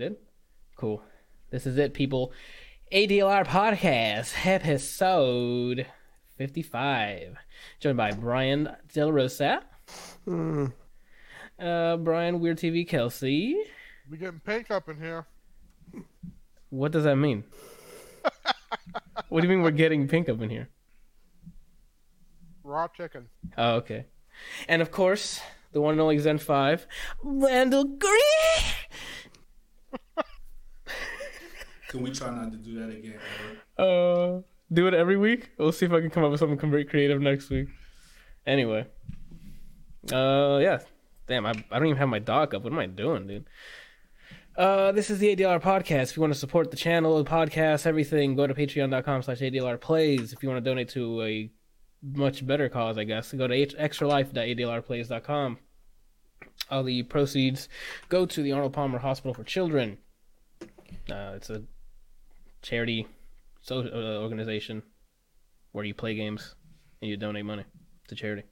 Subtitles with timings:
[0.00, 0.16] did.
[0.76, 1.02] Cool.
[1.50, 2.32] This is it, people.
[2.90, 5.86] ADLR podcast episode
[6.38, 7.36] fifty-five.
[7.80, 9.62] Joined by Brian Del Rosa.
[10.26, 13.62] Uh, Brian Weird TV Kelsey.
[14.10, 15.26] We're getting pink up in here.
[16.70, 17.44] What does that mean?
[19.28, 20.70] what do you mean we're getting pink up in here?
[22.64, 23.26] Raw chicken.
[23.58, 24.06] Oh, okay.
[24.66, 26.86] And of course, the one and only Zen 5,
[27.22, 28.10] Randall Green!
[31.90, 33.18] Can we try not to do that again?
[33.76, 34.36] Ever?
[34.36, 34.40] Uh,
[34.72, 35.50] do it every week?
[35.58, 37.66] We'll see if I can come up with something very creative next week.
[38.46, 38.86] Anyway.
[40.12, 40.78] Uh, yeah.
[41.26, 42.62] Damn, I, I don't even have my doc up.
[42.62, 43.44] What am I doing, dude?
[44.56, 46.10] Uh, this is the ADLR podcast.
[46.10, 49.80] If you want to support the channel, the podcast, everything, go to patreon.com slash ADLR
[49.80, 50.32] plays.
[50.32, 51.50] If you want to donate to a
[52.02, 55.58] much better cause, I guess, go to extralife.adlrplays.com.
[56.70, 57.68] All the proceeds
[58.08, 59.98] go to the Arnold Palmer Hospital for Children.
[61.10, 61.64] Uh, it's a
[62.62, 63.06] charity
[63.62, 64.82] so, uh, organization
[65.72, 66.54] where you play games
[67.00, 67.64] and you donate money
[68.08, 68.44] to charity.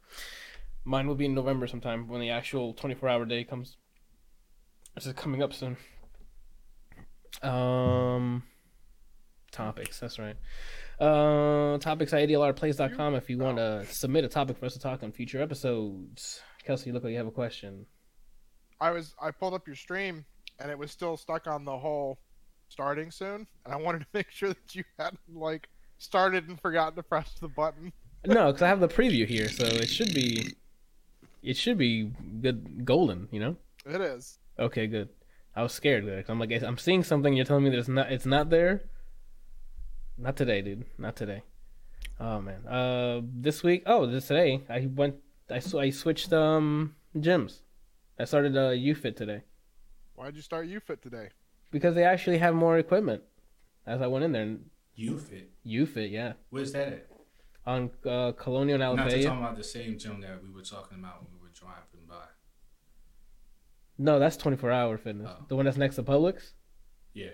[0.85, 3.77] Mine will be in November sometime when the actual 24 hour day comes.
[4.95, 5.77] This is coming up soon.
[7.43, 8.43] Um,
[9.53, 10.01] topics.
[10.01, 10.37] That's right.
[10.99, 15.03] Uh, topics at adlrplays.com if you want to submit a topic for us to talk
[15.03, 16.41] on future episodes.
[16.65, 17.87] Kelsey, you look like you have a question.
[18.81, 20.25] I was I pulled up your stream
[20.61, 22.19] and it was still stuck on the whole
[22.69, 26.95] starting soon, and I wanted to make sure that you hadn't like started and forgotten
[26.97, 27.93] to press the button.
[28.27, 30.55] No, because I have the preview here, so it should be,
[31.43, 33.29] it should be good, golden.
[33.31, 33.57] You know.
[33.87, 34.39] It is.
[34.59, 35.09] Okay, good.
[35.57, 36.23] I was scared there.
[36.23, 37.33] 'cause I'm like, I'm seeing something.
[37.35, 38.13] You're telling me that it's not.
[38.13, 38.83] It's not there.
[40.17, 40.85] Not today, dude.
[40.99, 41.43] Not today.
[42.21, 42.67] Oh man.
[42.67, 43.85] Uh, this week.
[43.87, 44.63] Oh, this today.
[44.69, 45.17] I went.
[45.51, 47.61] I sw- I switched um gyms.
[48.19, 49.43] I started uh UFit today
[50.17, 51.29] Why'd you start UFit today?
[51.71, 53.23] Because they actually have more equipment.
[53.87, 55.51] As I went in there, and You fit.
[55.67, 57.07] UFit, yeah, Where's that at?
[57.67, 59.25] on uh, Colonial and Not to Alafaya.
[59.25, 62.25] talking about the same gym that we were talking about when we were driving by.
[63.99, 65.31] No, that's 24 hour fitness.
[65.31, 65.45] Oh.
[65.49, 66.53] The one that's next to Publix.
[67.15, 67.31] Yeah.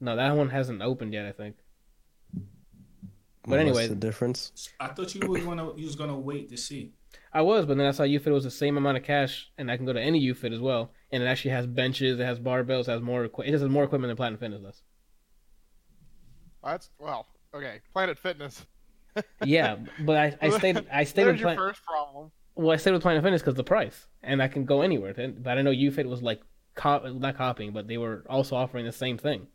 [0.00, 1.26] No, that one hasn't opened yet.
[1.26, 1.56] I think.
[2.32, 4.70] But What's anyway, the difference?
[4.80, 6.92] I thought you were gonna you was gonna wait to see.
[7.34, 9.76] I was, but then I saw UFit was the same amount of cash, and I
[9.76, 10.92] can go to any UFit as well.
[11.10, 13.24] And it actually has benches, it has barbells, it has more.
[13.24, 14.82] Equi- it just has more equipment than Planet Fitness does.
[16.62, 17.80] That's well, okay.
[17.92, 18.64] Planet Fitness.
[19.44, 20.84] Yeah, but I, I stayed.
[20.92, 21.58] I stayed There's with your Planet.
[21.76, 22.32] first problem.
[22.56, 25.14] Well, I stayed with Planet Fitness because the price, and I can go anywhere.
[25.14, 26.40] But I know UFit was like,
[26.74, 29.46] cop, not copying, but they were also offering the same thing,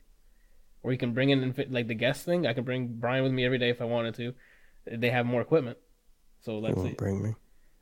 [0.81, 2.47] where you can bring in and fit, like the guest thing.
[2.47, 4.33] I can bring Brian with me every day if I wanted to.
[4.85, 5.77] They have more equipment,
[6.39, 6.81] so You let's see.
[6.83, 7.35] won't bring me.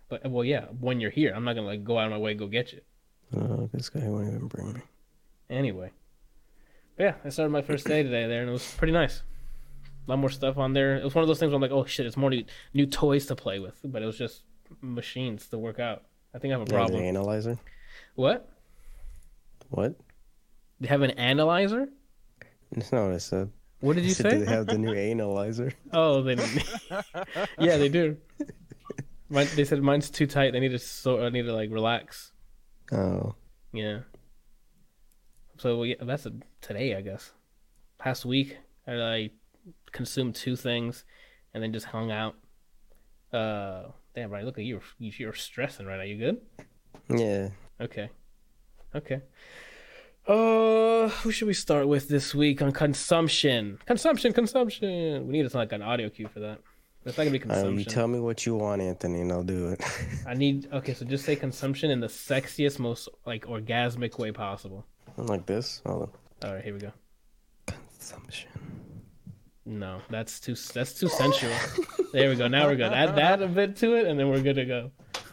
[0.09, 2.33] But well, yeah, when you're here, I'm not gonna like go out of my way
[2.33, 2.81] to go get you.
[3.35, 4.81] Oh, this guy won't even bring me.
[5.49, 5.91] Anyway,
[6.95, 9.23] but yeah, I started my first day today there, and it was pretty nice.
[10.07, 10.97] A lot more stuff on there.
[10.97, 12.85] It was one of those things where I'm like, oh shit, it's more new, new
[12.85, 14.43] toys to play with, but it was just
[14.81, 16.03] machines to work out.
[16.33, 17.01] I think I have a Yeah, problem.
[17.01, 17.57] The analyzer?
[18.15, 18.49] What?
[19.69, 19.95] What?
[20.79, 21.89] They have an analyzer?
[22.71, 23.49] That's not what I said.
[23.81, 24.45] What did you said, Do say?
[24.45, 25.73] they have the new analyzer?
[25.91, 26.35] Oh, they
[27.59, 28.17] yeah, they do.
[29.29, 30.55] Mine, they said mine's too tight.
[30.55, 32.31] I need to so I need to like relax.
[32.91, 33.35] Oh,
[33.73, 33.99] Yeah.
[35.57, 37.31] So yeah, that's a, today, I guess.
[37.97, 39.29] Past week, I, I
[39.91, 41.03] consumed two things,
[41.53, 42.35] and then just hung out.
[43.33, 44.45] Uh, damn, right.
[44.45, 44.81] Look at you.
[44.99, 46.03] You're stressing right now.
[46.03, 46.41] You good?
[47.09, 47.49] yeah.
[47.81, 48.09] Okay.
[48.95, 49.21] Okay.
[50.27, 53.79] Uh, who should we start with this week on consumption?
[53.85, 55.25] Consumption, consumption.
[55.25, 56.59] We need like an audio cue for that.
[57.07, 59.69] It's not gonna be Uh, you tell me what you want, Anthony, and I'll do
[59.69, 59.81] it.
[60.27, 60.67] I need.
[60.73, 64.85] Okay, so just say consumption in the sexiest, most like orgasmic way possible.
[65.15, 65.81] like this.
[65.85, 66.09] Hold on.
[66.49, 66.91] All right, here we go.
[67.65, 68.49] Consumption.
[69.65, 71.55] No, that's too that's too sensual.
[72.11, 72.49] there we go.
[72.49, 72.91] Now we're good.
[72.91, 74.91] Add that a bit to it, and then we're good to go.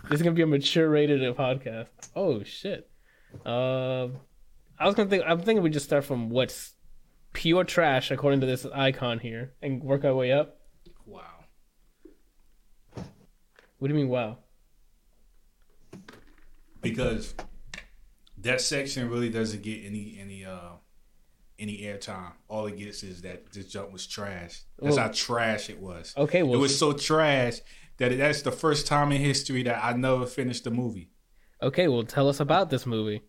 [0.08, 1.88] This is gonna be a mature rated podcast.
[2.14, 2.88] Oh shit.
[3.44, 4.08] Uh,
[4.78, 5.24] I was gonna think.
[5.26, 6.74] I'm thinking we just start from what's
[7.32, 10.60] pure trash according to this icon here, and work our way up.
[11.04, 11.22] Wow.
[13.78, 14.08] What do you mean?
[14.08, 14.38] Wow.
[16.80, 17.34] Because
[18.38, 20.72] that section really doesn't get any any uh
[21.58, 22.32] any airtime.
[22.48, 24.62] All it gets is that this jump was trash.
[24.78, 26.12] That's Well- how trash it was.
[26.16, 27.60] Okay, well, it was so trash
[27.98, 31.10] that it, that's the first time in history that I never finished the movie.
[31.62, 31.88] okay.
[31.88, 33.22] Well, tell us about this movie.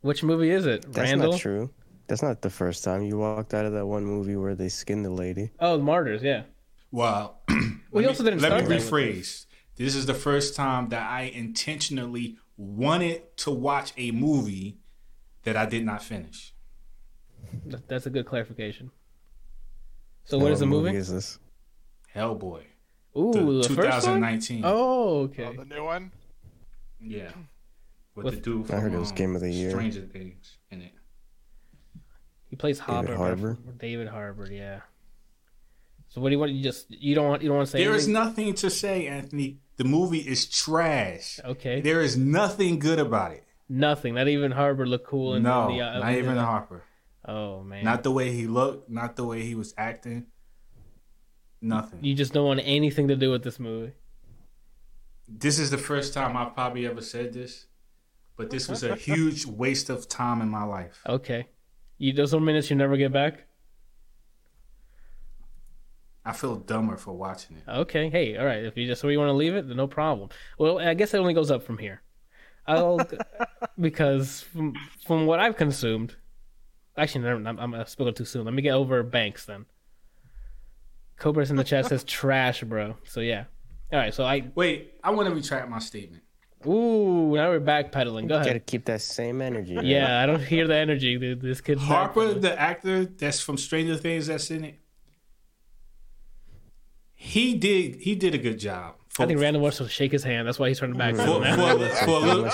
[0.00, 0.82] Which movie is it?
[0.92, 1.32] That's Randall.
[1.32, 1.70] not true.
[2.06, 5.04] That's not the first time you walked out of that one movie where they skinned
[5.04, 5.50] the lady.
[5.58, 6.22] Oh, the Martyrs.
[6.22, 6.44] Yeah.
[6.92, 7.58] Well, Well,
[7.92, 9.45] let he also me, didn't let start me that with rephrase.
[9.76, 14.78] This is the first time that I intentionally wanted to watch a movie
[15.44, 16.54] that I did not finish.
[17.86, 18.90] That's a good clarification.
[20.24, 20.96] So Now what is the movie?
[20.96, 21.38] is this?
[22.14, 22.62] Hellboy.
[23.16, 24.20] Ooh, the the, first one.
[24.20, 24.62] 2019.
[24.64, 25.44] Oh, okay.
[25.44, 26.10] Oh, the new one.
[27.00, 27.30] Yeah.
[28.14, 29.70] With, With- the dude from I heard it was um, Game of the Year.
[29.70, 30.92] Stranger Things in it.
[32.48, 33.06] He plays David Hopper.
[33.08, 33.58] but Harbour?
[33.78, 34.80] David Harbour, yeah.
[36.08, 36.52] So what do you want?
[36.52, 38.12] You just you don't want you don't want to say There is anything?
[38.24, 39.58] nothing to say, Anthony.
[39.76, 41.38] The movie is trash.
[41.44, 41.80] okay.
[41.80, 43.44] There is nothing good about it.
[43.68, 44.14] Nothing.
[44.14, 45.34] Not even Harper looked cool.
[45.34, 46.82] In no, the, uh, not even the- Harper.
[47.24, 47.84] Oh man.
[47.84, 48.88] Not the way he looked.
[48.88, 50.26] Not the way he was acting.
[51.60, 52.04] Nothing.
[52.04, 53.92] You just don't want anything to do with this movie.
[55.28, 57.66] This is the first time I've probably ever said this,
[58.36, 61.00] but this was a huge waste of time in my life.
[61.06, 61.48] Okay.
[61.98, 63.46] You those are minutes you never get back.
[66.26, 67.62] I feel dumber for watching it.
[67.70, 68.10] Okay.
[68.10, 68.64] Hey, all right.
[68.64, 70.28] If you just where you want to leave it, then no problem.
[70.58, 72.02] Well, I guess it only goes up from here.
[72.66, 72.98] I'll
[73.80, 74.74] because from
[75.06, 76.16] from what I've consumed,
[76.96, 78.44] actually, never, I'm, I'm gonna too soon.
[78.44, 79.66] Let me get over Banks then.
[81.16, 82.96] Cobra's in the chat says trash, bro.
[83.04, 83.44] So yeah.
[83.92, 84.12] All right.
[84.12, 86.24] So I Wait, I want to retract my statement.
[86.66, 88.26] ooh now we're backpedaling.
[88.26, 88.46] Go ahead.
[88.48, 89.76] Gotta keep that same energy.
[89.76, 89.86] man.
[89.86, 91.16] Yeah, I don't hear the energy.
[91.18, 91.40] dude.
[91.40, 92.40] This kid's Harper, backpedaling.
[92.40, 94.80] the actor that's from Stranger Things, that's in it.
[97.26, 97.96] He did.
[97.96, 98.94] He did a good job.
[99.08, 100.46] For, I think Randall wants to shake his hand.
[100.46, 101.16] That's why he's turning back.
[101.16, 101.56] for, now.
[101.56, 102.50] for, for a little,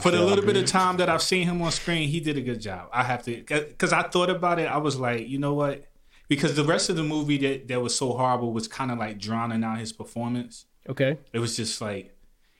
[0.00, 2.40] for the little bit of time that I've seen him on screen, he did a
[2.40, 2.88] good job.
[2.90, 4.64] I have to, because I thought about it.
[4.64, 5.84] I was like, you know what?
[6.26, 9.18] Because the rest of the movie that, that was so horrible was kind of like
[9.18, 10.64] drowning out his performance.
[10.88, 11.18] Okay.
[11.32, 12.16] It was just like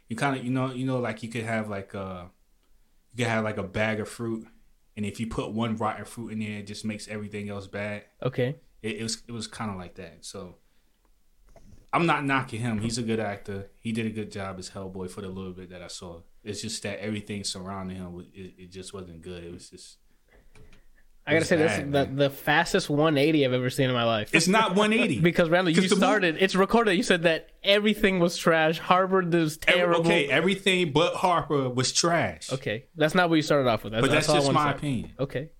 [0.08, 2.30] you kind of, you know, you know, like you could have like a,
[3.14, 4.46] you could have like a bag of fruit,
[4.96, 8.04] and if you put one rotten fruit in there, it just makes everything else bad.
[8.22, 8.56] Okay.
[8.82, 10.18] It, it was, it was kind of like that.
[10.20, 10.56] So.
[11.96, 12.78] I'm not knocking him.
[12.78, 13.70] He's a good actor.
[13.80, 16.20] He did a good job as Hellboy for the little bit that I saw.
[16.44, 19.42] It's just that everything surrounding him, it, it just wasn't good.
[19.42, 19.96] It was just.
[21.26, 24.30] I gotta say, that's the, the fastest 180 I've ever seen in my life.
[24.34, 26.36] It's not 180 because Randall, you started.
[26.38, 26.94] it's recorded.
[26.94, 28.78] You said that everything was trash.
[28.78, 30.00] Harvard was Every- terrible.
[30.02, 32.52] okay, everything but Harper was trash.
[32.52, 33.94] Okay, that's not what you started off with.
[33.94, 35.14] That's, but that's, I just my opinion.
[35.18, 35.50] Okay,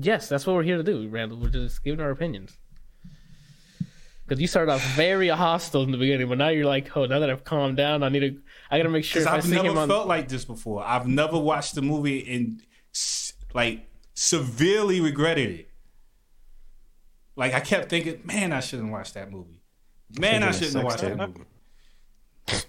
[0.00, 1.38] yes, that's what we're here to do, Randall.
[1.38, 2.56] We're just giving our opinions.
[4.32, 7.18] Because you started off very hostile in the beginning, but now you're like, oh, now
[7.18, 8.40] that I've calmed down, I need to.
[8.70, 9.88] I gotta make sure Because if I I've see never him on.
[9.88, 10.82] felt like this before.
[10.82, 12.62] I've never watched the movie and
[13.52, 15.68] like severely regretted it.
[17.36, 19.60] Like I kept thinking, man, I shouldn't watch that movie.
[20.18, 21.28] Man, I Thinking shouldn't have watched that
[22.48, 22.64] movie.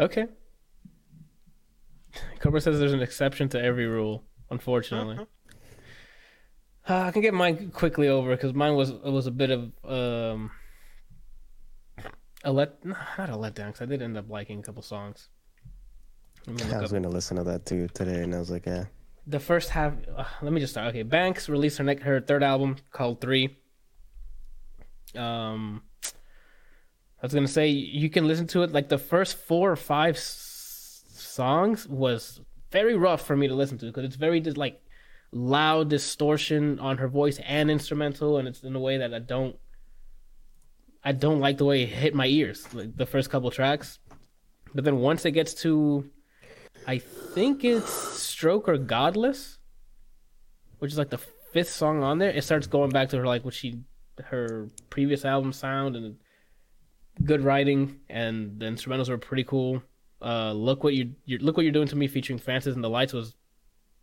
[0.00, 0.26] Okay.
[2.38, 4.24] Cobra says there's an exception to every rule.
[4.48, 5.26] Unfortunately,
[6.88, 10.50] uh, I can get mine quickly over because mine was was a bit of um
[12.44, 15.28] a let no, not a letdown because I did end up liking a couple songs.
[16.46, 16.96] Let me look I was up.
[16.96, 18.86] gonna listen to that too today, and I was like, yeah.
[19.26, 19.92] The first half.
[20.16, 20.88] Uh, let me just start.
[20.88, 23.58] Okay, Banks released her her third album called Three.
[25.14, 25.82] Um,
[27.22, 30.16] I was gonna say you can listen to it like the first four or five
[30.16, 32.40] s- songs was
[32.72, 34.80] very rough for me to listen to because it's very just like
[35.32, 39.56] loud distortion on her voice and instrumental, and it's in a way that I don't.
[41.02, 43.98] I don't like the way it hit my ears like the first couple tracks,
[44.74, 46.10] but then once it gets to,
[46.86, 49.58] I think it's Stroke or Godless,
[50.78, 51.20] which is like the
[51.52, 52.30] fifth song on there.
[52.30, 53.80] It starts going back to her like what she
[54.24, 56.16] her previous album sound and
[57.24, 59.82] good writing and the instrumentals were pretty cool.
[60.22, 62.90] Uh, look what you you look what you're doing to me featuring Francis and the
[62.90, 63.34] Lights was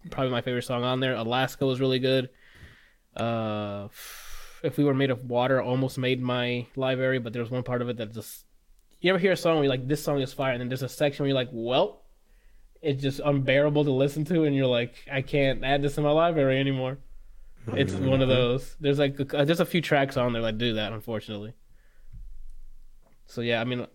[0.09, 1.13] probably my favorite song on there.
[1.13, 2.29] Alaska was really good.
[3.15, 3.87] Uh,
[4.63, 7.89] if we were made of water, almost made my library, but there's one part of
[7.89, 8.45] it that just
[8.99, 10.83] you ever hear a song where you're like this song is fire, and then there's
[10.83, 12.03] a section where you're like, well,
[12.81, 16.11] it's just unbearable to listen to, and you're like, I can't add this in my
[16.11, 16.97] library anymore.
[17.73, 18.75] It's one of those.
[18.79, 21.53] There's like a, there's a few tracks on there that do that, unfortunately.
[23.25, 23.85] So yeah, I mean,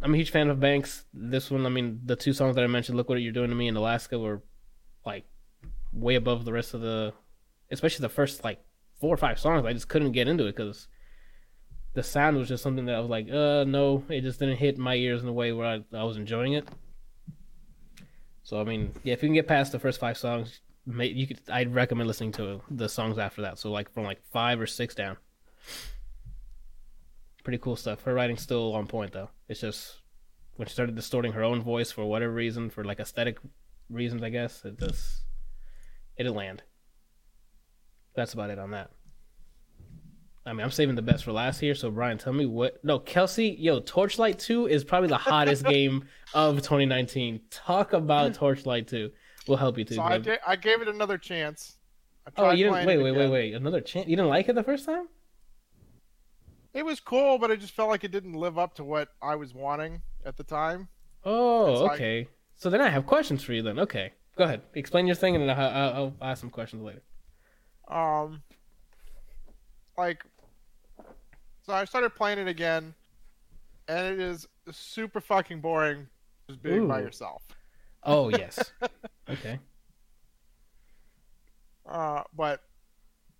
[0.00, 1.04] I'm a huge fan of Banks.
[1.12, 3.54] This one, I mean, the two songs that I mentioned, "Look What You're Doing to
[3.54, 4.42] Me" and "Alaska," were
[5.04, 5.24] like
[5.92, 7.12] way above the rest of the,
[7.70, 8.60] especially the first like
[9.00, 9.64] four or five songs.
[9.66, 10.88] I just couldn't get into it because
[11.94, 14.78] the sound was just something that I was like, uh, no, it just didn't hit
[14.78, 16.68] my ears in a way where I, I was enjoying it.
[18.42, 21.40] So I mean, yeah, if you can get past the first five songs, you could.
[21.50, 23.58] I'd recommend listening to the songs after that.
[23.58, 25.16] So like from like five or six down.
[27.42, 28.02] Pretty cool stuff.
[28.02, 29.30] Her writing's still on point though.
[29.48, 30.00] It's just
[30.56, 33.38] when she started distorting her own voice for whatever reason, for like aesthetic
[33.90, 35.22] reasons, I guess it just
[36.16, 36.62] it didn't land.
[38.14, 38.90] That's about it on that.
[40.46, 41.74] I mean, I'm saving the best for last here.
[41.74, 42.84] So Brian, tell me what?
[42.84, 47.40] No, Kelsey, yo, Torchlight Two is probably the hottest game of 2019.
[47.50, 49.10] Talk about Torchlight Two.
[49.48, 49.94] We'll help you too.
[49.96, 51.76] So I, da- I gave it another chance.
[52.26, 53.54] I Oh, you didn't wait, it wait, wait, wait.
[53.54, 54.06] Another chance.
[54.08, 55.06] You didn't like it the first time?
[56.72, 59.36] It was cool, but it just felt like it didn't live up to what I
[59.36, 60.88] was wanting at the time.
[61.24, 62.28] Oh, like- okay.
[62.56, 63.62] So then I have questions for you.
[63.62, 64.62] Then okay, go ahead.
[64.74, 67.02] Explain your thing, and I'll, I'll, I'll ask some questions later.
[67.88, 68.42] Um,
[69.98, 70.24] like,
[71.62, 72.94] so I started playing it again,
[73.88, 76.06] and it is super fucking boring
[76.48, 77.42] just being by yourself.
[78.02, 78.72] Oh yes.
[79.28, 79.58] okay.
[81.86, 82.62] Uh, but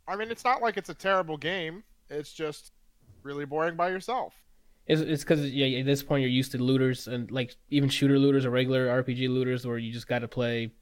[0.06, 1.82] I mean, it's not like it's a terrible game.
[2.10, 2.72] It's just
[3.22, 4.34] really boring by yourself.
[4.86, 8.44] It's because yeah, at this point you're used to looters and like even shooter looters
[8.44, 10.72] or regular RPG looters where you just got to play.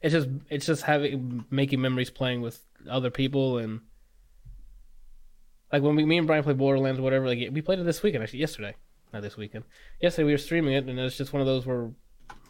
[0.00, 3.80] It's just it's just having making memories playing with other people and
[5.72, 7.28] like when we me and Brian played Borderlands or whatever.
[7.28, 8.74] Like we played it this weekend actually yesterday,
[9.12, 9.64] not this weekend.
[10.00, 11.90] Yesterday we were streaming it and it's just one of those where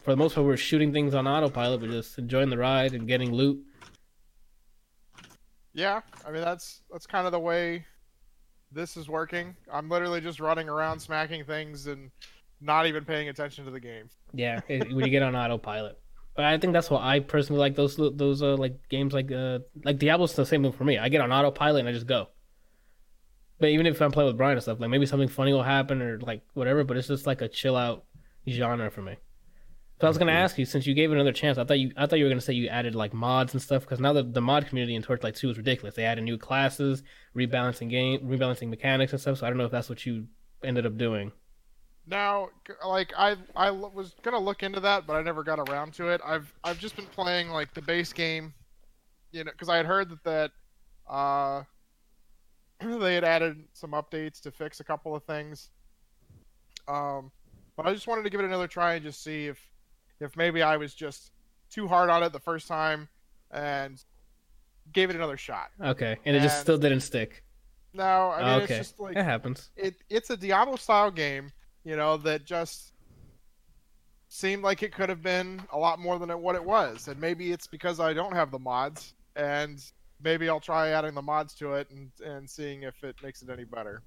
[0.03, 3.07] for the most part we're shooting things on autopilot, but just enjoying the ride and
[3.07, 3.63] getting loot.
[5.73, 7.85] Yeah, I mean that's that's kind of the way
[8.71, 9.55] this is working.
[9.71, 12.11] I'm literally just running around smacking things and
[12.61, 14.09] not even paying attention to the game.
[14.33, 15.97] Yeah, it, when you get on autopilot.
[16.35, 19.59] But I think that's why I personally like those those uh, like games like uh
[19.83, 20.97] like Diablo's the same thing for me.
[20.97, 22.29] I get on autopilot and I just go.
[23.59, 26.01] But even if I'm playing with Brian and stuff, like maybe something funny will happen
[26.01, 26.83] or like whatever.
[26.83, 28.05] But it's just like a chill out
[28.47, 29.17] genre for me.
[30.01, 31.59] So I was gonna ask you since you gave it another chance.
[31.59, 33.83] I thought you I thought you were gonna say you added like mods and stuff
[33.83, 35.93] because now the the mod community in Torchlight Two is ridiculous.
[35.93, 37.03] They added new classes,
[37.37, 39.37] rebalancing game, rebalancing mechanics and stuff.
[39.37, 40.25] So I don't know if that's what you
[40.63, 41.31] ended up doing.
[42.07, 42.49] Now,
[42.83, 46.19] like I was gonna look into that, but I never got around to it.
[46.25, 48.55] I've I've just been playing like the base game,
[49.31, 50.51] you know, because I had heard that that
[51.07, 51.61] uh
[52.97, 55.69] they had added some updates to fix a couple of things.
[56.87, 57.31] Um,
[57.77, 59.70] but I just wanted to give it another try and just see if
[60.21, 61.31] if maybe I was just
[61.69, 63.09] too hard on it the first time
[63.51, 64.03] and
[64.93, 65.71] gave it another shot.
[65.81, 67.43] Okay, and it just still didn't stick.
[67.93, 69.69] No, I mean okay, it's just like it happens.
[69.75, 71.51] it it's a Diablo style game,
[71.83, 72.93] you know, that just
[74.29, 77.09] seemed like it could have been a lot more than it, what it was.
[77.09, 79.83] And maybe it's because I don't have the mods, and
[80.23, 83.49] maybe I'll try adding the mods to it and and seeing if it makes it
[83.49, 84.01] any better.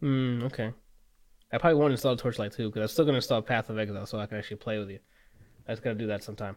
[0.00, 0.42] Hmm.
[0.44, 0.72] Okay.
[1.52, 4.18] I probably won't install Torchlight Two because I'm still gonna install Path of Exile so
[4.18, 4.98] I can actually play with you.
[5.66, 6.56] I just gotta do that sometime.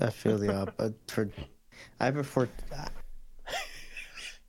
[0.00, 0.74] I feel the op.
[0.78, 1.28] uh, for
[1.98, 2.48] I prefer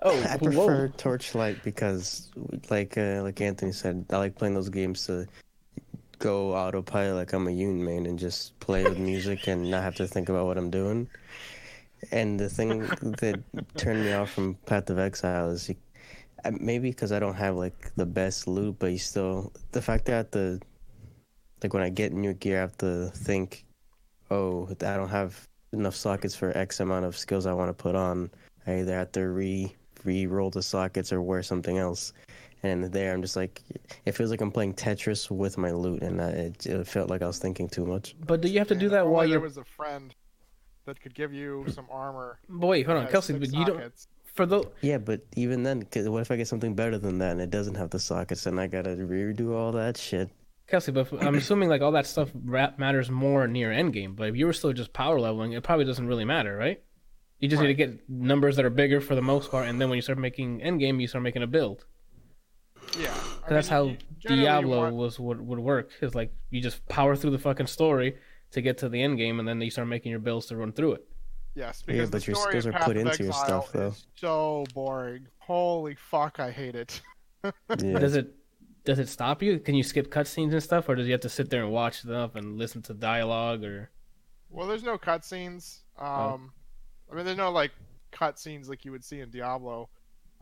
[0.03, 2.31] Oh, I prefer Torchlight because,
[2.71, 5.27] like uh, like Anthony said, I like playing those games to
[6.17, 9.95] go autopilot like I'm a Yoon man and just play with music and not have
[9.95, 11.07] to think about what I'm doing.
[12.11, 13.43] And the thing that
[13.77, 15.75] turned me off from Path of Exile is you,
[16.59, 20.31] maybe because I don't have like the best loot, but you still the fact that
[20.31, 20.61] the
[21.63, 23.65] like when I get new gear, I have to think,
[24.29, 27.95] oh, I don't have enough sockets for X amount of skills I want to put
[27.95, 28.31] on.
[28.67, 32.13] I either have to re re-roll the sockets or wear something else.
[32.63, 33.61] And there, I'm just like,
[34.05, 37.23] it feels like I'm playing Tetris with my loot, and I, it, it felt like
[37.23, 38.15] I was thinking too much.
[38.25, 39.39] But do you have to do that while only you're?
[39.39, 40.13] there was a friend
[40.85, 42.39] that could give you some armor.
[42.49, 43.33] But wait, hold on, Kelsey.
[43.33, 44.07] But you don't sockets.
[44.33, 44.63] For the.
[44.81, 47.49] Yeah, but even then, 'cause what if I get something better than that and it
[47.49, 50.29] doesn't have the sockets, and I gotta redo all that shit?
[50.67, 54.15] Kelsey, but I'm assuming like all that stuff matters more near endgame.
[54.15, 56.81] But if you were still just power leveling, it probably doesn't really matter, right?
[57.39, 59.89] You just need to get numbers that are bigger for the most part, and then
[59.89, 61.85] when you start making endgame, you start making a build.
[62.99, 63.13] Yeah,
[63.45, 65.91] I that's mean, how you- generally you Diablo want- was would, would work.
[66.01, 68.17] Is like you just power through the fucking story
[68.51, 70.71] to get to the end game, and then you start making your builds to run
[70.71, 71.07] through it.
[71.53, 73.71] Yes, Yeah, because but the your story skills are Path put of into your stuff,
[73.71, 73.93] though.
[74.15, 75.27] So boring.
[75.39, 77.01] Holy fuck, I hate it.
[77.43, 78.35] Yeah, Does it
[78.83, 79.59] does it stop you?
[79.59, 82.01] Can you skip cutscenes and stuff, or does you have to sit there and watch
[82.01, 83.63] stuff and listen to dialogue?
[83.63, 83.89] Or
[84.49, 85.79] Well, there's no cutscenes.
[85.97, 86.05] Oh.
[86.05, 86.51] Um,
[87.11, 87.71] I mean, there's no like
[88.11, 89.89] cutscenes like you would see in Diablo.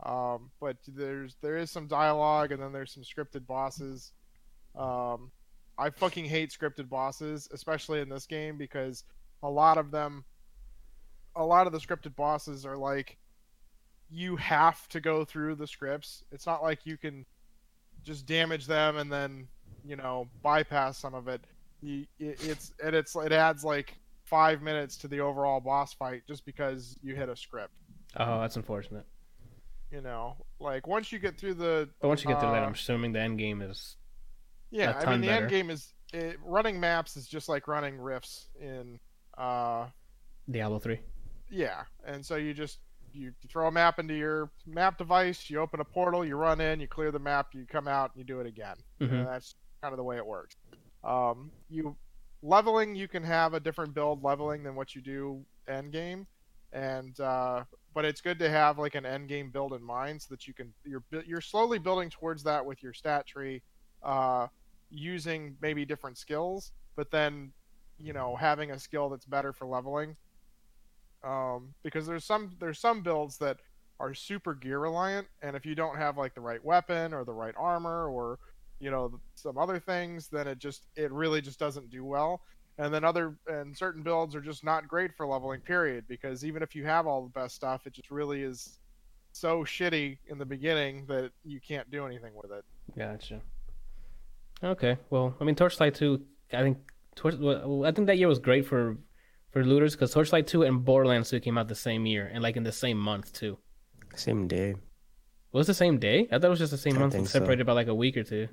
[0.02, 4.12] Um, but there's there is some dialogue, and then there's some scripted bosses.
[4.76, 5.30] Um,
[5.78, 9.04] I fucking hate scripted bosses, especially in this game, because
[9.42, 10.24] a lot of them,
[11.36, 13.16] a lot of the scripted bosses are like,
[14.10, 16.24] you have to go through the scripts.
[16.32, 17.24] It's not like you can
[18.02, 19.46] just damage them and then
[19.84, 21.42] you know bypass some of it.
[21.82, 23.94] You, it it's and it's it adds like
[24.24, 27.72] five minutes to the overall boss fight just because you hit a script.
[28.16, 29.04] oh, that's unfortunate.
[29.92, 32.66] You know, like once you get through the But once you get through that, Uh,
[32.66, 33.96] I'm assuming the end game is
[34.70, 35.42] yeah, I mean the better.
[35.42, 38.98] end game is it, running maps is just like running rifts in
[39.38, 39.86] uh
[40.50, 41.00] Diablo three.
[41.50, 42.80] Yeah, and so you just
[43.12, 46.80] you throw a map into your map device, you open a portal, you run in,
[46.80, 48.76] you clear the map, you come out, and you do it again.
[49.00, 49.24] Mhm.
[49.26, 50.56] That's kind of the way it works.
[51.04, 51.96] Um, you
[52.42, 56.26] leveling, you can have a different build leveling than what you do end game.
[56.72, 57.64] and uh,
[57.94, 60.54] but it's good to have like an end game build in mind so that you
[60.54, 63.62] can you're you're slowly building towards that with your stat tree,
[64.04, 64.46] uh,
[64.90, 67.52] using maybe different skills, but then
[67.98, 70.16] you know having a skill that's better for leveling.
[71.22, 73.58] Um, because there's some there's some builds that
[73.98, 77.32] are super gear reliant, and if you don't have like the right weapon or the
[77.32, 78.38] right armor or
[78.78, 82.40] you know some other things, then it just it really just doesn't do well
[82.78, 86.62] and then other and certain builds are just not great for leveling period because even
[86.62, 88.78] if you have all the best stuff it just really is
[89.32, 92.64] so shitty in the beginning that you can't do anything with it
[92.96, 93.40] Gotcha.
[94.62, 96.22] Okay, well, I mean, Torchlight Two.
[96.52, 96.78] I think
[97.14, 97.36] Torch.
[97.36, 98.96] Well, I think that year was great for
[99.50, 102.56] for looters because Torchlight Two and Borderlands Two came out the same year and like
[102.56, 103.58] in the same month too.
[104.14, 104.74] Same day.
[105.52, 106.28] Was it the same day?
[106.30, 107.38] I thought it was just the same I month, think so.
[107.38, 108.48] separated by like a week or two.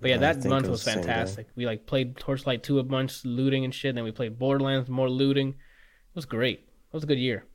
[0.00, 1.46] But yeah, that month was was the fantastic.
[1.56, 3.94] We like played Torchlight 2 a bunch, looting and shit.
[3.94, 5.48] Then we played Borderlands, more looting.
[5.50, 6.58] It was great.
[6.58, 7.46] It was a good year.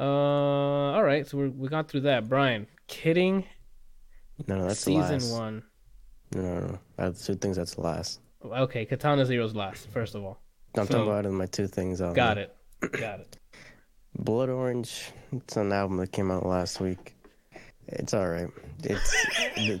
[0.00, 2.28] Uh, all right, so we we got through that.
[2.28, 3.44] Brian, kidding.
[4.46, 5.32] No, no, that's the season last.
[5.32, 5.62] one.
[6.34, 6.78] No, no, no.
[6.98, 8.20] I have two things that's the last.
[8.44, 9.88] Okay, Katana Zero's last.
[9.90, 10.40] First of all,
[10.76, 12.00] I'm So- talking about my two things.
[12.00, 12.54] On got it,
[12.92, 13.38] got it.
[14.18, 15.10] Blood Orange.
[15.32, 17.14] It's an album that came out last week.
[17.88, 18.48] It's all right.
[18.84, 19.10] It's
[19.56, 19.80] the,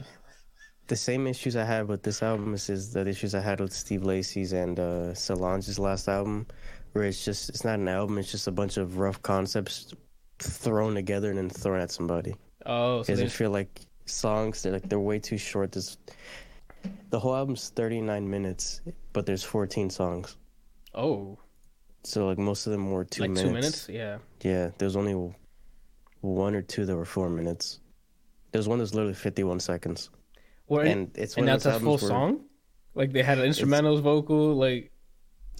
[0.88, 3.72] the same issues I had with this album is, is the issues I had with
[3.72, 6.46] Steve Lacy's and uh, Solange's last album,
[6.92, 8.18] where it's just it's not an album.
[8.18, 9.92] It's just a bunch of rough concepts
[10.40, 12.34] thrown together and then thrown at somebody.
[12.66, 15.72] Oh, so Because I feel like songs they're like they're way too short.
[15.72, 15.96] This
[17.10, 18.80] the whole album's 39 minutes,
[19.12, 20.36] but there's 14 songs.
[20.94, 21.38] oh,
[22.04, 23.48] So like most of them were two like minutes.
[23.48, 23.88] two minutes.
[23.88, 24.18] Yeah.
[24.42, 25.34] Yeah, there's only
[26.20, 27.80] one or two that were four minutes.
[28.52, 30.10] There's one that's literally 51 seconds,
[30.68, 32.44] Well, and, it's and one of that's those a full where, song.
[32.94, 34.90] Like they had instrumentals, vocal, like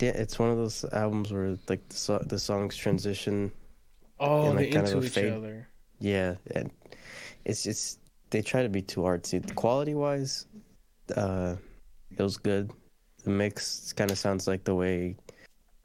[0.00, 3.52] Yeah, it's one of those albums where like the, so- the songs transition.
[4.20, 5.32] oh, And, they kind of into a each fade.
[5.32, 5.68] other.
[6.00, 6.70] Yeah, and
[7.44, 7.98] it's just
[8.30, 9.38] they try to be too artsy.
[9.54, 10.46] Quality wise,
[11.16, 11.56] uh,
[12.16, 12.70] it was good.
[13.24, 15.16] The mix kind of sounds like the way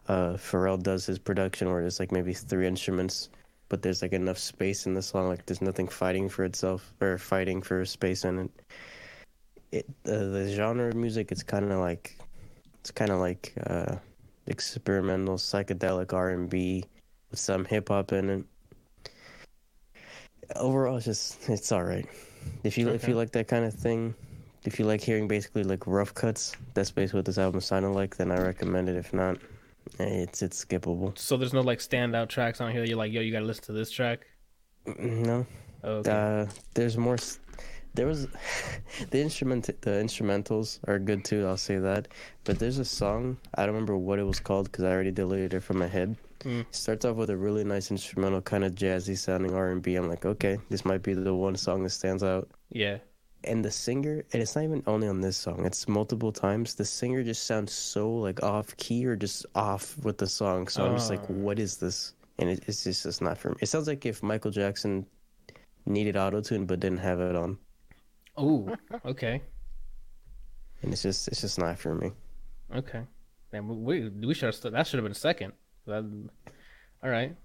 [0.08, 3.30] uh Pharrell does his production, where there's like maybe three instruments,
[3.70, 5.28] but there's like enough space in the song.
[5.28, 8.52] Like there's nothing fighting for itself or fighting for space in it.
[9.72, 12.18] It uh, the genre of music, it's kind of like
[12.80, 13.96] it's kind of like uh
[14.48, 16.84] experimental psychedelic R and B
[17.32, 18.46] with some hip hop in it
[20.56, 22.06] overall it's just it's all right
[22.64, 24.14] if you if you like that kind of thing
[24.66, 28.16] if you like hearing basically like rough cuts that's basically what this album sounded like
[28.18, 29.38] then i recommend it if not
[30.00, 32.82] eh, it's it's skippable So there's no like standout tracks on here.
[32.82, 34.26] that You're like, yo, you gotta listen to this track.
[34.98, 35.46] no
[35.86, 36.12] Oh, okay.
[36.12, 36.46] uh
[36.76, 37.18] there's more
[37.94, 38.28] there was
[39.12, 42.08] the instrument the instrumentals are good too i'll say that
[42.46, 45.54] but there's a song i don't remember what it was called because i already deleted
[45.54, 49.18] it from my head it starts off with a really nice instrumental kind of jazzy
[49.18, 52.98] sounding r&b i'm like okay this might be the one song that stands out yeah.
[53.46, 56.86] And the singer and it's not even only on this song it's multiple times the
[56.86, 60.96] singer just sounds so like off key or just off with the song so i'm
[60.96, 61.26] just like Ah.
[61.28, 64.24] what is this and it, it's just it's not for me it sounds like if
[64.24, 65.06] michael jackson
[65.86, 67.58] needed auto-tune but didn't have it on
[68.36, 68.76] Oh,
[69.06, 69.42] okay,
[70.82, 72.12] and it's just it's just not for me
[72.76, 73.04] okay.
[73.52, 75.54] We we, we should have that should have been second.
[75.86, 76.04] That,
[77.04, 77.36] all right.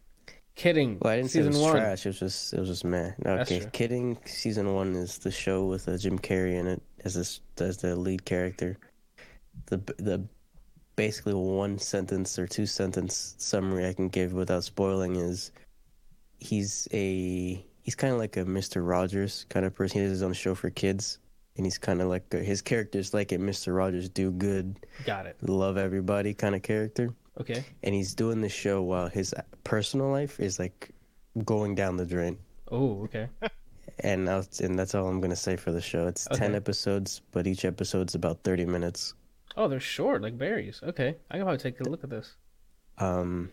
[0.59, 0.99] Kidding.
[1.01, 1.77] well i didn't say it Season was one.
[1.81, 3.71] trash it was just it was just meh No, That's okay true.
[3.71, 7.77] kidding season one is the show with uh, jim carrey in it as this as
[7.79, 8.77] the lead character
[9.67, 10.23] the the
[10.97, 15.53] basically one sentence or two sentence summary I can give without spoiling is
[16.41, 19.99] he's a he's kind of like a Mister Rogers kind of person.
[19.99, 21.19] He has his own show for kids,
[21.57, 25.27] and he's kind of like a, his character's like a Mister Rogers do good, Got
[25.27, 25.37] it.
[25.43, 27.15] love everybody kind of character.
[27.41, 27.65] Okay.
[27.85, 29.33] And he's doing the show while his
[29.69, 30.91] personal life is like
[31.45, 32.39] going down the drain.
[32.73, 33.29] Oh, okay.
[34.01, 36.07] And that's and that's all I'm gonna say for the show.
[36.07, 39.15] It's ten episodes, but each episode's about thirty minutes.
[39.57, 40.81] Oh, they're short, like berries.
[40.83, 42.37] Okay, I can probably take a look at this.
[42.99, 43.51] Um,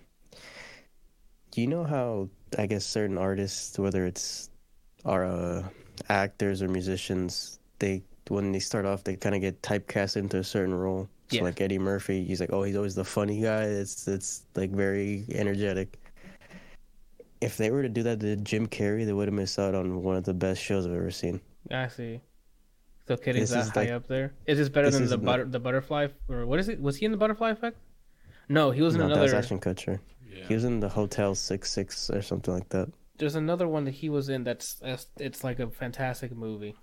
[1.52, 4.50] do you know how I guess certain artists, whether it's
[5.04, 5.64] are uh,
[6.10, 10.44] actors or musicians, they when they start off, they kind of get typecast into a
[10.44, 11.10] certain role.
[11.30, 11.44] So Yeah.
[11.44, 13.64] like Eddie Murphy, he's like, oh, he's always the funny guy.
[13.64, 15.98] It's it's like very energetic.
[17.46, 20.02] If they were to do that to Jim Carrey, they would have missed out on
[20.04, 21.42] one of the best shows I've ever seen.
[21.72, 22.22] I see.
[23.08, 24.34] So Kidding's This that is high like- up there.
[24.48, 26.82] Is this better this than is the not- butter the butterfly or what is it?
[26.82, 27.78] Was he in the butterfly effect?
[28.50, 29.38] No, he was in No, that was another.
[29.44, 30.00] Ashton Kutcher.
[30.28, 30.48] Yeah.
[30.48, 32.90] He was in the Hotel Six Six or something like that.
[33.18, 36.76] There's another one that he was in that's that's- it's like a fantastic movie,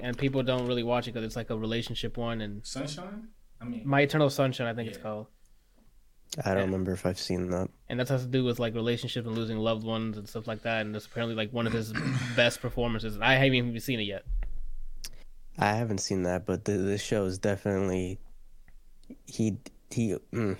[0.00, 3.28] and people don't really watch it because it's like a relationship one and Sunshine.
[3.60, 5.26] I mean, My Eternal Sunshine, I think it's called.
[6.44, 6.64] I don't Yeah.
[6.64, 7.68] remember if I've seen that.
[7.88, 10.62] and that has to do with like relationship and losing loved ones and stuff like
[10.62, 10.86] that.
[10.86, 11.92] And it's apparently like one of his
[12.36, 13.18] best performances.
[13.20, 14.24] I haven't even seen it yet.
[15.58, 18.18] I haven't seen that, but the the show is definitely
[19.26, 19.58] he
[19.90, 20.56] he mm,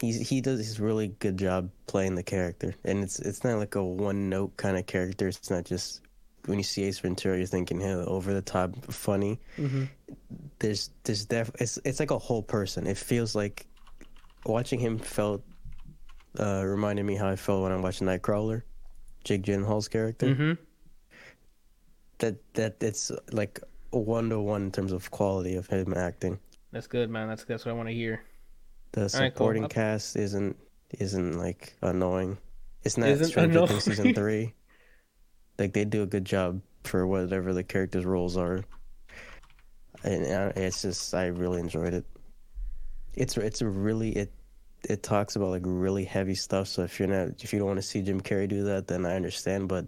[0.00, 3.74] he's he does his really good job playing the character, and it's it's not like
[3.74, 5.26] a one note kind of character.
[5.26, 6.00] It's not just
[6.44, 9.84] when you see Ace Ventura, you're thinking, "Hey, over the top, funny." Mm-hmm.
[10.60, 12.86] There's there's def it's it's like a whole person.
[12.86, 13.66] It feels like
[14.48, 15.42] watching him felt
[16.38, 18.62] uh reminded me how I felt when I watched Nightcrawler,
[19.24, 20.26] Jake Gyllenhaal's character.
[20.26, 20.52] Mm-hmm.
[22.18, 26.38] That that it's like one to one in terms of quality of him acting.
[26.72, 27.28] That's good, man.
[27.28, 28.22] That's that's what I want to hear.
[28.92, 29.20] The right, cool.
[29.28, 30.56] supporting cast isn't
[30.98, 32.38] isn't like annoying.
[32.84, 33.66] It's not Isn't Stranger.
[33.66, 34.54] Things season three.
[35.58, 38.62] Like they do a good job for whatever the characters' roles are,
[40.04, 42.04] and uh, it's just I really enjoyed it.
[43.14, 44.30] It's it's a really it
[44.88, 46.68] it talks about like really heavy stuff.
[46.68, 49.04] So if you're not if you don't want to see Jim Carrey do that, then
[49.04, 49.68] I understand.
[49.68, 49.86] But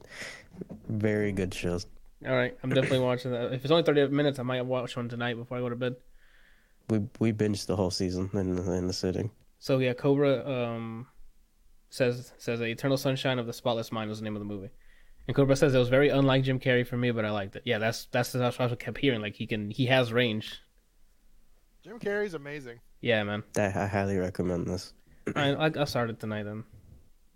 [0.89, 1.87] very good shows.
[2.27, 3.53] All right, I'm definitely watching that.
[3.53, 5.97] If it's only 30 minutes, I might watch one tonight before I go to bed.
[6.91, 9.31] We we binged the whole season in the, in the sitting.
[9.59, 11.07] So yeah, Cobra um
[11.91, 14.71] says says Eternal Sunshine of the Spotless Mind was the name of the movie.
[15.27, 17.63] And Cobra says it was very unlike Jim Carrey for me, but I liked it.
[17.67, 19.21] Yeah, that's that's that's what I kept hearing.
[19.21, 20.59] Like he can he has range.
[21.85, 22.81] Jim Carrey's amazing.
[23.01, 23.43] Yeah, man.
[23.57, 24.93] I, I highly recommend this.
[25.37, 26.65] I I I'll start it tonight then.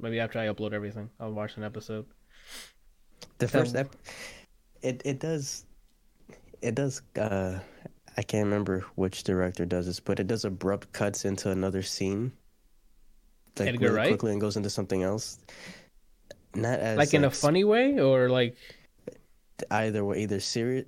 [0.00, 2.06] Maybe after I upload everything, I'll watch an episode.
[3.38, 3.94] The first ep-
[4.82, 5.64] it it does
[6.60, 7.58] it does uh
[8.16, 12.32] I can't remember which director does this, but it does abrupt cuts into another scene.
[13.58, 14.08] Like Edgar really Wright?
[14.08, 15.38] quickly and goes into something else.
[16.54, 18.56] Not as Like in a funny way or like
[19.70, 20.86] either way, either serious.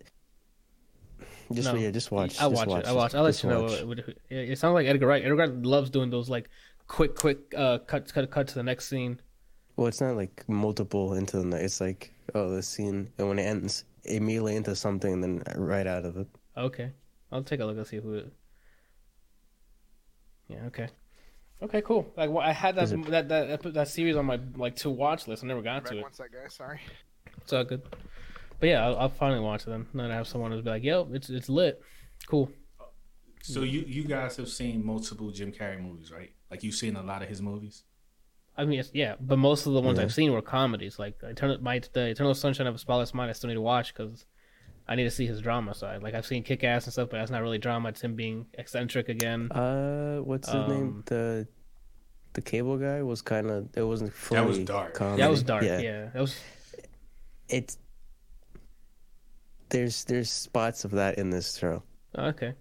[1.52, 1.78] Just No.
[1.78, 2.40] yeah, just watch.
[2.40, 2.87] I'll just watch, it.
[2.88, 3.14] I'll just- watch.
[3.14, 3.62] I'll let just you know.
[3.62, 3.98] watch.
[3.98, 5.22] It, it, it sounds like Edgar Wright.
[5.22, 6.48] Edgar Wright loves doing those like
[6.87, 9.20] quick, quick uh cut, cut, cut to the next scene.
[9.76, 11.62] Well, it's not like multiple into the night.
[11.62, 15.87] It's like oh, the scene, and when it ends, immediately into something, and then right
[15.87, 16.28] out of it.
[16.57, 16.92] Okay,
[17.33, 18.14] I'll take a look and see who.
[18.14, 18.33] It...
[20.48, 20.64] Yeah.
[20.66, 20.88] Okay.
[21.62, 21.83] Okay.
[21.83, 22.12] Cool.
[22.16, 24.90] Like well, I had that Is it- that that that series on my like to
[24.90, 25.42] watch list.
[25.44, 26.02] I never got to it.
[26.02, 26.54] one sec, guys.
[26.54, 26.80] Sorry.
[27.38, 27.83] It's all good.
[28.64, 29.87] But yeah, I'll, I'll finally watch them.
[29.92, 30.05] then.
[30.05, 31.83] Then I have someone who's be like, "Yo, it's it's lit,
[32.27, 32.50] cool."
[33.42, 36.31] So you you guys have seen multiple Jim Carrey movies, right?
[36.50, 37.83] Like you've seen a lot of his movies.
[38.57, 40.05] I mean, it's, yeah, but most of the ones Yeah.
[40.05, 40.98] I've seen were comedies.
[40.98, 43.92] Like Eternal, my the Eternal Sunshine of a Spotless Mind, I still need to watch
[43.92, 44.24] because
[44.88, 46.03] I need to see his drama side.
[46.03, 47.90] Like I've seen Kick Ass and stuff, but that's not really drama.
[47.90, 49.53] It's him being eccentric again.
[49.53, 51.03] Uh, what's his Um, name?
[51.05, 51.46] The
[52.33, 53.68] the cable guy was kind of.
[53.77, 54.40] It wasn't fully.
[54.46, 54.94] was dark.
[54.94, 55.20] Comedy.
[55.20, 55.64] that was dark.
[55.64, 56.35] Yeah, that was.
[57.50, 57.77] It's
[59.74, 61.82] there's there's spots of that in this show.
[62.16, 62.54] okay.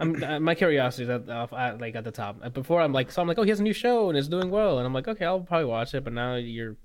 [0.00, 2.38] I'm, uh, my curiosity is at, at like at the top.
[2.42, 4.26] Uh, Before I'm like, so I'm like, oh, he has a new show and it's
[4.26, 6.02] doing well, and I'm like, okay, I'll probably watch it.
[6.02, 6.76] But now you're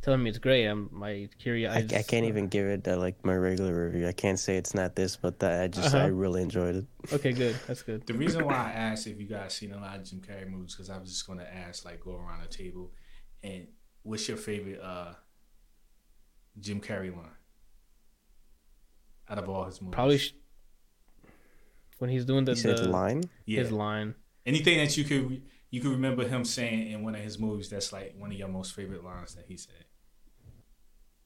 [0.00, 0.66] telling me it's great.
[0.66, 1.96] I'm my I, curiosity.
[1.96, 4.06] I can't even give it uh, like my regular review.
[4.08, 6.04] I can't say it's not this, but that I just Uh-huh.
[6.04, 6.86] I really enjoyed it.
[7.12, 7.56] Okay, good.
[7.66, 8.06] That's good.
[8.06, 10.74] The reason why I asked if you guys seen a lot of Jim Carrey movies
[10.74, 12.92] because I was just going to ask, like, go around the table,
[13.44, 13.68] and
[14.02, 15.12] what's your favorite uh
[16.58, 17.36] Jim Carrey line
[19.28, 19.94] out of all his movies?
[19.94, 20.34] Probably sh-
[21.98, 23.22] when he's doing the, You said the line.
[23.46, 23.60] yeah.
[23.62, 24.14] his line.
[24.44, 27.92] Anything that you could you could remember him saying in one of his movies that's
[27.92, 29.84] like one of your most favorite lines that he said.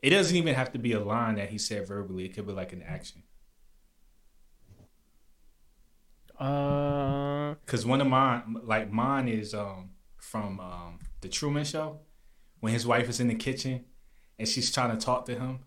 [0.02, 2.24] It doesn't even have to be a line that he said verbally.
[2.24, 3.22] It could be like an action.
[6.38, 12.00] Uh, Cause one of mine, like mine, is um from um the Truman Show,
[12.60, 13.84] when his wife is in the kitchen
[14.38, 15.60] and she's trying to talk to him,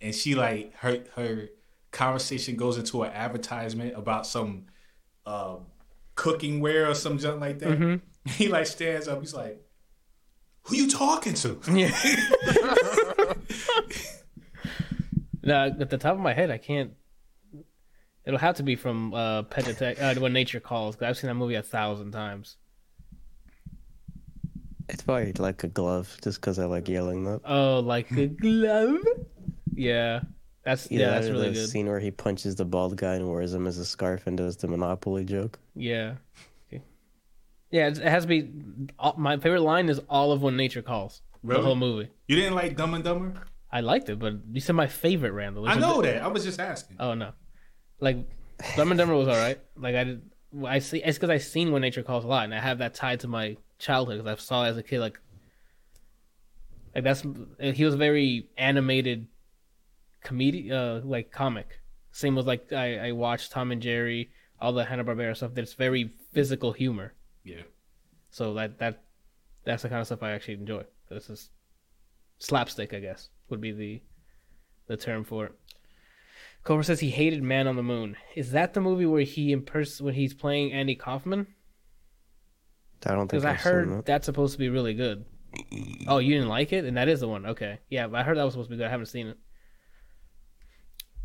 [0.00, 1.48] and she like her her
[1.90, 4.66] conversation goes into an advertisement about some
[5.26, 5.56] uh,
[6.14, 7.78] cooking ware or some junk like that.
[7.78, 8.00] Mhm.
[8.28, 9.20] He like stands up.
[9.20, 9.62] He's like,
[10.64, 11.88] "Who you talking to?" yeah.
[15.42, 16.92] now, at the top of my head, I can't.
[18.24, 21.28] It'll have to be from uh, Pet Detect uh, When Nature Calls because I've seen
[21.28, 22.56] that movie a thousand times.
[24.90, 27.40] It's probably like a glove, just because I like yelling that.
[27.46, 28.98] Oh, like a glove.
[29.74, 30.20] Yeah,
[30.68, 31.68] that's Either yeah, that that's or really the good.
[31.68, 34.58] scene where he punches the bald guy and wears him as a scarf and does
[34.58, 35.58] the Monopoly joke.
[35.74, 36.16] Yeah.
[36.70, 36.82] Okay.
[37.70, 38.50] Yeah, it has to be.
[39.16, 41.60] My favorite line is "All of When Nature Calls." Really?
[41.60, 42.10] The whole movie.
[42.26, 43.34] You didn't like Dumb and Dumber?
[43.72, 45.66] I liked it, but you said my favorite, Randall.
[45.68, 46.22] I know that.
[46.22, 46.98] I was just asking.
[47.00, 47.32] Oh no,
[48.00, 48.18] like
[48.76, 49.58] Dumb and Dumber was all right.
[49.74, 50.22] Like I did,
[50.66, 50.98] I see.
[50.98, 53.28] It's because I seen When Nature Calls a lot, and I have that tied to
[53.28, 55.00] my childhood because I saw it as a kid.
[55.00, 55.18] Like,
[56.94, 57.22] like that's
[57.60, 59.28] he was very animated
[60.22, 61.80] comedian, uh, like comic.
[62.12, 65.52] Same with like I, I watched Tom and Jerry, all the Hanna Barbera stuff.
[65.54, 67.14] That's very physical humor.
[67.44, 67.62] Yeah.
[68.30, 69.02] So that that
[69.64, 70.84] that's the kind of stuff I actually enjoy.
[71.10, 71.50] This is
[72.38, 74.02] slapstick, I guess, would be the
[74.86, 75.52] the term for it.
[76.64, 78.16] Cobra says he hated Man on the Moon.
[78.34, 81.46] Is that the movie where he in person when he's playing Andy Kaufman?
[83.06, 84.06] I don't think Because I I've seen heard that.
[84.06, 85.24] that's supposed to be really good.
[86.08, 87.46] Oh, you didn't like it, and that is the one.
[87.46, 88.86] Okay, yeah, but I heard that was supposed to be good.
[88.86, 89.38] I haven't seen it,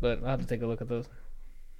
[0.00, 1.08] but I'll have to take a look at those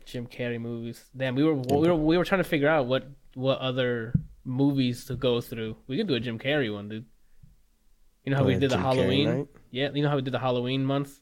[0.05, 1.05] Jim Carrey movies.
[1.16, 4.12] Damn, we were we were we were trying to figure out what what other
[4.44, 5.77] movies to go through.
[5.87, 7.07] We could do a Jim Carrey one, dude.
[8.24, 9.48] You know how Oh, we did the Jim Carrey Halloween?
[9.70, 11.20] Yeah, you know how we did the Halloween month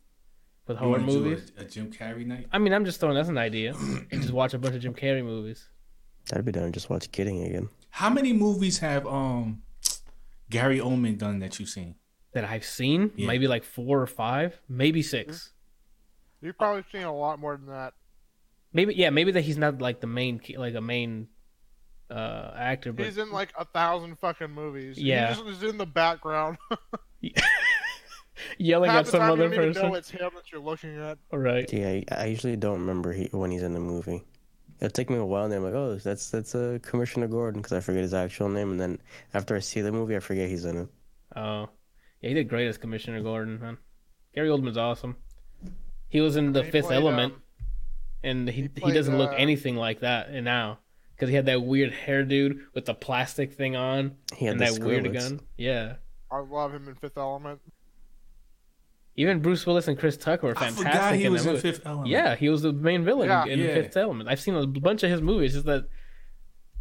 [0.66, 1.52] with You horror movies.
[1.59, 2.46] A, a Jim Carrey night.
[2.52, 3.74] I mean, I'm just throwing that's an idea.
[4.12, 5.68] just watch a bunch of Jim Carrey movies.
[6.28, 6.70] That'd be done.
[6.72, 7.68] Just watch Kidding again.
[7.90, 9.62] How many movies have um
[10.50, 11.96] Gary Oldman done that you've seen?
[12.33, 13.26] That I've seen, Yeah.
[13.26, 15.51] maybe like four or five, maybe six.
[16.42, 17.94] You've probably seen a lot more than that.
[18.72, 21.28] Maybe yeah, maybe that he's not like the main like a main
[22.11, 24.98] uh actor, but He's in like a thousand fucking movies.
[24.98, 25.28] Yeah.
[25.28, 26.59] He just is in the background.
[28.59, 29.88] yelling Half at some time you other don't person.
[29.88, 31.18] know it's him that you're looking at.
[31.31, 31.70] Right.
[31.72, 34.24] Yeah, I, I usually don't remember he, when he's in the movie.
[34.81, 37.61] It'll take me a while, and then I'm like, oh, that's that's uh, Commissioner Gordon,
[37.61, 38.98] because I forget his actual name, and then
[39.33, 40.88] after I see the movie, I forget he's in it.
[41.37, 41.68] Oh,
[42.20, 43.78] yeah, he did great as Commissioner Gordon, man.
[44.35, 45.16] Gary Oldman's awesome.
[46.12, 47.42] He was in the He Fifth played, Element, um,
[48.22, 50.79] and he he he, doesn't look uh, anything like that and now
[51.16, 54.61] because he had that weird hair dude with the plastic thing on He had and
[54.61, 55.12] that weird Skrillex.
[55.31, 55.40] gun.
[55.57, 55.94] Yeah.
[56.31, 57.61] I love him in Fifth Element.
[59.16, 61.57] Even Bruce Willis and Chris Tucker were I fantastic forgot he in was that in
[61.57, 61.70] movie.
[61.70, 62.09] Fifth Element.
[62.09, 63.44] Yeah, he was the main villain Yeah.
[63.46, 63.75] in Yeah.
[63.75, 64.29] Fifth Element.
[64.29, 65.53] I've seen a bunch of his movies.
[65.55, 65.87] Just that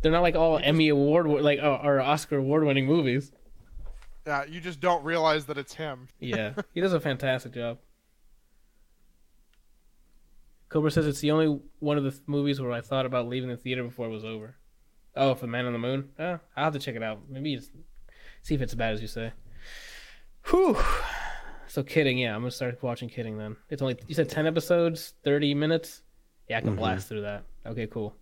[0.02, 3.32] they're not like all Emmy award like or, or Oscar award winning movies.
[4.26, 6.08] Yeah, you just don't realize that it's him.
[6.20, 7.80] Yeah, he does a fantastic job.
[10.72, 13.50] Cobra says it's the only one of the th- movies where I thought about leaving
[13.50, 14.56] the theater before it was over.
[15.16, 16.10] Oh, for Man on the Moon?
[16.18, 17.20] Uh, I'll have to check it out.
[17.30, 17.70] Maybe it's,
[18.42, 19.34] see if it's as bad as you say.
[20.48, 20.78] Whew.
[21.68, 23.56] So kidding, yeah, I'm gonna start watching Kidding then.
[23.70, 26.02] It's only you said ten episodes, thirty minutes.
[26.50, 26.78] Yeah, I can Mhm.
[26.78, 27.44] blast through that.
[27.66, 28.16] Okay, cool.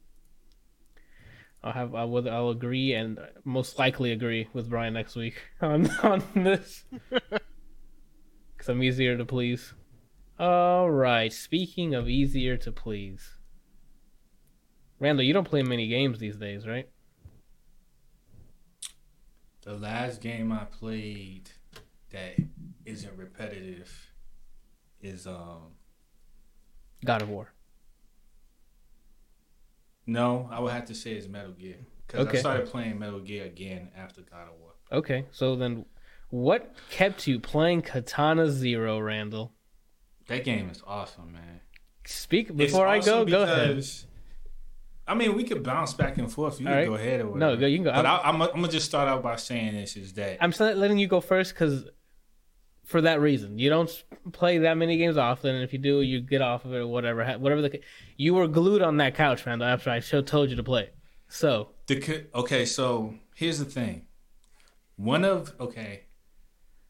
[1.63, 5.89] I'll have I will I'll agree and most likely agree with Brian next week on
[6.03, 9.73] on this because I'm easier to please.
[10.39, 11.31] All right.
[11.33, 13.37] Speaking of easier to please,
[14.99, 16.87] Randall, you don't play many games these days, right?
[19.61, 21.51] The last game I played
[22.11, 22.35] that
[22.85, 23.91] isn't repetitive
[25.01, 25.73] is um
[27.05, 27.53] God of War.
[30.07, 31.75] no, I would have to say it's Metal Gear
[32.07, 32.37] because Okay.
[32.37, 34.71] I started playing Metal Gear again after God of War.
[34.91, 35.85] Okay, so then,
[36.31, 39.53] what kept you playing Katana Zero, Randall?
[40.29, 41.59] That game is awesome, man.
[42.05, 43.25] Speak It's before I go.
[43.25, 43.83] Go ahead.
[45.07, 46.59] I mean, we could bounce back and forth.
[46.61, 46.87] You All can right.
[46.87, 47.55] go ahead or No, whatever.
[47.61, 47.91] go- you can go.
[47.91, 50.51] But I'm- I, I'm, I'm gonna just start out by saying this: is that I'm
[50.59, 51.85] letting you go first because,
[52.85, 53.91] for that reason, you don't
[54.31, 56.87] play that many games often, and if you do, you get off of it or
[56.87, 57.25] whatever.
[57.39, 57.79] Whatever the,
[58.17, 59.67] you were glued on that couch, Randall.
[59.67, 60.91] After I show, told you to play,
[61.27, 62.65] so the okay.
[62.65, 64.05] So here's the thing.
[64.95, 66.03] One of okay.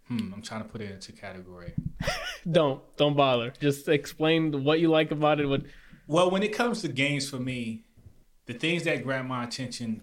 [0.10, 0.34] Hmm.
[0.34, 1.74] I'm trying to put it into category.
[2.52, 3.54] don't don't bother.
[3.62, 5.46] Just explain what you like about it.
[5.46, 5.64] What
[6.08, 7.84] Well, when it comes to games for me,
[8.48, 10.02] the things that grab my attention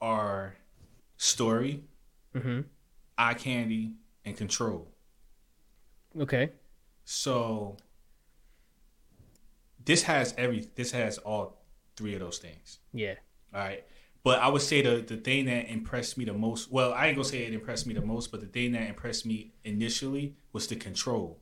[0.00, 0.56] are
[1.16, 1.84] story,
[2.36, 2.60] hmm
[3.16, 4.88] eye candy, and control.
[6.18, 6.50] Okay.
[7.04, 7.76] So
[9.84, 11.64] this has every this has all
[11.96, 12.78] three of those things.
[12.92, 13.14] Yeah.
[13.54, 13.84] All right.
[14.22, 17.16] But I would say the the thing that impressed me the most well, I ain't
[17.16, 20.66] gonna say it impressed me the most, but the thing that impressed me initially was
[20.66, 21.40] the control.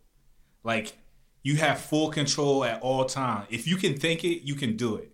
[0.63, 0.97] Like
[1.43, 3.47] you have full control at all time.
[3.51, 5.11] If you can think it, you can do it.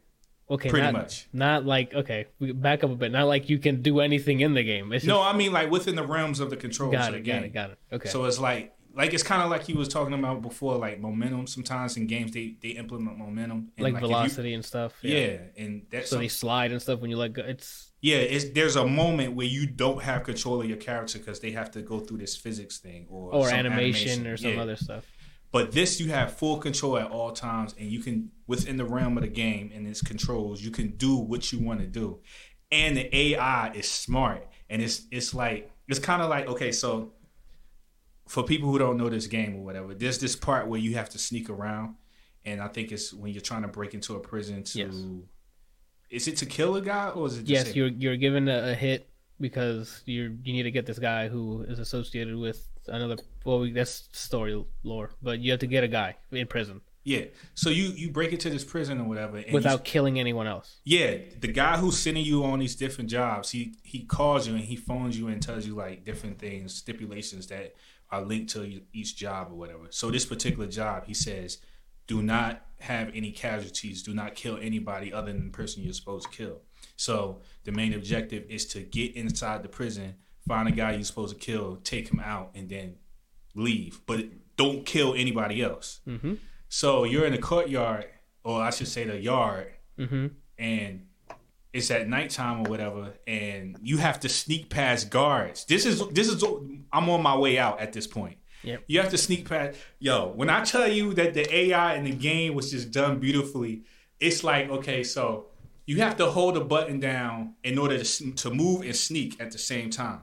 [0.50, 0.68] Okay.
[0.68, 1.26] Pretty not, much.
[1.32, 2.26] Not like okay.
[2.38, 3.12] Back up a bit.
[3.12, 4.92] Not like you can do anything in the game.
[4.92, 7.18] It's No, just, I mean like within the realms of the controls got of the
[7.20, 7.24] it.
[7.24, 7.40] game.
[7.40, 7.52] Got it.
[7.54, 7.78] Got it.
[7.92, 8.08] Okay.
[8.10, 11.46] So it's like like it's kind of like you was talking about before, like momentum.
[11.46, 14.92] Sometimes in games they they implement momentum, and like, you- velocity and stuff.
[15.02, 15.38] yeah.
[15.56, 17.42] and that's So some- they slide and stuff when you let go.
[17.42, 18.16] It's yeah.
[18.16, 21.70] It's there's a moment where you don't have control of your character because they have
[21.72, 24.60] to go through this physics thing or or some animation, or some Yeah.
[24.62, 25.04] other stuff.
[25.50, 29.16] But this you have full control at all times, and you can within the realm
[29.16, 32.20] of the game and its controls, you can do what you want to do,
[32.72, 37.12] and the AI is smart, and it's it's like it's kind of like okay, so
[38.26, 41.10] for people who don't know this game or whatever, there's this part where you have
[41.10, 41.96] to sneak around,
[42.44, 44.78] and I think it's when you're trying to break into a prison to.
[44.78, 44.94] Yes.
[46.10, 48.48] Is it to kill a guy or is it just Yes, a- you're you're given
[48.48, 49.08] a, a hit
[49.40, 53.16] because you you need to get this guy who is associated with another.
[53.44, 56.80] Well, we- that's story lore, but you have to get a guy in prison.
[57.02, 57.24] Yeah.
[57.54, 60.80] So you you break into this prison or whatever, and you- without killing anyone else.
[60.84, 64.64] yeah, the guy who's sending you on these different jobs, he he calls you and
[64.64, 67.74] he phones you and tells you like different things, stipulations that
[68.14, 69.86] are linked to each job or whatever.
[69.90, 71.58] So this particular job, he says,
[72.06, 76.30] do not have any casualties, do not kill anybody other than the person you're supposed
[76.30, 76.60] to kill.
[76.96, 81.34] So the main objective is to get inside the prison, find a guy you're supposed
[81.34, 82.96] to kill, take him out, and then
[83.54, 84.00] leave.
[84.06, 86.00] But don't kill anybody else.
[86.06, 86.34] Mm-hmm.
[86.68, 88.06] So you're in the courtyard,
[88.44, 90.26] or I should say the yard, Mm-hmm.
[90.58, 91.06] and
[91.74, 95.64] it's at nighttime or whatever, and you have to sneak past guards.
[95.64, 96.42] This is this is
[96.92, 98.38] I'm on my way out at this point.
[98.62, 98.84] Yep.
[98.86, 99.76] You have to sneak past.
[99.98, 103.82] Yo, when I tell you that the AI in the game was just done beautifully,
[104.20, 105.46] it's like okay, so
[105.84, 109.50] you have to hold a button down in order to to move and sneak at
[109.50, 110.20] the same time.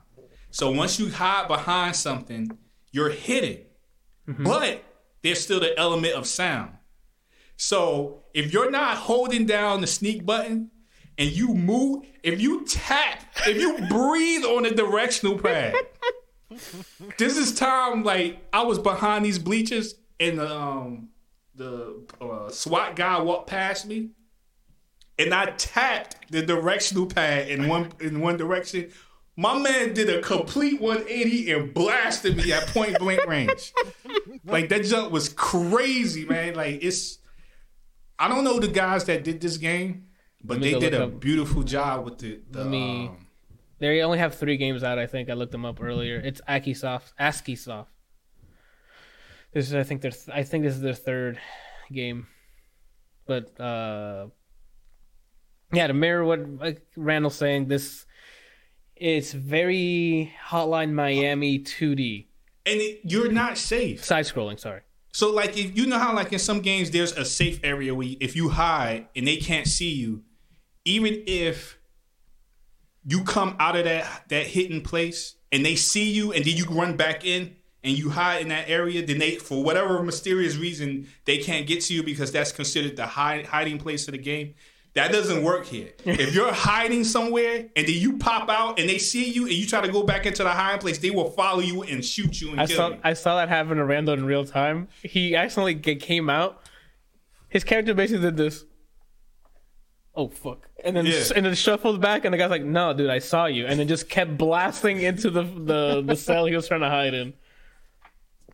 [0.52, 2.58] So once you hide behind something,
[2.94, 3.58] you're hidden,
[4.26, 4.46] mm-hmm.
[4.46, 4.86] but
[5.22, 6.78] there's still the element of sound.
[7.58, 10.72] So if you're not holding down the sneak button
[11.18, 15.76] and you move, if you tap, if you breathe on the directional pad,
[17.18, 21.10] this is time like I was behind these bleachers and the um
[21.56, 24.12] the uh, SWAT guy walked past me
[25.20, 28.90] and I tapped the directional pad in one in one direction.
[29.38, 33.72] My man did a complete 180 and blasted me at point blank range.
[34.46, 36.56] like that jump was crazy, man.
[36.56, 37.20] Like it's
[38.20, 40.08] I don't know the guys that did this game,
[40.44, 43.28] but they did a up- beautiful job with the, the me- um,
[43.80, 44.98] They only have three games out.
[45.00, 46.18] I think I looked them up earlier.
[46.20, 47.56] It's Askiisoft, ASCII
[49.54, 50.12] This is, I think, their.
[50.12, 51.40] Th- I think this is their third
[51.92, 52.28] game.
[53.28, 54.28] But uh,
[55.74, 58.06] yeah, to mirror what like Randall's saying, this
[58.96, 62.28] it's very Hotline Miami 2D
[62.68, 64.04] and it, you're not safe.
[64.06, 64.60] side scrolling.
[64.60, 64.82] Sorry.
[65.14, 68.08] So like if you know how like in some games there's a safe area where
[68.08, 70.24] you- if you hide and they can't see you,
[70.86, 71.78] even if
[73.06, 76.66] you come out of that that hidden place and they see you and then you
[76.66, 81.08] run back in and you hide in that area, then they for whatever mysterious reason
[81.26, 84.54] they can't get to you because that's considered the hide, hiding place of the game.
[84.94, 85.94] That doesn't work here.
[86.06, 89.66] if you're hiding somewhere and then you pop out and they see you and you
[89.66, 92.52] try to go back into the hiding place, they will follow you and shoot you
[92.52, 92.98] and I kill saw you.
[93.04, 94.90] I saw that happen to Randall in real time.
[95.02, 96.62] He accidentally came out.
[97.48, 98.66] His character basically did this.
[100.16, 100.68] Oh fuck!
[100.84, 101.24] And then Yeah.
[101.36, 103.88] and then shuffled back, and the guy's like, "No, dude, I saw you," and then
[103.88, 107.34] just kept blasting into the the, the cell he was trying to hide in.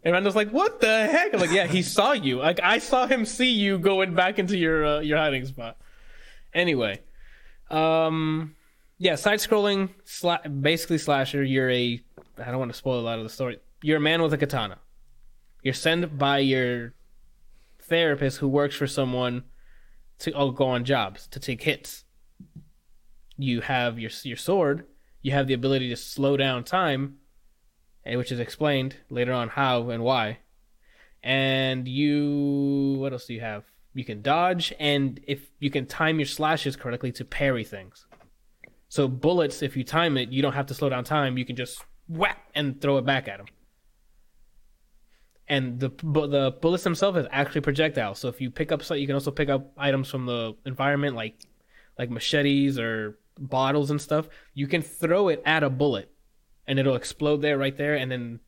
[0.03, 2.37] And Randall's like, "What the heck?" I'm like, "Yeah, he saw you.
[2.37, 5.77] Like I saw him see you going back into your uh, your hiding spot."
[6.53, 7.01] Anyway,
[7.71, 8.55] um,
[8.99, 11.43] yeah, side scrolling, sla- basically slasher.
[11.43, 11.99] You're a
[12.37, 13.57] I don't want to spoil a lot of the story.
[13.81, 14.77] You're a man with a katana.
[15.63, 16.93] You're sent by your
[17.81, 19.43] therapist who works for someone
[20.19, 22.05] to oh, go on jobs to take hits.
[23.37, 24.85] You have your your sword.
[25.21, 27.17] You have the ability to slow down time,
[28.05, 30.39] eh, which is explained later on how and why.
[31.23, 33.65] And you, what else do you have?
[33.93, 38.05] You can dodge, and if you can time your slashes correctly to parry things.
[38.89, 41.37] So bullets, if you time it, you don't have to slow down time.
[41.37, 43.47] You can just whack and throw it back at them.
[45.49, 48.19] And the the bullets themselves is actually projectiles.
[48.19, 51.39] So if you pick up, you can also pick up items from the environment, like
[51.97, 54.27] like machetes or bottles and stuff.
[54.53, 56.11] You can throw it at a bullet,
[56.67, 57.95] and it'll explode there, right there.
[57.95, 58.39] And then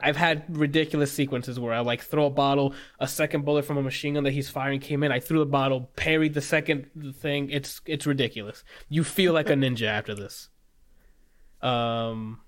[0.00, 3.82] I've had ridiculous sequences where I like throw a bottle, a second bullet from a
[3.82, 5.10] machine gun that he's firing came in.
[5.10, 6.86] I threw the bottle, parried the second
[7.16, 7.50] thing.
[7.50, 8.62] It's it's ridiculous.
[8.88, 10.48] You feel like a ninja after this.
[11.60, 12.40] Um,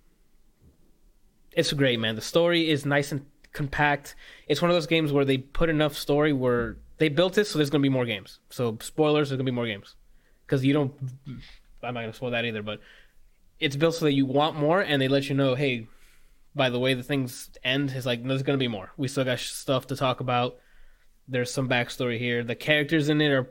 [1.52, 2.14] it's great, man.
[2.14, 4.14] The story is nice and compact.
[4.48, 7.58] It's one of those games where they put enough story where they built it, so
[7.58, 8.38] there's gonna be more games.
[8.50, 9.96] So spoilers, there's gonna be more games
[10.46, 10.92] because you don't.
[11.82, 12.80] I'm not gonna spoil that either, but
[13.58, 15.86] it's built so that you want more, and they let you know, hey,
[16.54, 18.92] by the way the things end, is like there's gonna be more.
[18.96, 20.56] We still got stuff to talk about.
[21.26, 22.42] There's some backstory here.
[22.42, 23.48] The characters in it are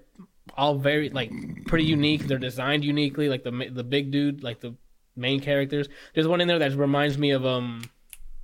[0.57, 1.31] all very like
[1.65, 2.27] pretty unique.
[2.27, 3.29] They're designed uniquely.
[3.29, 4.75] Like the the big dude, like the
[5.15, 5.87] main characters.
[6.13, 7.83] There's one in there that reminds me of um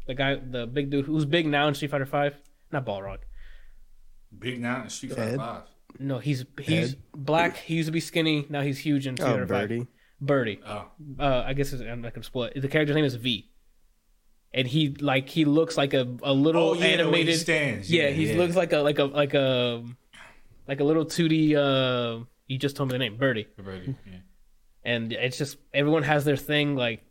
[0.08, 2.36] the guy, the big dude who's big now in Street Fighter Five.
[2.72, 3.20] Not Balrog.
[4.38, 5.64] Big now in Street Fighter Five.
[6.00, 6.98] No, he's he's Ed?
[7.16, 7.58] black.
[7.58, 8.46] He used to be skinny.
[8.50, 9.70] Now he's huge in Street Oh, Fighter Five.
[9.70, 9.88] Birdie.
[10.22, 10.60] Birdie.
[10.66, 10.86] Oh,
[11.20, 12.62] Uh, I guess I'm not gonna spoil it.
[12.62, 13.50] The character's name is V.
[14.54, 17.40] And he like he looks like a, a little oh yeah, the way he animated.
[17.40, 17.92] stands.
[17.92, 19.84] Yeah, he looks like a like a like a
[20.68, 21.56] like a little 2D.
[21.56, 23.48] Uh, you just told me the name, Birdie.
[23.58, 24.18] Birdie, yeah.
[24.84, 27.04] And it's just everyone has their thing, like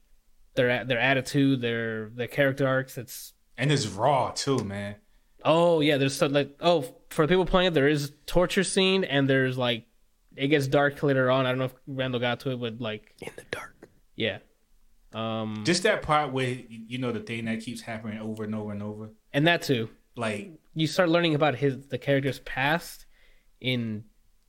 [0.55, 2.97] their their attitude, their their character arcs.
[2.99, 4.97] It's And it's raw too, man.
[5.45, 9.29] Oh yeah, there's some, like oh for people playing it, there is torture scene and
[9.29, 9.87] there's like
[10.37, 11.47] it gets dark later on.
[11.47, 13.89] I don't know if Randall got to it, but like In the dark.
[14.17, 14.39] yeah,
[15.13, 18.73] um, Just that part where you know the thing that keeps happening over and over
[18.73, 19.11] and over.
[19.33, 19.91] and that too.
[20.17, 23.07] Like You start learning about his the character's past
[23.61, 24.05] in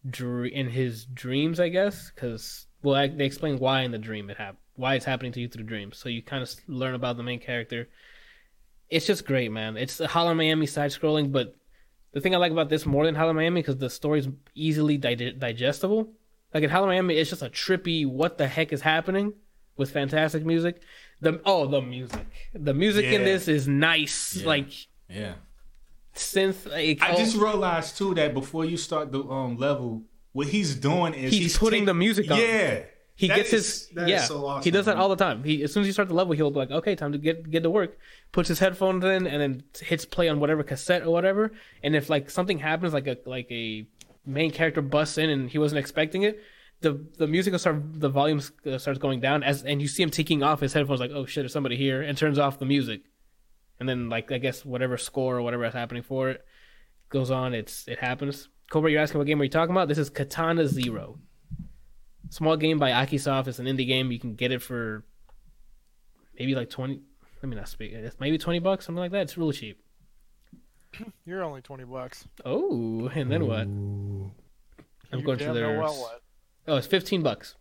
[0.10, 4.30] dr- in his dreams, I guess, because well, I, they explain why in the dream
[4.30, 5.97] it happened, why it's happening to you through dreams.
[5.97, 7.88] So you kind of learn about the main character.
[8.89, 9.78] It's just great, man.
[9.78, 11.55] It's a Hotline Miami side scrolling, but
[12.11, 15.32] the thing I like about this more than Hotline Miami because the story's easily di-
[15.32, 16.11] digestible.
[16.53, 19.34] Like in Hotline Miami, it's just a trippy what the heck is happening
[19.76, 20.82] with fantastic music.
[21.21, 24.45] The oh the music, the music in this is nice, Yeah.
[24.47, 24.67] like
[25.09, 25.34] yeah.
[26.15, 26.69] synth.
[26.69, 30.03] Like, I just realized too that before you start the um level,
[30.34, 32.38] what he's doing is He's putting take- the music on.
[32.39, 32.84] Yeah,
[33.16, 34.22] he That gets is- his that is yeah.
[34.24, 35.01] so awesome, he does that man.
[35.01, 35.43] all the time.
[35.43, 37.49] He as soon as you start the level, he'll be like, okay, time to get
[37.49, 37.97] get to work.
[38.32, 41.51] Puts his headphones in and then hits play on whatever cassette or whatever.
[41.82, 43.88] And if like something happens, like a like a
[44.26, 46.41] main character busts in and he wasn't expecting it,
[46.82, 50.03] the the music will start the volume uh, starts going down as and you see
[50.03, 52.66] him taking off his headphones like oh shit there's somebody here and turns off the
[52.66, 53.01] music,
[53.80, 56.43] and then like I guess whatever score or whatever is happening for it
[57.09, 57.53] goes on.
[57.53, 58.49] It's it happens.
[58.70, 59.88] Cobra, you're asking what game are you talking about?
[59.88, 61.20] This is Katana Zero.
[62.30, 63.47] Small game by Askiisoft.
[63.47, 64.11] It's an indie game.
[64.11, 65.03] You can get it for
[66.38, 67.01] maybe like twenty.
[67.41, 67.93] Let me not speak.
[67.93, 69.21] It's maybe twenty bucks, something like that.
[69.23, 69.80] It's really cheap.
[71.26, 72.28] You're only twenty bucks.
[72.43, 73.67] Oh, and then what?
[73.67, 74.32] Ooh.
[75.11, 75.80] I'm You going to damn know their.
[75.80, 76.21] well what.
[76.67, 77.55] Oh, it's fifteen bucks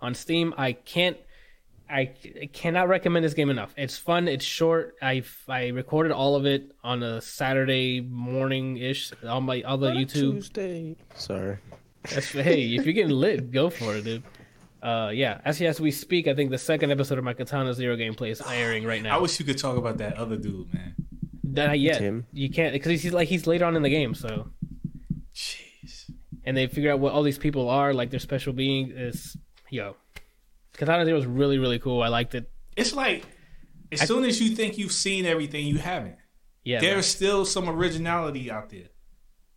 [0.00, 0.54] on Steam.
[0.56, 1.16] I can't.
[1.90, 3.74] I I cannot recommend this game enough.
[3.76, 4.28] It's fun.
[4.28, 4.94] It's short.
[5.02, 9.12] I I recorded all of it on a Saturday morning ish.
[9.22, 10.08] on my all the YouTube.
[10.34, 10.96] Tuesday.
[11.16, 11.58] Sorry.
[12.10, 14.22] That's, hey, if you're getting lit, go for it, dude.
[14.82, 15.40] Uh, yeah.
[15.44, 18.42] Actually, as we speak, I think the second episode of my Katana Zero gameplay is
[18.46, 19.16] airing right now.
[19.16, 20.94] I wish you could talk about that other dude, man.
[21.44, 21.98] Not yet.
[21.98, 22.26] Tim?
[22.32, 24.14] You can't because he's like he's later on in the game.
[24.14, 24.48] So,
[25.34, 26.10] Jeez.
[26.44, 29.36] and they figure out what all these people are, like their special being is.
[29.70, 29.96] Yo,
[30.74, 32.02] Katana Zero is really really cool.
[32.02, 32.50] I liked it.
[32.76, 33.24] It's like
[33.92, 36.16] as I- soon as you think you've seen everything, you haven't.
[36.64, 36.90] Yeah, man.
[36.90, 38.88] There's still some originality out there.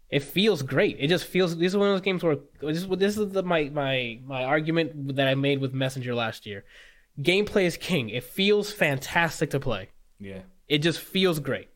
[0.10, 0.97] It feels great.
[0.99, 1.58] It just feels.
[1.58, 4.43] This is one of those games where this is this is the, my my my
[4.43, 6.64] argument that I made with Messenger last year.
[7.22, 8.10] Gameplay is king.
[8.10, 9.89] It feels fantastic to play.
[10.20, 10.41] Yeah.
[10.68, 11.70] It just feels great.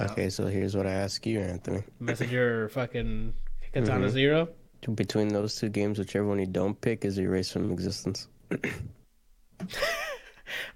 [0.00, 1.82] Okay, so here's what I ask you, Anthony.
[2.00, 3.34] Messenger fucking
[3.74, 4.10] Katana Mhm.
[4.10, 4.48] Zero.
[4.94, 8.28] Between those two games, whichever one you don't pick is erased from existence.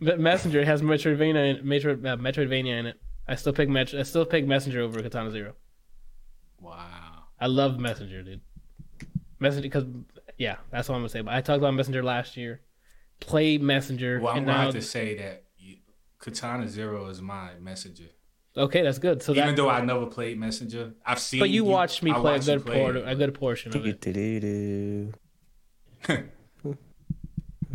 [0.00, 2.96] But Messenger has Metroidvania in, Metro, uh, Metroidvania in it.
[3.28, 5.54] I still pick Met- I still pick Messenger over Katana Zero.
[6.66, 7.24] Wow.
[7.40, 8.40] I love Messenger, dude.
[9.38, 9.84] Messenger because
[10.38, 11.20] yeah, that's what I'm gonna say.
[11.20, 12.60] But I talked about Messenger last year.
[13.20, 15.76] Play Messenger, Well, I'm gonna now have to say that you,
[16.18, 18.04] Katana Zero is my messenger.
[18.56, 19.22] okay, that's good.
[19.22, 21.40] So Even that, though I never played Messenger, I've seen.
[21.40, 23.74] but you watched me I play a watched you good play por- a good portion
[23.76, 25.14] of it.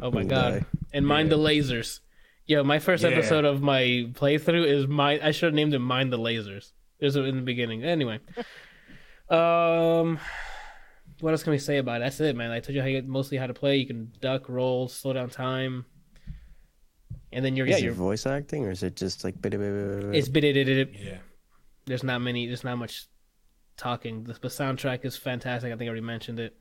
[0.03, 0.65] Oh my god!
[0.93, 1.37] And mind Yeah.
[1.37, 1.99] the lasers.
[2.47, 3.09] Yo, my first Yeah.
[3.11, 5.21] episode of my playthrough is mind.
[5.21, 7.83] I should have named it "Mind the Lasers." There's in the beginning.
[7.83, 8.19] Anyway,
[9.31, 10.19] um,
[11.21, 12.03] what else can we say about it?
[12.03, 12.51] That's it, man.
[12.51, 13.77] I told you how you, mostly how to play.
[13.77, 15.85] You can duck, roll, slow down time,
[17.31, 17.93] and then you're yeah Is it you're.
[17.93, 20.95] voice acting or is it just like bit It's.
[20.99, 21.17] Yeah.
[21.85, 22.47] There's not many.
[22.47, 23.07] There's not much
[23.77, 24.23] talking.
[24.23, 25.71] The, the soundtrack is fantastic.
[25.71, 26.55] I think I already mentioned it.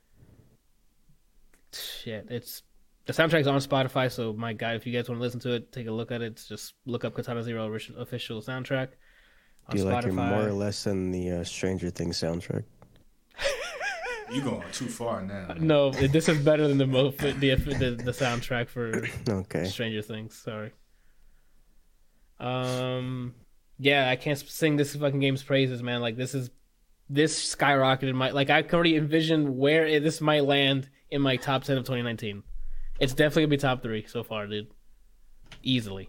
[1.72, 2.62] Shit, it's
[3.06, 4.10] the soundtrack's on Spotify.
[4.10, 6.22] So my God, if you guys want to listen to it, take a look at
[6.22, 6.42] it.
[6.48, 8.94] Just look up Katana Zero orig- official soundtrack on
[9.70, 10.28] Do you like it Spotify.
[10.28, 12.64] more or less than the uh, Stranger Things soundtrack?
[14.32, 15.48] You're going too far now.
[15.48, 15.66] man.
[15.66, 19.64] no, this is better than the mo- the, the the soundtrack for Okay.
[19.64, 20.36] Stranger Things.
[20.36, 20.72] Sorry.
[22.38, 23.34] Um,
[23.78, 26.00] yeah, I can't sing this fucking game's praises, man.
[26.00, 26.50] Like this is
[27.08, 31.36] this skyrocketed my like I can already envision where it, this might land in my
[31.36, 32.42] top ten of 2019.
[33.00, 34.68] It's definitely gonna be top three so far, dude.
[35.62, 36.08] Easily.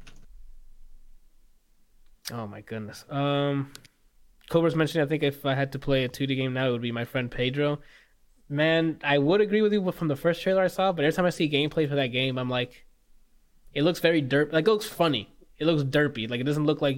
[2.31, 3.05] Oh my goodness.
[3.09, 3.71] Um,
[4.49, 5.05] Cobra's mentioning.
[5.05, 7.05] I think if I had to play a 2D game now, it would be my
[7.05, 7.79] friend Pedro.
[8.49, 11.25] Man, I would agree with you from the first trailer I saw, but every time
[11.25, 12.85] I see gameplay for that game, I'm like,
[13.73, 14.51] it looks very derp.
[14.51, 15.33] Like it looks funny.
[15.57, 16.29] It looks derpy.
[16.29, 16.97] Like it doesn't look like.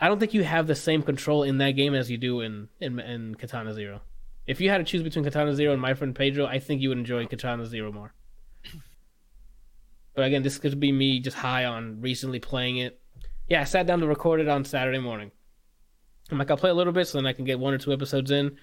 [0.00, 2.68] I don't think you have the same control in that game as you do in
[2.80, 4.00] in, in Katana Zero.
[4.46, 6.90] If you had to choose between Katana Zero and my friend Pedro, I think you
[6.90, 8.12] would enjoy Katana Zero more.
[10.14, 13.00] But again, this could be me just high on recently playing it.
[13.48, 15.30] Yeah, I sat down to record it on Saturday morning.
[16.30, 17.92] I'm like, I'll play a little bit so then I can get one or two
[17.92, 18.56] episodes in.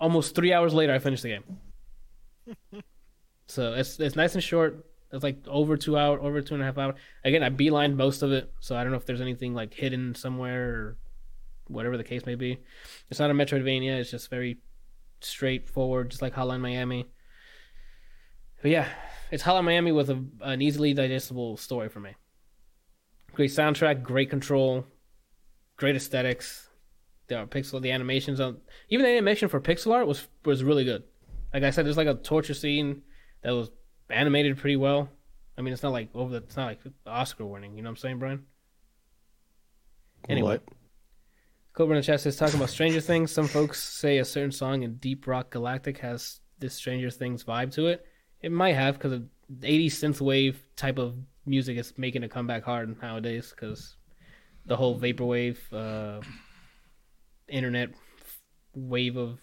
[0.00, 2.82] Almost three hours later, I finished the game.
[3.46, 4.86] so it's it's nice and short.
[5.12, 6.94] It's like over two hour, over two and a half hour.
[7.24, 10.14] Again, I beelined most of it, so I don't know if there's anything like hidden
[10.14, 10.96] somewhere or
[11.68, 12.58] whatever the case may be.
[13.10, 14.00] It's not a Metroidvania.
[14.00, 14.58] It's just very
[15.20, 17.06] straightforward, just like Hotline Miami.
[18.62, 18.88] But yeah,
[19.30, 22.14] it's Hotline Miami with a, an easily digestible story for me.
[23.36, 24.86] Great soundtrack, great control,
[25.76, 26.70] great aesthetics.
[27.28, 28.56] The pixel, the animations on
[28.88, 31.02] even the animation for pixel art was was really good.
[31.52, 33.02] Like I said, there's like a torture scene
[33.42, 33.70] that was
[34.08, 35.10] animated pretty well.
[35.58, 37.76] I mean, it's not like over the, it's not like Oscar winning.
[37.76, 38.46] You know what I'm saying, Brian?
[40.30, 40.52] Anyway.
[40.52, 40.62] What?
[41.74, 43.30] Cobra in the chat says talking about Stranger Things.
[43.30, 47.70] Some folks say a certain song in Deep Rock Galactic has this Stranger Things vibe
[47.72, 48.06] to it.
[48.40, 49.26] It might have because the
[49.60, 51.16] 80s synthwave type of
[51.46, 53.96] music is making a comeback hard nowadays because
[54.66, 56.20] the whole vaporwave uh,
[57.48, 57.90] internet
[58.74, 59.38] wave of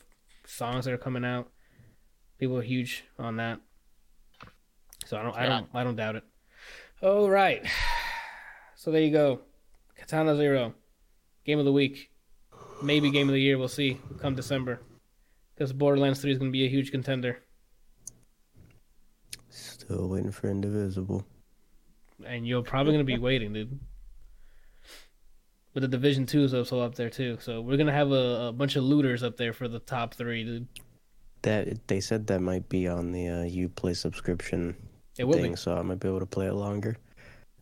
[0.45, 1.49] songs that are coming out.
[2.39, 3.59] People are huge on that.
[5.05, 6.23] So I don't, I don't, I don't doubt it.
[7.01, 7.65] All right.
[8.75, 9.41] So there you go.
[9.97, 10.73] Katana Zero,
[11.45, 12.09] game of the week,
[12.81, 13.57] maybe game of the year.
[13.57, 14.81] We'll see come December,
[15.55, 17.43] because Borderlands Three is going to be a huge contender,
[19.53, 21.27] Still waiting for Indivisible.
[22.25, 23.79] And you're probably going to be waiting, dude.
[25.73, 28.51] But the Division Two is also up there too, so we're gonna have a, a
[28.51, 30.67] bunch of looters up there for the top three, dude.
[31.41, 34.75] That they said that might be on the uh, Play subscription
[35.17, 35.57] It will thing, be.
[35.57, 36.95] so I might be able to play it longer.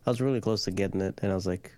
[0.06, 1.72] I was really close to getting it, and I was like,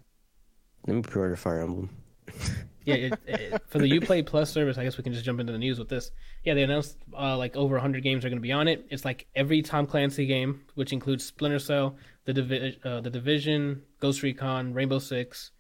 [0.87, 1.91] "Let me pre-order Fire Emblem."
[2.87, 5.53] Yeah, it, it, for the UPlay Plus service, I guess we can just jump into
[5.53, 6.11] the news with this.
[6.45, 8.85] Yeah, they announced uh, like over 100 games are going to be on it.
[8.91, 13.83] It's like every Tom Clancy game, which includes Splinter Cell, the Divi- uh, the Division,
[14.01, 15.51] Ghost Recon, Rainbow Six,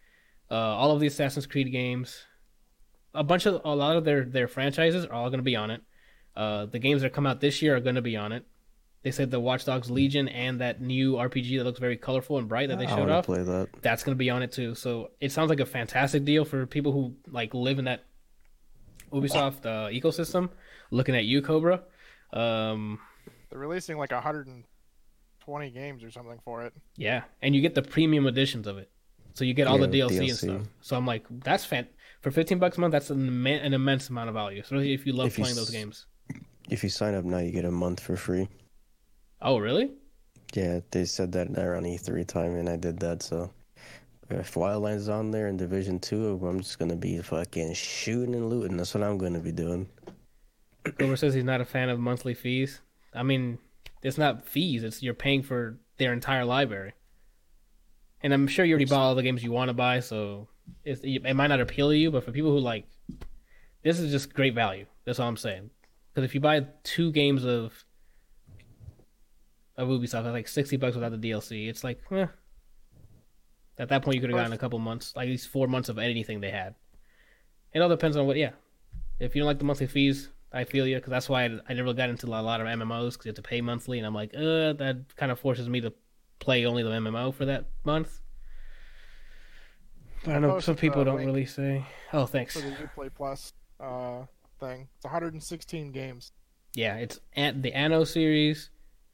[0.51, 2.25] uh, all of the Assassin's Creed games.
[3.15, 5.71] A bunch of a lot of their their franchises are all going to be on
[5.71, 5.83] it.
[6.37, 8.45] Uh, the games that come out this year are going to be on it.
[9.03, 12.49] They said the Watch Dogs Legion and that new RPG that looks very colorful and
[12.49, 13.69] bright that they I showed want to off play that.
[13.83, 14.75] that's going to be on it too.
[14.75, 18.05] So it sounds like a fantastic deal for people who like live in that
[19.13, 20.49] Ubisoft uh, ecosystem.
[20.91, 21.83] Looking at you, Cobra.
[22.33, 22.99] Um,
[23.51, 24.11] They're releasing like
[25.47, 26.73] 120 games or something for it.
[26.97, 28.91] yeah, and you get the premium editions of it,
[29.35, 30.63] so you get all the Yeah, DLC, and stuff.
[30.81, 31.89] So I'm like, that's fan
[32.21, 32.93] for 15 bucks a month.
[32.93, 35.57] That's an, immen- an immense amount of value, especially if you love If you playing
[35.57, 36.07] those games.
[36.69, 38.49] If you sign up now, you get a month for free.
[39.41, 39.93] Oh, really?
[40.55, 43.23] Yeah, they said that around E3 time, and I did that.
[43.23, 43.51] So
[44.31, 48.49] if Wildlands is on there in Division Two, I'm just gonna be fucking shooting and
[48.49, 48.77] looting.
[48.77, 49.89] That's what I'm gonna be doing.
[50.99, 52.81] Cobra says he's not a fan of monthly fees.
[53.13, 53.59] I mean,
[54.05, 56.93] it's not fees; it's you're paying for their entire library.
[58.23, 60.49] And I'm sure you already bought all the games you want to buy, so
[60.85, 62.11] it's, it might not appeal to you.
[62.11, 62.87] But for people who like,
[63.83, 64.87] this is just great value.
[65.05, 65.71] That's all I'm saying.
[66.13, 67.85] Because if you buy two games of
[69.77, 72.27] of Ubisoft at like sixty bucks without the DLC, it's like, eh.
[73.77, 75.89] At that point, you could have gotten a couple months, like at least four months
[75.89, 76.77] of anything they had.
[77.73, 78.53] It all depends on what, yeah.
[79.19, 81.75] If you don't like the monthly fees, I feel you because that's why I, I
[81.75, 84.15] never got into a lot of MMOs because you have to pay monthly, and I'm
[84.15, 85.93] like, uh, that kind of forces me to
[86.39, 88.21] play only the MMO for that month.
[90.25, 91.85] But I know some people uh, don't really say.
[92.13, 92.55] Oh, thanks.
[92.55, 94.23] for the Uplay Plus uh,
[94.61, 94.89] thing.
[94.97, 96.33] It's 116 games.
[96.75, 98.71] Yeah, it's an- the Anno series,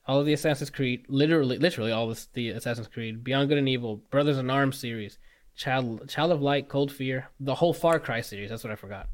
[0.07, 3.68] all of the Assassin's Creed, literally, literally all this, the Assassin's Creed, Beyond Good and
[3.68, 5.18] Evil, Brothers in Arms series,
[5.57, 8.51] Child, Child of Light, Cold Fear, the whole Far Cry series.
[8.51, 9.09] That's what I forgot.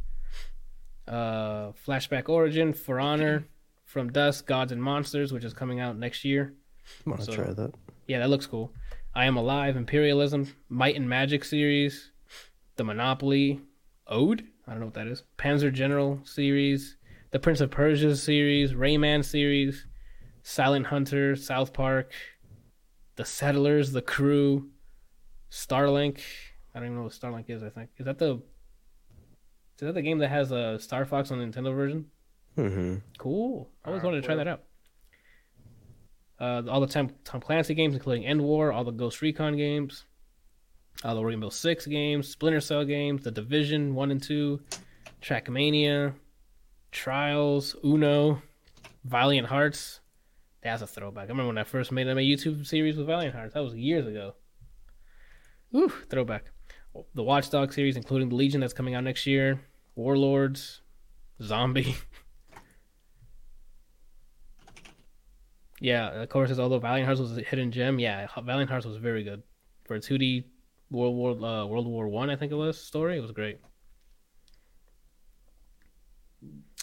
[1.07, 3.45] Uh, Flashback Origin, For Honor,
[3.85, 6.55] From Dust, Gods and Monsters, which is coming out next year.
[7.07, 7.75] I want to So- try that.
[8.07, 8.73] Yeah, that looks cool.
[9.15, 12.13] I Am Alive, Imperialism, Might and Magic series,
[12.77, 13.61] the Monopoly,
[14.07, 16.97] Ode, I don't know what that is, Panzer General series,
[17.31, 19.87] the Prince of Persia series, Rayman series,
[20.43, 22.13] Silent Hunter, South Park,
[23.17, 24.71] The Settlers, The Crew,
[25.51, 26.21] Starlink.
[26.75, 27.63] I don't even know what Starlink is.
[27.63, 28.43] I think is that the
[29.77, 32.07] is that the game that has a Star Fox on the Nintendo version?
[32.57, 32.97] Mm-hmm.
[33.19, 33.69] Cool.
[33.85, 34.63] I always Uh, wanted to try that out.
[36.39, 40.05] Uh, all the Tom, Tom Clancy games, including End War, all the Ghost Recon games,
[41.05, 44.61] all the Rainbow Six games, Splinter Cell games, The Division 1 and 2,
[45.23, 46.15] Trackmania,
[46.93, 48.43] Trials, Uno,
[49.05, 50.01] Valiant Hearts.
[50.63, 51.25] That's a throwback.
[51.25, 53.55] I remember when I first made my YouTube series with Valiant Hearts.
[53.55, 54.35] That was years ago.
[55.71, 56.51] Whew, throwback.
[57.15, 59.61] The Watchdog series, including the Legion that's coming out next year,
[59.95, 60.83] Warlords,
[61.43, 61.97] Zombie.
[65.81, 69.23] Yeah, of course, although Valiant Hearts was a hidden gem, yeah, Valiant Hearts was very
[69.23, 69.43] good
[69.85, 70.45] for a 2D
[70.91, 73.19] World War uh, World War One, I think it was story.
[73.19, 73.59] It was great.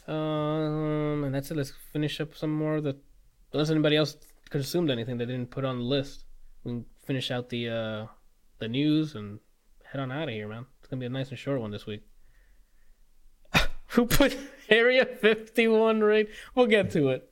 [0.08, 1.58] Um, and that's it.
[1.58, 2.98] Let's finish up some more of the.
[3.54, 4.18] Unless anybody else
[4.50, 6.26] consumed anything they didn't put on the list,
[6.64, 8.06] we can finish out the uh
[8.60, 9.40] the news and
[9.94, 10.66] head on out of here, man.
[10.80, 12.02] It's gonna be a nice and short one this week.
[13.90, 14.36] Who put
[14.68, 16.28] Area 51 raid?
[16.56, 17.32] We'll get to it.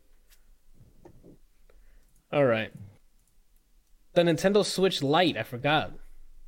[2.32, 2.72] All right.
[4.14, 5.93] The Nintendo Switch Lite, I forgot.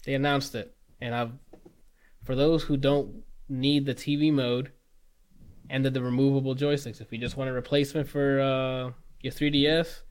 [0.06, 0.76] They announced it.
[1.02, 1.32] And I've
[2.24, 4.72] for those who don't need the TV mode
[5.70, 8.92] and the, the removable joysticks, if you just want a replacement for uh,
[9.22, 10.02] your 3DS,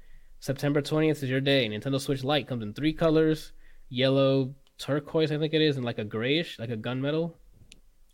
[0.40, 1.68] September 20th is your day.
[1.68, 3.53] Nintendo Switch Lite comes in three colors
[3.88, 7.34] yellow, turquoise, I think it is, and like a grayish, like a gunmetal.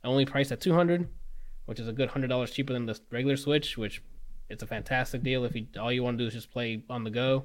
[0.04, 1.08] Only priced at 200
[1.68, 4.00] which is a good $100 cheaper than the regular Switch, which
[4.48, 7.04] it's a fantastic deal if you all you want to do is just play on
[7.04, 7.44] the go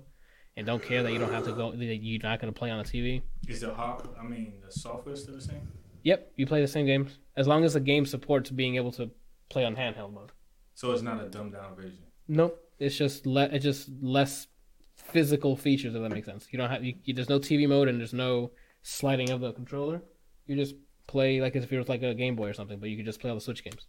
[0.55, 2.71] and don't care that you don't have to go that you're not going to play
[2.71, 3.21] on the TV.
[3.49, 4.07] Is the hard?
[4.17, 5.67] I mean, the software still the same?
[6.03, 9.11] Yep, you play the same games as long as the game supports being able to
[9.49, 10.31] play on handheld mode.
[10.73, 11.97] So it's not a dumbed down version.
[12.29, 14.47] Nope, it's just le- it's just less
[14.95, 16.47] physical features if that makes sense.
[16.49, 18.51] You don't have you, you, there's no TV mode and there's no
[18.83, 20.01] sliding of the controller.
[20.45, 20.75] You just
[21.07, 23.05] play like as if it was like a Game Boy or something, but you can
[23.05, 23.87] just play all the Switch games.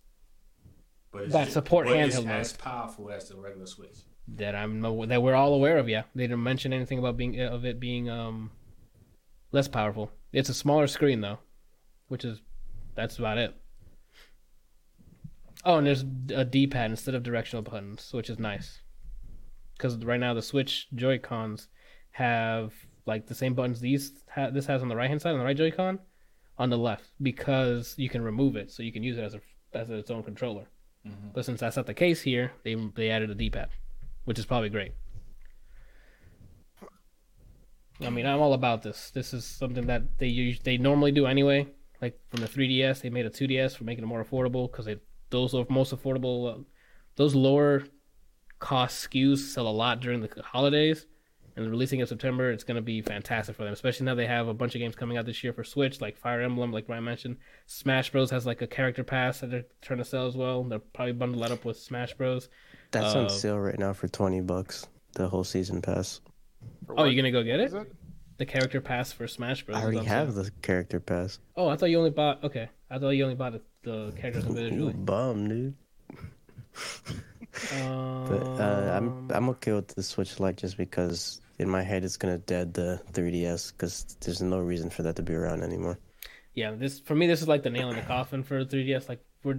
[1.13, 2.41] But it's That support but handheld mode.
[2.41, 3.99] as powerful as the regular Switch.
[4.29, 5.89] that I'm that we're all aware of.
[5.89, 8.51] Yeah, they didn't mention anything about being of it being um
[9.53, 10.11] less powerful.
[10.33, 11.39] It's a smaller screen though,
[12.09, 12.41] which is
[12.95, 13.55] that's about it.
[15.65, 18.81] Oh, and there's a D-pad instead of directional buttons, which is nice.
[19.77, 21.69] Because right now the Switch Joy Cons
[22.13, 22.75] have
[23.07, 25.45] like the same buttons these ha- this has on the right hand side on the
[25.45, 25.99] right Joy-Con,
[26.59, 29.41] on the left because you can remove it, so you can use it as a
[29.73, 30.67] as its own controller.
[31.35, 33.69] But since that's not the case here, they they added a D-pad
[34.25, 34.93] which is probably great.
[38.01, 39.11] I mean, I'm all about this.
[39.11, 41.69] This is something that they use, they normally do anyway.
[42.03, 44.89] Like from the 3DS, they made a 2DS for making it more affordable because
[45.31, 46.53] those are most affordable.
[46.53, 46.63] Uh,
[47.17, 47.85] those lower
[48.59, 51.07] cost SKUs sell a lot during the holidays,
[51.57, 53.73] and releasing in September, it's going to be fantastic for them.
[53.73, 56.17] Especially now they have a bunch of games coming out this year for Switch, like
[56.19, 57.37] Fire Emblem, like Ryan mentioned.
[57.67, 60.65] Smash Bros has like a character pass that they're trying to sell as well.
[60.65, 62.49] They'll probably bundle that up with Smash Bros.
[62.91, 64.87] That's Uh, on sale right now for twenty bucks.
[65.15, 66.21] The whole season pass.
[66.89, 67.67] Oh, you're gonna go get it?
[67.67, 67.93] is it?
[68.37, 69.79] The character pass for Smash Bros.
[69.79, 70.43] I already have sale.
[70.45, 71.39] the character pass.
[71.57, 72.43] Oh, I thought you only bought.
[72.43, 74.93] Okay, I thought you only bought the, the characters Ooh, individually.
[74.93, 75.75] bum, dude.
[77.73, 82.05] Um, But uh, I'm I'm okay with the Switch Lite just because in my head
[82.05, 85.99] it's gonna dead the 3DS because there's no reason for that to be around anymore.
[86.55, 86.73] yeah.
[86.73, 89.09] This for me, this is like the nail in the coffin for 3DS.
[89.09, 89.59] Like we're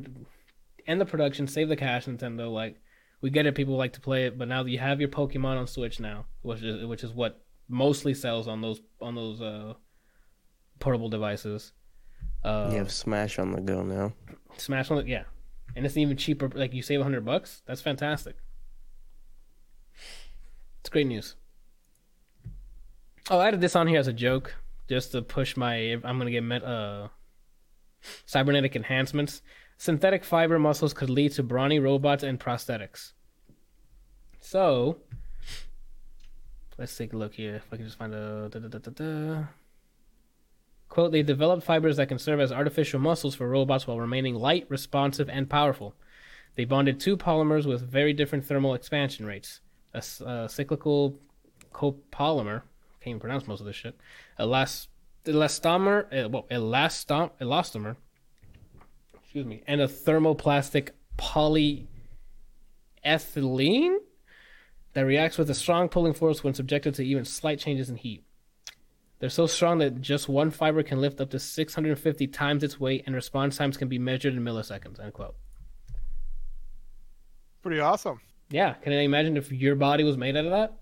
[0.88, 2.52] end the production, save the cash, Nintendo.
[2.52, 2.80] Like
[3.22, 5.58] we get it, people like to play it, but now that you have your Pokemon
[5.58, 9.74] on Switch now, which is which is what mostly sells on those on those uh
[10.80, 11.72] portable devices.
[12.44, 14.14] Uh, you have Smash on the go now.
[14.58, 15.24] Smash on it, yeah,
[15.76, 16.50] and it's even cheaper.
[16.54, 17.62] Like you save hundred bucks.
[17.66, 18.36] That's fantastic.
[20.82, 21.36] It's great news.
[23.30, 24.54] Oh, I added this on here as a joke,
[24.88, 25.76] just to push my.
[26.04, 27.08] I'm gonna get met, uh,
[28.26, 29.42] cybernetic enhancements.
[29.78, 33.14] Synthetic fiber muscles could lead to brawny robots and prosthetics.
[34.40, 34.98] So,
[36.78, 37.56] let's take a look here.
[37.56, 38.48] If I can just find a.
[38.50, 39.44] Da, da, da.
[40.88, 44.68] Quote, they developed fibers that can serve as artificial muscles for robots while remaining light,
[44.70, 45.96] responsive, and powerful.
[46.56, 49.62] They bonded two polymers with very different thermal expansion rates.
[49.94, 51.20] A cyclical
[51.74, 52.62] copolymer,
[53.06, 53.96] can't even pronounce most of this shit,
[54.40, 54.88] elast,
[55.26, 57.98] elastomer, uh, well, elastom, elastomer,
[59.22, 60.90] excuse me, and a thermoplastic
[61.20, 63.98] polyethylene
[64.94, 68.24] that reacts with a strong pulling force when subjected to even slight changes in heat.
[69.20, 73.04] They're so strong that just one fiber can lift up to 650 times its weight,
[73.06, 75.00] and response times can be measured in milliseconds.
[75.00, 75.36] End quote.
[77.62, 78.20] Pretty awesome.
[78.50, 80.74] Yeah, can I imagine if your body was made out of that?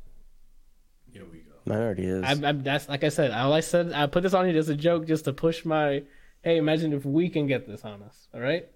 [1.12, 1.53] Here we go.
[1.66, 2.24] Mine already is.
[2.24, 3.32] I, I, that's like I said.
[3.32, 6.04] All I said, I put this on you as a joke, just to push my.
[6.42, 8.28] Hey, imagine if we can get this on us.
[8.34, 8.68] All right,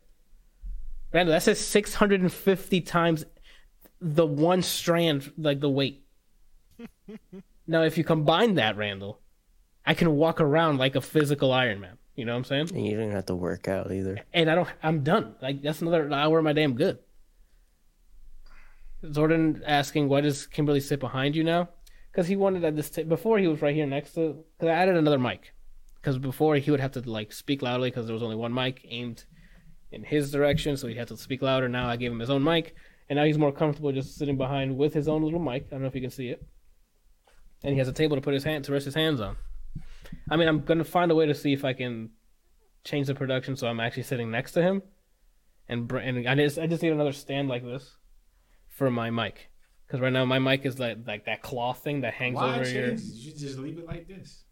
[1.11, 1.33] Randall.
[1.33, 3.25] That says 650 times
[3.99, 6.05] the one strand, like the weight.
[7.67, 9.19] now, if you combine that, Randall,
[9.85, 11.97] I can walk around like a physical Iron Man.
[12.15, 12.69] You know what I'm saying?
[12.73, 14.17] and you don't have to work out either.
[14.33, 14.69] and I don't.
[14.81, 15.35] I'm done.
[15.41, 16.99] Like that's another hour of my damn good.
[19.11, 21.69] Jordan asking, "Why does Kimberly sit behind you now?"
[22.17, 24.43] Because he wanted at this t- before he was right here next to.
[24.57, 25.53] Because I added another mic.
[25.97, 28.83] Because before he would have to like speak loudly because there was only one mic
[28.89, 29.25] aimed
[29.91, 31.69] in his direction, so he had to speak louder.
[31.69, 32.73] Now I gave him his own mic,
[33.07, 35.67] and now he's more comfortable just sitting behind with his own little mic.
[35.67, 36.43] I don't know if you can see it.
[37.63, 39.37] And he has a table to put his hand to rest his hands on.
[40.27, 42.09] I mean, I'm gonna find a way to see if I can
[42.83, 44.81] change the production so I'm actually sitting next to him,
[45.69, 47.95] and and I just I just need another stand like this
[48.69, 49.51] for my mic,
[49.87, 52.63] because right now my mic is like like that cloth thing that hangs Why over
[52.65, 52.75] change?
[52.75, 52.85] your.
[52.87, 53.01] it?
[53.03, 54.43] You just leave it like this.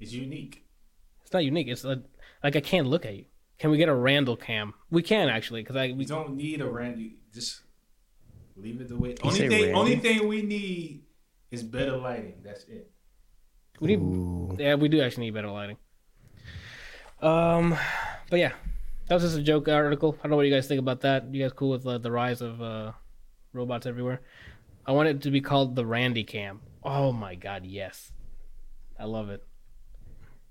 [0.00, 0.64] It's unique.
[1.22, 1.68] It's not unique.
[1.68, 2.02] It's a,
[2.42, 3.24] Like I can't look at you.
[3.58, 4.74] Can we get a Randall cam?
[4.90, 7.16] We can actually, because I We we, don't need a Randy.
[7.32, 7.62] Just
[8.56, 9.10] leave it the way.
[9.10, 9.72] You Only thing, Randy?
[9.72, 11.04] only thing we need
[11.50, 12.34] is better lighting.
[12.44, 12.90] That's it.
[13.80, 14.56] we need Ooh.
[14.58, 15.76] Yeah, we do actually need better lighting.
[17.22, 17.76] Um,
[18.28, 18.52] but yeah,
[19.06, 20.16] that was just a joke article.
[20.18, 21.32] I don't know what you guys think about that.
[21.32, 22.92] You guys cool with uh, the rise of uh,
[23.54, 24.20] robots everywhere?
[24.86, 26.60] I want it to be called the Randy Cam.
[26.82, 28.12] Oh my god, yes,
[28.98, 29.42] I love it.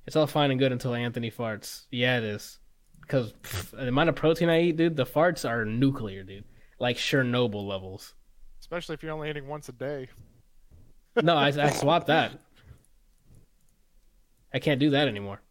[0.05, 1.85] It's all fine and good until Anthony farts.
[1.91, 2.59] Yeah, it is.
[3.01, 3.33] Because
[3.71, 6.45] the amount of protein I eat, dude, the farts are nuclear, dude.
[6.79, 8.13] Like Chernobyl levels.
[8.59, 10.09] Especially if you're only eating once a day.
[11.21, 12.31] No, I, I swapped that.
[14.53, 15.41] I can't do that anymore.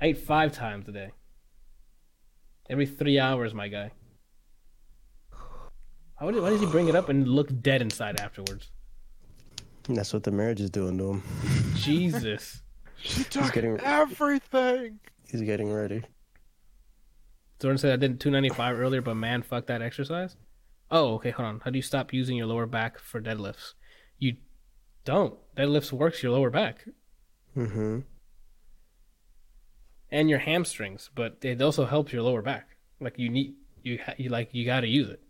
[0.00, 1.10] I eat five times a day.
[2.68, 3.92] Every three hours, my guy.
[6.24, 8.70] Why, did, why does he bring it up and look dead inside afterwards?
[9.88, 11.22] That's what the marriage is doing to him.
[11.74, 12.62] Jesus.
[12.96, 15.00] She took getting- everything.
[15.28, 16.02] He's getting ready.
[17.60, 20.36] Jordan said I did 295 earlier, but man, fuck that exercise.
[20.90, 21.60] Oh, okay, hold on.
[21.60, 23.74] How do you stop using your lower back for deadlifts?
[24.18, 24.36] You
[25.04, 25.34] don't.
[25.56, 26.86] Deadlifts works your lower back.
[27.56, 28.00] Mm-hmm.
[30.10, 32.68] and your hamstrings, but it also helps your lower back.
[33.00, 35.23] Like you need you, you like you got to use it.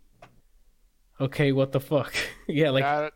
[1.19, 2.13] Okay, what the fuck?
[2.47, 3.13] yeah, like Got it.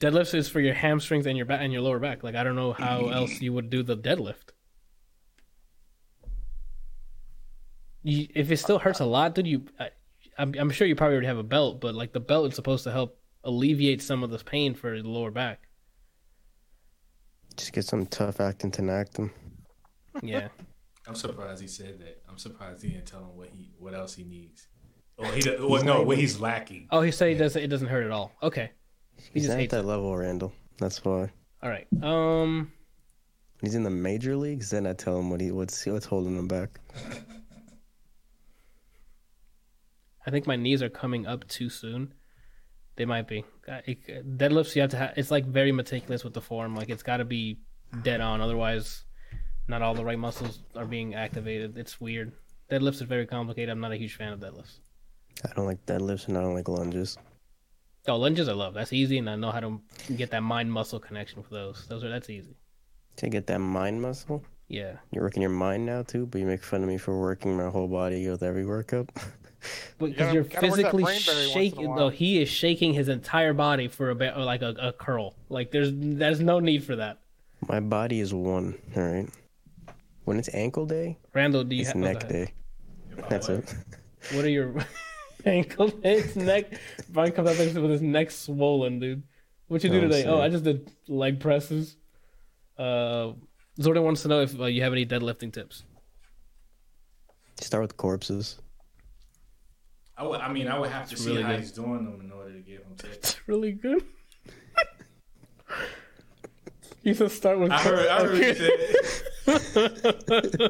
[0.00, 2.22] deadlifts is for your hamstrings and your back and your lower back.
[2.22, 4.52] Like I don't know how else you would do the deadlift.
[8.02, 9.90] You, if it still hurts a lot, dude, you I,
[10.36, 12.84] I'm I'm sure you probably already have a belt, but like the belt is supposed
[12.84, 15.68] to help alleviate some of this pain for the lower back.
[17.56, 19.30] Just get some tough acting to enact him.
[20.22, 20.48] Yeah.
[21.06, 22.22] I'm surprised he said that.
[22.28, 24.68] I'm surprised he didn't tell him what he what else he needs.
[25.16, 26.88] Or he does, well, no, what he's lacking.
[26.90, 27.62] Oh, he said he doesn't.
[27.62, 28.32] It doesn't hurt at all.
[28.42, 28.70] Okay.
[29.16, 29.86] He He's just not at hates that it.
[29.86, 30.52] level, Randall.
[30.78, 31.30] That's why.
[31.62, 31.86] All right.
[32.02, 32.72] Um.
[33.62, 36.48] He's in the major leagues, then I tell him what he what's what's holding him
[36.48, 36.80] back.
[40.26, 42.14] I think my knees are coming up too soon.
[42.96, 43.44] They might be.
[43.68, 45.12] Uh, it- Deadlifts, you have to have.
[45.16, 46.74] It's like very meticulous with the form.
[46.74, 47.58] Like it's got to be
[48.02, 48.40] dead on.
[48.40, 49.04] Otherwise,
[49.68, 51.76] not all the right muscles are being activated.
[51.78, 52.32] It's weird.
[52.70, 53.70] Deadlifts are very complicated.
[53.70, 54.78] I'm not a huge fan of deadlifts.
[55.44, 57.18] I don't like deadlifts and I don't like lunges.
[58.06, 58.74] Oh, lunges I love.
[58.74, 59.80] That's easy, and I know how to
[60.16, 61.86] get that mind muscle connection with those.
[61.88, 62.54] Those are that's easy.
[63.16, 66.62] To get that mind muscle, Yeah, you're working your mind now too, but you make
[66.62, 69.08] fun of me for working my whole body with every workout.
[69.98, 71.88] but because gotta- you're gotta physically brain berry once in a shaking.
[71.88, 71.98] while.
[71.98, 75.34] No, he is shaking his entire body for a bit, like a, a curl.
[75.48, 77.20] Like there's there's no need for that.
[77.68, 78.74] my body is one.
[78.96, 79.28] All right.
[80.24, 82.52] When it's ankle day, Randall, do you it's have oh, neck day.
[83.30, 83.74] That's it.
[84.32, 84.74] What are your
[85.46, 86.72] ankle days, neck?
[87.08, 89.22] Brian comes out there with his neck swollen, dude.
[89.68, 90.24] What you do Oh, today?
[90.26, 90.40] Oh.
[90.40, 91.96] I just did leg presses.
[92.78, 93.32] Uh,
[93.78, 95.84] Jordan wants to know if uh, you have any deadlifting tips.
[97.60, 98.58] Start with corpses.
[100.16, 101.60] I, would, I mean, I would have to It's see really how good.
[101.60, 103.16] he's doing them in order to give him tips.
[103.16, 104.04] It's really good.
[107.04, 107.70] You should start with.
[107.70, 108.70] I heard, I heard you say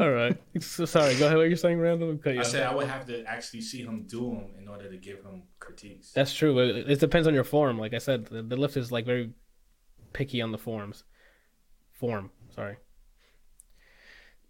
[0.00, 0.36] All right.
[0.60, 1.16] So, sorry.
[1.16, 1.36] Go ahead.
[1.36, 2.16] What you're saying, Randall?
[2.16, 2.48] Cut you I off.
[2.48, 5.42] said I would have to actually see him do them in order to give him
[5.58, 6.12] critiques.
[6.12, 6.58] That's true.
[6.58, 7.78] It, it depends on your form.
[7.78, 9.30] Like I said, the, the lift is like very
[10.12, 11.04] picky on the forms.
[11.92, 12.76] Form, sorry.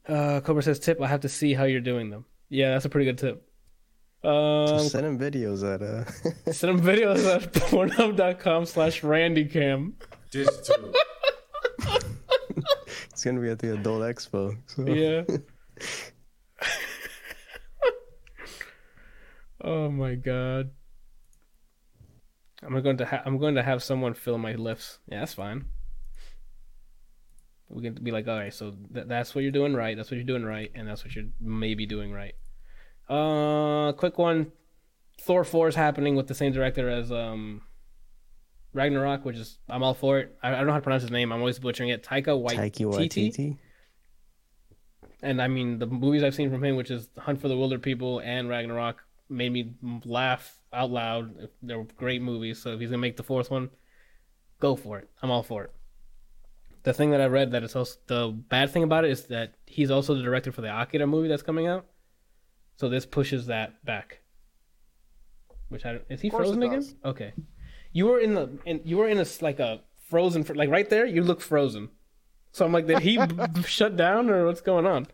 [0.06, 1.00] Uh, Cobra says tip.
[1.00, 2.24] I have to see how you're doing them.
[2.48, 3.48] Yeah, that's a pretty good tip.
[4.24, 6.04] Um, Just send him videos at uh.
[6.52, 9.94] send them videos at pornhub.com slash randycam.
[10.32, 10.40] To,
[13.10, 14.56] it's gonna be at the Adult Expo.
[14.66, 14.86] So.
[14.86, 15.24] Yeah.
[19.60, 20.70] oh my god.
[22.62, 24.98] I'm going to ha- I'm going to have someone fill my lifts.
[25.06, 25.66] Yeah, that's fine.
[27.68, 29.96] We can be like, all right, so th- that's what you're doing right.
[29.96, 32.34] That's what you're doing right, and that's what you're maybe doing right.
[33.08, 34.52] Uh, quick one.
[35.20, 37.62] Thor four is happening with the same director as um,
[38.74, 40.36] Ragnarok, which is I'm all for it.
[40.42, 41.32] I, I don't know how to pronounce his name.
[41.32, 42.02] I'm always butchering it.
[42.02, 43.30] Taika Taiki Waititi.
[43.30, 43.58] Waititi.
[45.22, 47.78] And I mean, the movies I've seen from him, which is Hunt for the Wilder
[47.78, 51.48] People and Ragnarok, made me laugh out loud.
[51.62, 52.60] They're great movies.
[52.60, 53.70] So if he's gonna make the fourth one,
[54.58, 55.08] go for it.
[55.22, 55.72] I'm all for it.
[56.82, 59.54] The thing that I read that is also the bad thing about it is that
[59.66, 61.86] he's also the director for the Akira movie that's coming out.
[62.76, 64.20] So this pushes that back.
[65.68, 66.84] Which I is he frozen again?
[67.04, 67.32] Okay,
[67.92, 71.06] you were in the in, you were in a like a frozen like right there.
[71.06, 71.90] You look frozen.
[72.52, 75.06] So I'm like, did he b- b- shut down or what's going on?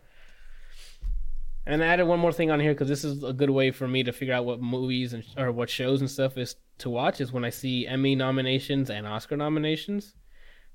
[1.65, 3.87] And I added one more thing on here because this is a good way for
[3.87, 7.21] me to figure out what movies and or what shows and stuff is to watch.
[7.21, 10.15] Is when I see Emmy nominations and Oscar nominations.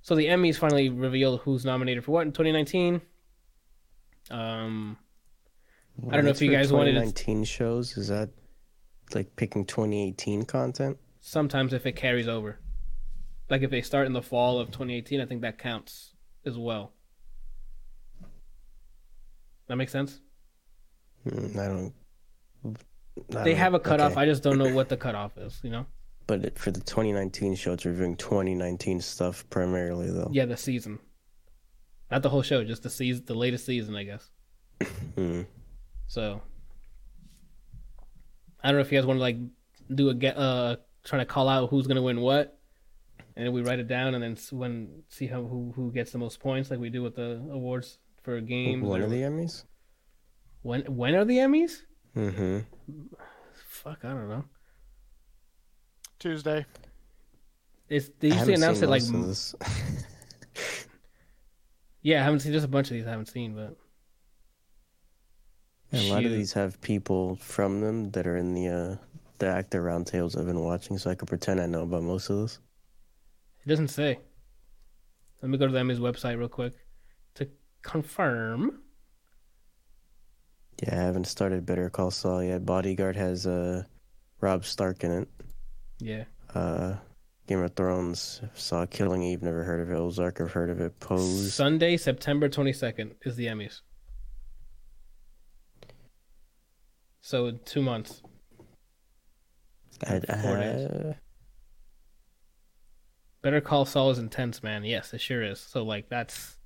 [0.02, 3.00] So the Emmys finally revealed who's nominated for what in 2019.
[4.30, 4.96] Um,
[6.10, 7.96] I don't know if you guys wanted to- 2019 shows.
[7.96, 8.30] Is that
[9.14, 10.98] like picking 2018 content?
[11.26, 12.60] Sometimes if it carries over,
[13.48, 16.12] like if they start in the fall of 2018, I think that counts
[16.44, 16.92] as well.
[19.68, 20.20] That makes sense.
[21.26, 21.92] Mm, I don't.
[23.34, 24.12] I They don't- have a cutoff.
[24.12, 24.20] okay.
[24.20, 25.58] I just don't know what the cutoff is.
[25.62, 25.86] You know?
[26.26, 30.28] But for the 2019 show, it's reviewing 2019 stuff primarily, though.
[30.32, 30.98] Yeah, the season,
[32.10, 34.30] not the whole show, just the season, the latest season, I guess.
[35.14, 35.42] Hmm.
[36.08, 36.42] So
[38.62, 39.36] I don't know if you guys want to like
[39.94, 42.58] do a get uh trying to call out who's gonna win what,
[43.36, 46.18] and then we write it down and then when see how who who gets the
[46.18, 48.82] most points like we do with the awards for games.
[48.82, 49.64] One or- of the Emmys.
[50.62, 51.82] when when are the Emmys?
[52.16, 52.58] Mm-hmm.
[53.66, 54.44] Fuck, I don't know.
[56.18, 56.64] Tuesday.
[57.88, 59.54] It's they usually announce it like most of m- this.
[62.02, 62.20] yeah.
[62.20, 63.76] I haven't seen just a bunch of these I haven't seen, but
[65.92, 68.96] a lot of these have people from them that are in the uh,
[69.38, 72.38] the actor roundtables I've been watching, so I could pretend I know about most of
[72.38, 72.58] this.
[73.64, 74.18] it doesn't say.
[75.42, 76.74] Let me go to the Emmys website real quick
[77.34, 77.48] to
[77.82, 78.80] confirm.
[80.82, 82.64] Yeah, I haven't started Better Call Saul yet.
[82.64, 83.84] Bodyguard has uh,
[84.40, 85.28] Robb Stark in it.
[85.98, 86.24] Yeah.
[86.54, 86.94] Uh,
[87.46, 89.96] Game of Thrones saw Killing Eve, never heard of it.
[89.96, 90.98] Ozark, I've heard of it.
[90.98, 91.52] Pose.
[91.52, 93.82] Sunday, September 22nd is the Emmys.
[97.20, 98.22] So two months.
[100.06, 100.86] I, Four days.
[100.90, 101.14] uh,
[103.42, 104.84] Better Call Saul is intense, man.
[104.84, 105.60] Yes, it sure is.
[105.60, 106.56] So like that's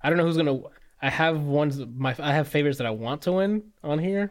[0.00, 0.60] I don't know who's gonna
[1.02, 4.30] I have ones my I have favorites that I want to win on here.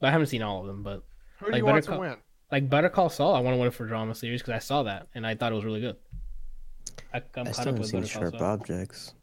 [0.00, 1.02] But I haven't seen all of them, but
[1.38, 2.16] Who do Like you want Better to Call- win?
[2.50, 4.82] like Better Call Saul, I want to win it for drama series because I saw
[4.82, 5.96] that and I thought it was really good.
[7.14, 8.44] I, I'm I still up haven't with seen Better Sharp Saul.
[8.44, 9.14] Objects.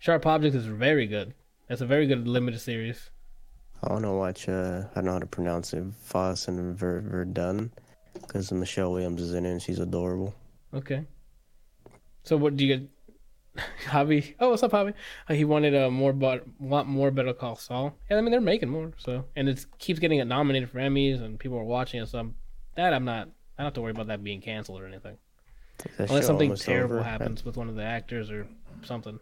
[0.00, 1.34] Sharp Objects is very good.
[1.68, 3.10] That's a very good limited series.
[3.82, 7.00] I want to watch, uh, I don't know how to pronounce it, Fosse and Ver-
[7.02, 7.70] Verdon,
[8.14, 10.34] because Michelle Williams is in it and she's adorable.
[10.72, 11.04] Okay.
[12.22, 12.88] So what do you get?
[13.86, 14.34] Javi.
[14.40, 14.94] Oh, what's up, Javi?
[15.28, 17.96] Uh, he wanted uh, more, but want more Better Call Saul.
[18.10, 21.22] Yeah, I mean they're making more, so and it keeps getting it nominated for Emmys,
[21.22, 22.08] and people are watching it.
[22.08, 22.34] So I'm,
[22.76, 23.28] that I'm not.
[23.56, 25.16] I don't have to worry about that being canceled or anything,
[25.98, 27.04] that unless something terrible over?
[27.04, 28.48] happens with one of the actors or
[28.82, 29.20] something.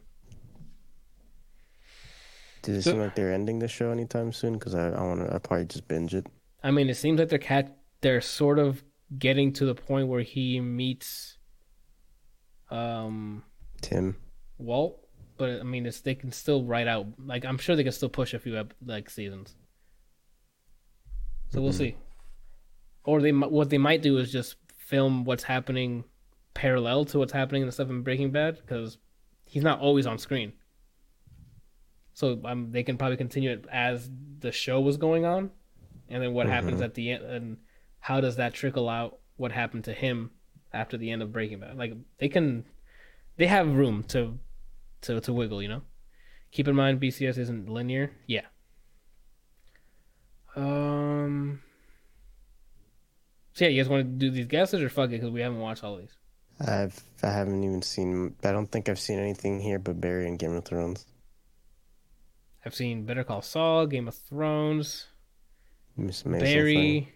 [2.62, 4.55] Does it So- seem like they're ending the show anytime soon?
[4.55, 6.26] Because I, I want to, I probably just binge it.
[6.62, 7.76] I mean, it seems like they're cat.
[8.03, 8.84] They're sort of
[9.18, 11.38] getting to the point where he meets,
[12.70, 13.42] um,
[13.80, 14.16] Tim.
[14.59, 14.98] Walt.
[15.38, 17.07] But I mean, it's they can still write out.
[17.18, 19.57] Like I'm sure they can still push a few like seasons.
[21.50, 21.78] So we'll Mhm.
[21.78, 21.96] see.
[23.05, 26.05] Or they what they might do is just film what's happening
[26.55, 28.98] parallel to what's happening in the stuff in Breaking Bad because
[29.46, 30.53] he's not always on screen.
[32.14, 35.50] So um, they can probably continue it as the show was going on,
[36.09, 36.84] and then what happens Mhm.
[36.84, 37.57] at the end, and
[38.03, 39.18] how does that trickle out?
[39.36, 40.32] What happened to him
[40.72, 41.78] after the end of Breaking Bad?
[41.78, 42.64] Like they can,
[43.36, 44.38] they have room to,
[45.03, 45.62] to to wiggle.
[45.62, 45.82] You know,
[46.50, 48.11] keep in mind BCS isn't linear.
[48.26, 48.46] Yeah.
[50.57, 51.62] Um.
[53.55, 55.61] So yeah, you guys want to do these guesses or fuck it because we haven't
[55.61, 56.16] watched all these.
[56.61, 60.38] I've, I haven't even seen, I don't think I've seen anything here but Barry and
[60.38, 61.07] Game of Thrones.
[62.64, 65.07] I've seen Better Call Saul, Game of Thrones,
[65.96, 66.22] Miss.
[66.22, 67.12] Barry,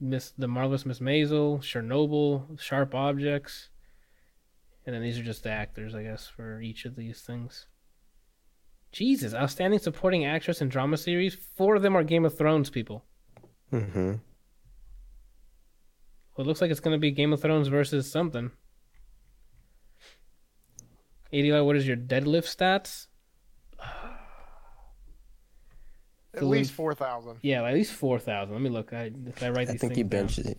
[0.00, 3.68] Miss the Marvelous Miss Maisel, Chernobyl, Sharp Objects,
[4.86, 7.66] and then these are just the actors, I guess, for each of these things.
[8.92, 11.34] Jesus, outstanding supporting actress in drama series.
[11.34, 13.04] Four of them are Game of Thrones people.
[13.72, 14.14] Mm-hmm.
[16.38, 18.50] Well, it looks like it's going to be Game of Thrones versus something.
[21.32, 23.08] Eli, what is your deadlift stats?
[26.38, 27.36] At Phil- least four thousand.
[27.42, 28.54] Yeah, at least four thousand.
[28.54, 28.92] Let me look.
[28.92, 30.26] I if I write I these think he things down.
[30.44, 30.54] benches.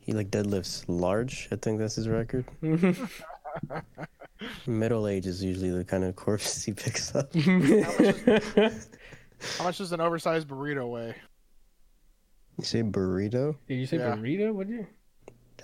[0.00, 1.48] He like deadlifts large.
[1.52, 2.44] I think that's his record.
[4.66, 7.32] Middle age is usually the kind of corpses he picks up.
[7.34, 8.70] How
[9.64, 11.14] much does an oversized burrito weigh?
[12.58, 13.56] You say burrito?
[13.66, 14.16] Did you say Yeah.
[14.16, 14.52] burrito?
[14.54, 14.86] What did you?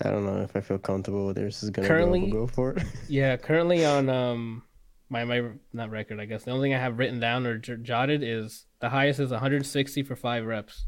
[0.04, 1.62] I don't know if I feel comfortable with this.
[1.62, 2.82] Is gonna Currently- go, we'll go for it.
[3.08, 4.62] Yeah, currently on um
[5.08, 5.42] my my
[5.72, 6.44] not record, I guess.
[6.44, 10.02] The only thing I have written down or j- jotted is the highest is 160
[10.02, 10.84] for five reps.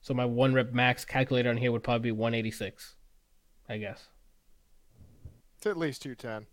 [0.00, 2.94] So my one rep max calculator on here would probably be 186,
[3.68, 4.06] I guess.
[5.56, 6.46] It's at least two ten.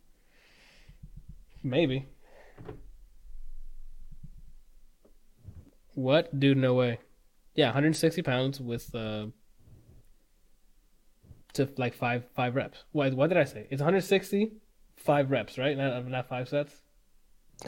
[1.61, 2.07] Maybe.
[5.93, 6.39] What?
[6.39, 6.97] Dude, no way.
[7.53, 9.27] Yeah, 160 pounds with uh
[11.53, 12.83] to like five five reps.
[12.93, 13.67] What what did I say?
[13.69, 14.53] It's 160,
[14.95, 15.77] five reps, right?
[15.77, 16.81] Not not five sets.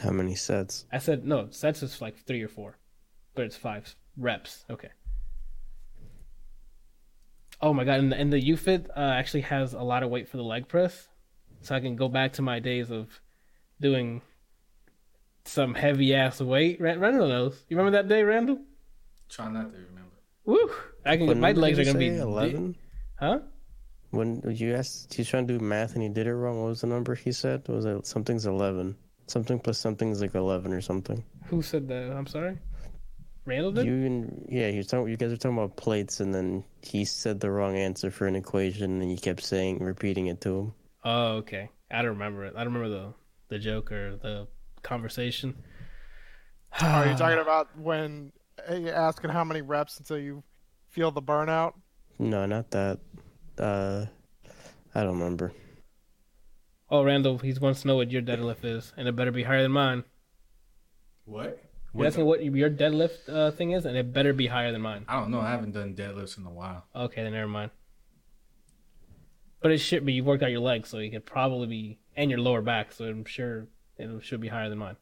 [0.00, 0.86] How many sets?
[0.92, 1.48] I said no.
[1.50, 2.78] Sets is like three or four,
[3.34, 4.64] but it's five reps.
[4.70, 4.90] Okay.
[7.60, 8.00] Oh my god!
[8.00, 10.66] And the, and the UFit uh, actually has a lot of weight for the leg
[10.66, 11.08] press,
[11.60, 13.20] so I can go back to my days of
[13.80, 14.22] doing
[15.44, 16.80] some heavy ass weight.
[16.80, 17.62] Ra- Randall knows.
[17.68, 18.58] You remember that day, Randall?
[19.28, 20.16] Try not to remember.
[20.44, 20.70] Woo!
[21.04, 21.26] I can.
[21.26, 22.76] When my legs are gonna be eleven.
[23.18, 23.40] Huh?
[24.10, 26.60] When you asked, he's trying to do math and he did it wrong.
[26.60, 27.66] What was the number he said?
[27.68, 28.96] Was it something's eleven?
[29.26, 31.24] Something plus something's like eleven or something.
[31.46, 32.12] Who said that?
[32.12, 32.58] I'm sorry.
[33.44, 33.86] Randall did.
[33.86, 35.08] You and yeah, you talking.
[35.08, 38.36] You guys were talking about plates, and then he said the wrong answer for an
[38.36, 40.74] equation, and you kept saying, repeating it to him.
[41.04, 41.68] Oh, okay.
[41.90, 42.54] I don't remember it.
[42.56, 43.14] I don't remember the
[43.48, 44.46] the joke or the
[44.82, 45.56] conversation.
[46.80, 48.32] Are you talking about when
[48.70, 50.42] uh, you're asking how many reps until you
[50.90, 51.74] feel the burnout?
[52.18, 53.00] No, not that.
[53.58, 54.06] Uh,
[54.94, 55.52] I don't remember.
[56.92, 59.62] Oh, Randall, he wants to know what your deadlift is, and it better be higher
[59.62, 60.04] than mine.
[61.24, 61.58] What?
[61.94, 65.06] You're asking what your deadlift uh, thing is, and it better be higher than mine.
[65.08, 65.40] I don't know.
[65.40, 66.84] I haven't done deadlifts in a while.
[66.94, 67.70] Okay, then never mind.
[69.62, 70.12] But it should be.
[70.12, 73.06] You worked out your legs, so you could probably be, and your lower back, so
[73.06, 74.96] I'm sure it should be higher than mine.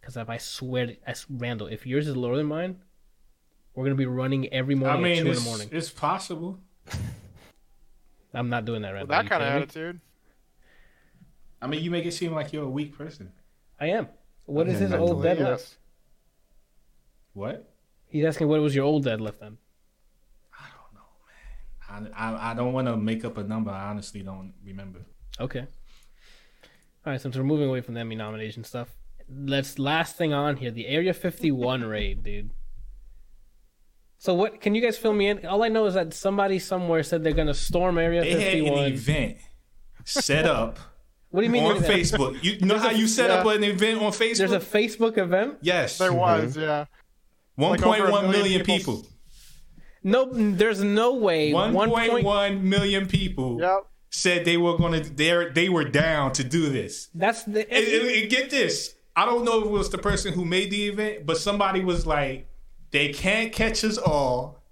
[0.00, 2.78] Because if I swear, to, I s- Randall, if yours is lower than mine,
[3.74, 5.68] we're gonna be running every I morning at mean, two in it's, the morning.
[5.70, 6.58] it's possible.
[8.34, 9.14] I'm not doing that, With Randall.
[9.14, 9.62] Are that kind of kidding me?
[9.62, 10.00] attitude.
[11.60, 13.32] I mean, you make it seem like you're a weak person.
[13.80, 14.08] I am.
[14.46, 15.58] What is Okay, his old Mentally, deadlift?
[15.58, 15.76] yes.
[17.32, 17.68] What?
[18.06, 19.58] He's asking what was your old deadlift then?
[20.58, 22.12] I don't know, man.
[22.16, 23.70] I, I, I don't want to make up a number.
[23.70, 25.00] I honestly don't remember.
[25.40, 25.60] Okay.
[27.06, 28.88] All right, since we're moving away from the Emmy nomination stuff,
[29.30, 32.50] let's last thing on here the Area 51 raid, dude.
[34.18, 34.60] So what?
[34.60, 35.46] Can you guys fill me in?
[35.46, 38.78] All I know is that somebody somewhere said they're gonna storm Area They had 51.
[38.84, 39.36] an event
[40.04, 40.78] set up
[41.30, 41.64] what do you mean?
[41.64, 42.42] on Facebook.
[42.42, 44.38] You know how you set up an event on Facebook?
[44.38, 45.58] There's a Facebook event.
[45.62, 45.98] yes.
[45.98, 46.18] There mm-hmm.
[46.18, 46.86] was, yeah.
[47.56, 48.96] One like over point a one million million people.
[48.98, 49.10] people.
[50.04, 51.52] No, there's no way.
[51.52, 52.24] One One point point.
[52.24, 53.86] one million people Yep.
[54.10, 55.00] said they were gonna.
[55.00, 57.08] They they were down to do this.
[57.14, 57.68] That's the.
[57.72, 58.94] And, and- and get this.
[59.16, 62.06] I don't know if it was the person who made the event, but somebody was
[62.06, 62.48] like,
[62.92, 64.62] "They can't catch us all,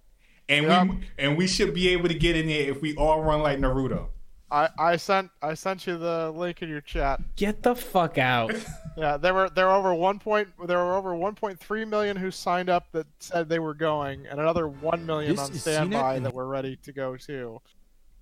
[0.48, 0.88] and Yep.
[0.88, 3.58] we and we should be able to get in there if we all run like
[3.58, 4.10] Naruto."
[4.50, 7.20] I, I sent I sent you the link in your chat.
[7.36, 8.54] Get the fuck out.
[8.98, 12.70] Yeah, there were there were over one point there were over 1.3 million who signed
[12.70, 16.46] up that said they were going, and another one million This on standby that were
[16.46, 17.60] ready to go too.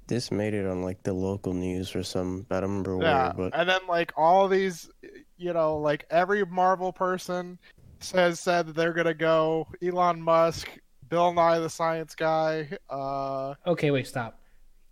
[0.09, 2.45] This made it on like the local news or some.
[2.51, 4.91] I don't remember Yeah, where, but and then like all these,
[5.37, 7.57] you know, like every Marvel person
[8.01, 9.69] says said that they're gonna go.
[9.81, 10.69] Elon Musk,
[11.09, 12.69] Bill Nye the Science Guy.
[12.91, 14.41] Uh, Okay, wait, stop.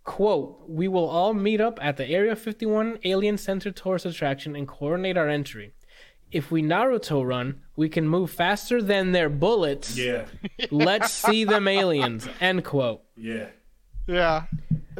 [0.03, 4.67] Quote, we will all meet up at the Area 51 Alien Center tourist attraction and
[4.67, 5.73] coordinate our entry.
[6.31, 9.97] If we Naruto run, we can move faster than their bullets.
[9.97, 10.25] Yeah,
[10.71, 12.27] Let's see them aliens.
[12.41, 13.03] End quote.
[13.15, 13.47] yeah.
[14.07, 14.45] yeah.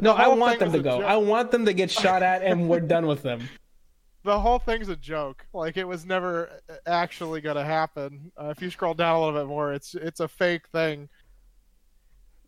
[0.00, 0.98] No, I want them to go.
[0.98, 1.04] joke.
[1.04, 3.48] I want them to get shot at and we're done with them.
[4.24, 5.46] the whole thing's a joke.
[5.52, 6.50] Like it was never
[6.86, 8.32] actually gonna happen.
[8.40, 11.08] Uh, if you scroll down a little bit more, it's it's a fake thing.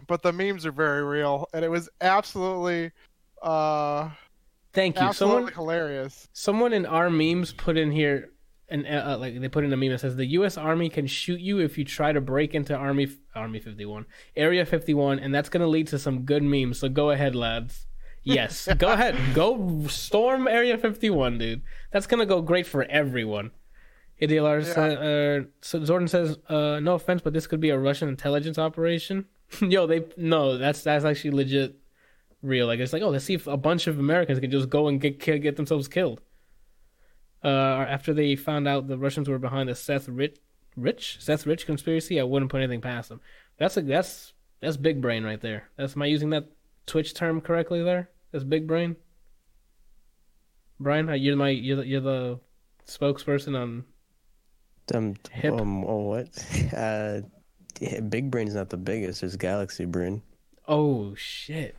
[0.06, 2.92] But the memes are very real, and it was absolutely,
[3.42, 4.10] uh,
[4.72, 5.02] Thank you.
[5.02, 6.28] absolutely Someone hilarious.
[6.32, 8.30] someone in our memes put in here
[8.68, 10.58] and uh, like they put in a meme that says the U.S.
[10.58, 15.18] Army can shoot you if you try to break into Army Army 51 Area 51,
[15.20, 16.78] and that's gonna lead to some good memes.
[16.80, 17.86] So go ahead, lads.
[18.24, 21.62] Yes, go ahead, go storm Area 51, dude.
[21.92, 23.52] That's gonna go great for everyone.
[24.20, 24.82] ADLR Yeah.
[24.82, 29.26] uh, so Jordan says, uh, "No offense, but this could be a Russian intelligence operation."
[29.60, 31.76] Yo, they no, that's that's actually legit,
[32.42, 32.66] real.
[32.66, 35.00] Like it's like, oh, let's see if a bunch of Americans can just go and
[35.00, 36.20] get kill, get themselves killed
[37.46, 40.38] uh, after they found out the Russians were behind the Seth Rich,
[40.76, 43.20] Rich, Seth Rich conspiracy, I wouldn't put anything past them.
[43.56, 45.68] That's a that's that's big brain right there.
[45.76, 46.50] That's am I using that
[46.86, 48.10] Twitch term correctly there?
[48.32, 48.96] That's big brain.
[50.80, 52.40] Brian, uh, you're my you're the, you're the
[52.86, 53.84] spokesperson on.
[54.94, 55.54] um, Hip.
[55.54, 56.28] um, oh what?
[56.76, 57.20] Uh,
[58.08, 59.20] Big Brain's not the biggest.
[59.20, 60.22] There's Galaxy Brain.
[60.66, 61.76] Oh shit!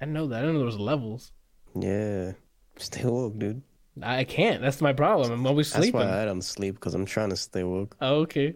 [0.00, 0.42] I know that.
[0.42, 1.32] I know there was levels.
[1.74, 2.32] Yeah,
[2.76, 3.62] stay woke, dude.
[4.02, 4.62] I can't.
[4.62, 5.30] That's my problem.
[5.32, 7.96] I'm always That's why I don't sleep because I'm trying to stay woke.
[8.00, 8.54] Oh, okay.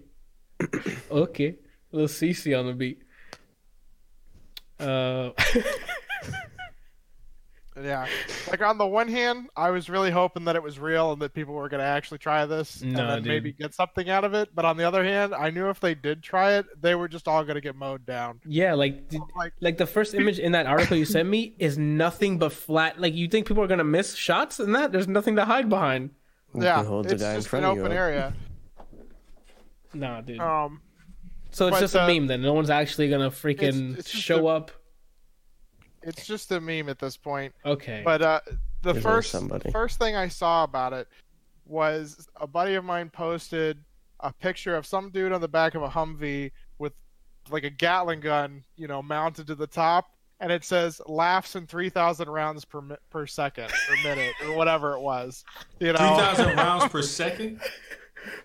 [1.10, 1.56] okay.
[1.92, 3.02] little CC on the beat.
[4.78, 5.30] Uh,
[7.82, 8.06] Yeah,
[8.48, 11.34] like on the one hand, I was really hoping that it was real and that
[11.34, 13.26] people were gonna actually try this and then dude.
[13.26, 14.50] maybe get something out of it.
[14.54, 17.26] But on the other hand, I knew if they did try it, they were just
[17.26, 18.40] all gonna get mowed down.
[18.46, 21.76] yeah, like d- Like, like the first image in that article you sent me is
[21.76, 23.00] nothing but flat.
[23.00, 24.92] Like you think people are gonna miss shots in that?
[24.92, 26.10] There's nothing to hide behind.
[26.56, 28.32] Yeah, You hold the it's guy in just front an of you open area.
[29.92, 30.38] Nah, dude.
[30.40, 30.80] Um,
[31.50, 32.42] so it's just uh, a meme then.
[32.42, 34.70] No one's actually gonna freaking it's just show a- up.
[36.06, 37.54] It's just a meme at this point.
[37.64, 38.02] Okay.
[38.04, 38.40] But uh,
[38.82, 39.70] the There's first somebody.
[39.70, 41.08] first thing I saw about it
[41.66, 43.78] was a buddy of mine posted
[44.20, 46.92] a picture of some dude on the back of a Humvee with
[47.50, 50.06] like a Gatling gun, you know, mounted to the top,
[50.40, 54.56] and it says "laughs in three thousand rounds per mi- per second or minute or
[54.56, 55.44] whatever it was."
[55.80, 57.60] You know, Three thousand rounds per second.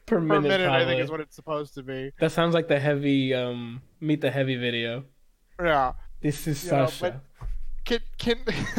[0.05, 2.11] per per minute, minute, I think is what it's supposed to be.
[2.19, 5.03] That sounds like the heavy um meet the heavy video.
[5.61, 5.93] Yeah.
[6.21, 7.21] This is You know, Sasha.
[7.85, 8.37] Can can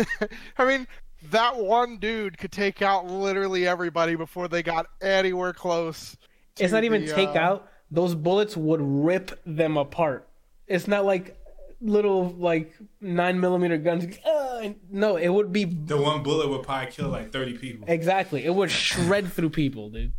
[0.59, 0.87] I mean
[1.31, 6.17] that one dude could take out literally everybody before they got anywhere close.
[6.59, 7.69] it's not even the, take uh, out.
[7.91, 10.29] Those bullets would rip them apart.
[10.67, 11.37] It's not like
[11.81, 14.17] little like nine millimeter guns.
[14.19, 17.87] Uh, no, it would be The one bullet would probably kill like thirty people.
[17.89, 18.45] exactly.
[18.45, 20.13] It would shred through people, dude.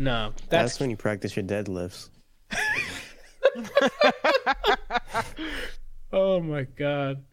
[0.00, 2.08] No, That's, that's, when you practice your deadlifts.
[6.12, 7.24] oh my god.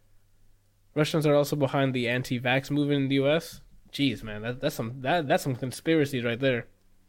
[0.96, 3.62] Russians are also behind the anti-vax movement in the U.S.
[3.92, 6.68] Jeez, man, that, that's some that that's some conspiracies right there.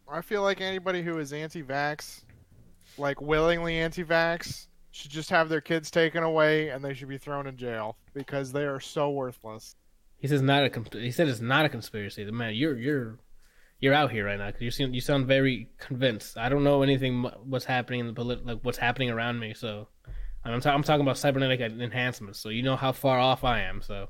[0.08, 2.22] I feel like anybody who is anti-vax,
[2.96, 7.46] like willingly anti-vax, should just have their kids taken away and they should be thrown
[7.46, 9.74] in jail because they are so worthless.
[10.18, 10.98] He says not a.
[10.98, 12.24] He said it's not a conspiracy.
[12.24, 13.18] The man, you're you're
[13.80, 16.38] you're out here right now because you seem you sound very convinced.
[16.38, 19.54] I don't know anything what's happening in the polit- like what's happening around me.
[19.54, 19.88] So
[20.54, 22.38] I'm ta- I'm talking about cybernetic enhancements.
[22.38, 23.82] So you know how far off I am.
[23.82, 24.08] So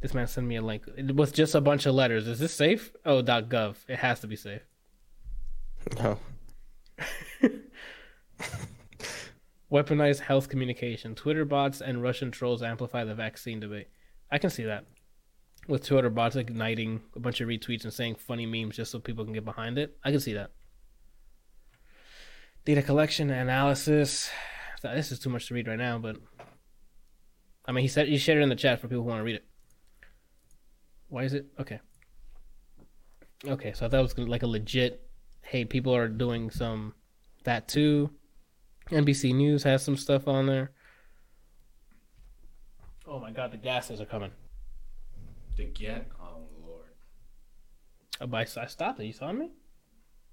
[0.00, 0.84] this man sent me a link.
[0.96, 2.26] It was just a bunch of letters.
[2.26, 2.92] Is this safe?
[3.04, 3.76] Oh, .gov.
[3.88, 4.62] It has to be safe.
[5.98, 6.18] No.
[9.72, 11.14] Weaponized health communication.
[11.14, 13.88] Twitter bots and Russian trolls amplify the vaccine debate.
[14.30, 14.86] I can see that.
[15.66, 19.24] With Twitter bots igniting a bunch of retweets and saying funny memes just so people
[19.24, 19.98] can get behind it.
[20.02, 20.52] I can see that.
[22.68, 24.28] Data collection, analysis.
[24.82, 26.18] This is too much to read right now, but
[27.64, 29.24] I mean, he said he shared it in the chat for people who want to
[29.24, 29.46] read it.
[31.08, 31.80] Why is it okay?
[33.46, 35.08] Okay, so I thought it was like a legit.
[35.40, 36.92] Hey, people are doing some
[37.44, 38.10] that too.
[38.90, 40.72] NBC News has some stuff on there.
[43.06, 44.32] Oh my god, the gases are coming.
[45.56, 46.06] The get.
[46.20, 46.90] Oh lord.
[48.20, 49.06] Oh, but I, I stopped it.
[49.06, 49.52] You saw me?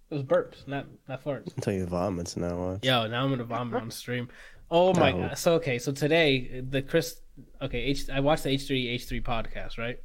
[0.09, 1.55] It was burps, not not farts.
[1.55, 2.55] Until you vomits now.
[2.57, 2.83] Watch.
[2.85, 4.29] Yo, now I'm gonna vomit on stream.
[4.69, 5.17] Oh my No.
[5.29, 5.37] god.
[5.37, 7.19] So okay, so today the Chris
[7.61, 9.99] okay, H I watched the H three H three podcast, right?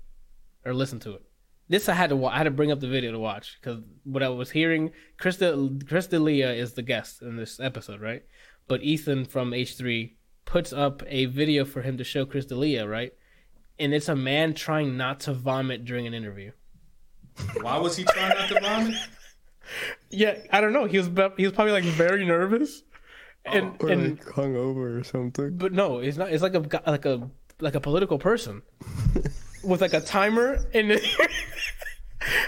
[0.65, 1.23] Or listened to it.
[1.69, 4.23] This I had to I had to bring up the video to watch because what
[4.23, 4.91] I was hearing,
[5.21, 8.25] Krista Krista Leah is the guest in this episode, right?
[8.69, 12.89] But Ethan from H three puts up a video for him to show Krista Leah,
[12.89, 13.13] right?
[13.79, 16.53] And it's a man trying not to vomit during an interview.
[17.61, 18.95] Why was he trying not to vomit?
[20.11, 20.87] Yeah, I don't know.
[20.87, 21.07] He was
[21.37, 22.83] he was probably like very nervous,
[23.45, 25.57] and Or and like hungover or something.
[25.57, 26.33] but no, it's not.
[26.33, 26.61] It's like a
[26.91, 27.29] like a
[27.61, 28.63] like a political person
[29.65, 30.93] with like a timer, and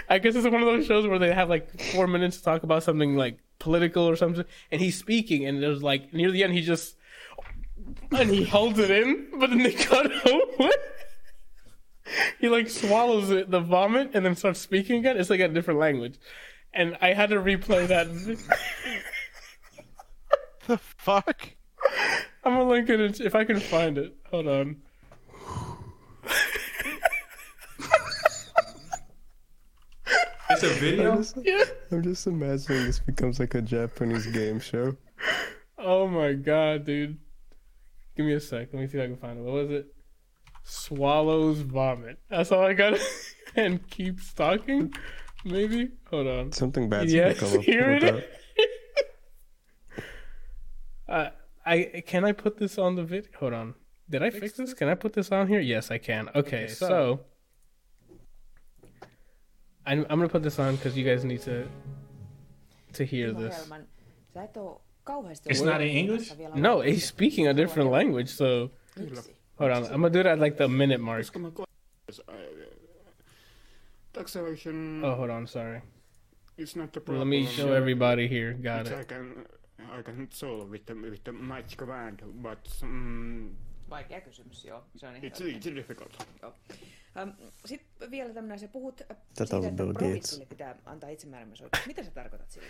[0.09, 2.63] I guess it's one of those shows where they have like four minutes to talk
[2.63, 6.53] about something like political or something, and he's speaking, and there's like near the end
[6.53, 6.95] he just
[8.11, 10.71] and he holds it in, but then they cut away.
[12.39, 15.17] he like swallows it, the vomit, and then starts speaking again.
[15.17, 16.15] It's like a different language,
[16.73, 18.07] and I had to replay that.
[20.67, 21.49] The fuck?
[22.43, 24.15] I'm gonna link it if I can find it.
[24.31, 24.77] Hold on.
[30.49, 31.11] It's a video.
[31.11, 31.63] I'm just, Yeah.
[31.91, 34.95] I'm just imagining this becomes like a Japanese game show.
[35.77, 37.17] Oh my god, dude.
[38.15, 38.69] Give me a sec.
[38.71, 39.41] Let me see if I can find it.
[39.41, 39.87] What was it?
[40.63, 42.19] Swallows vomit.
[42.29, 42.99] That's all I got.
[43.55, 44.93] and keep talking.
[45.43, 45.89] Maybe.
[46.09, 46.51] Hold on.
[46.51, 48.29] Something bad's Yes, gonna come up here with it that.
[51.09, 51.29] Uh,
[51.65, 53.29] I can I put this on the video?
[53.39, 53.75] Hold on.
[54.09, 54.73] Did I fix this?
[54.73, 55.59] Can I put this on here?
[55.59, 56.29] Yes, I can.
[56.33, 57.19] Okay, so- so,
[59.85, 61.67] I'm I'm gonna put this on because you guys need to
[62.93, 63.55] to hear this.
[63.55, 63.85] Helman,
[64.33, 66.31] sä et oo kauheasti It's not in English?
[66.55, 66.85] No, loppuun.
[66.85, 68.29] he's speaking a different language.
[68.29, 68.71] So
[69.59, 69.83] hold on.
[69.85, 71.25] I'm gonna do it at like the minute mark.
[74.13, 75.47] Taxation Oh, hold on.
[75.47, 75.81] Sorry.
[76.57, 77.29] is not the problem.
[77.31, 78.53] Let me show everybody here.
[78.53, 79.07] Got Which I it.
[79.07, 79.45] can,
[79.99, 83.49] I can solve with the, with the match command, but mm,
[83.89, 84.83] Vaikea kysymys, joo.
[84.95, 86.27] Se on ihan it's, it's difficult.
[87.65, 91.85] Sitten vielä tämmöinen, sä puhut äh, Tätä siitä, on että provinssille pitää antaa itsemääräämisoikeus.
[91.87, 92.67] Mitä sä tarkoitat sillä?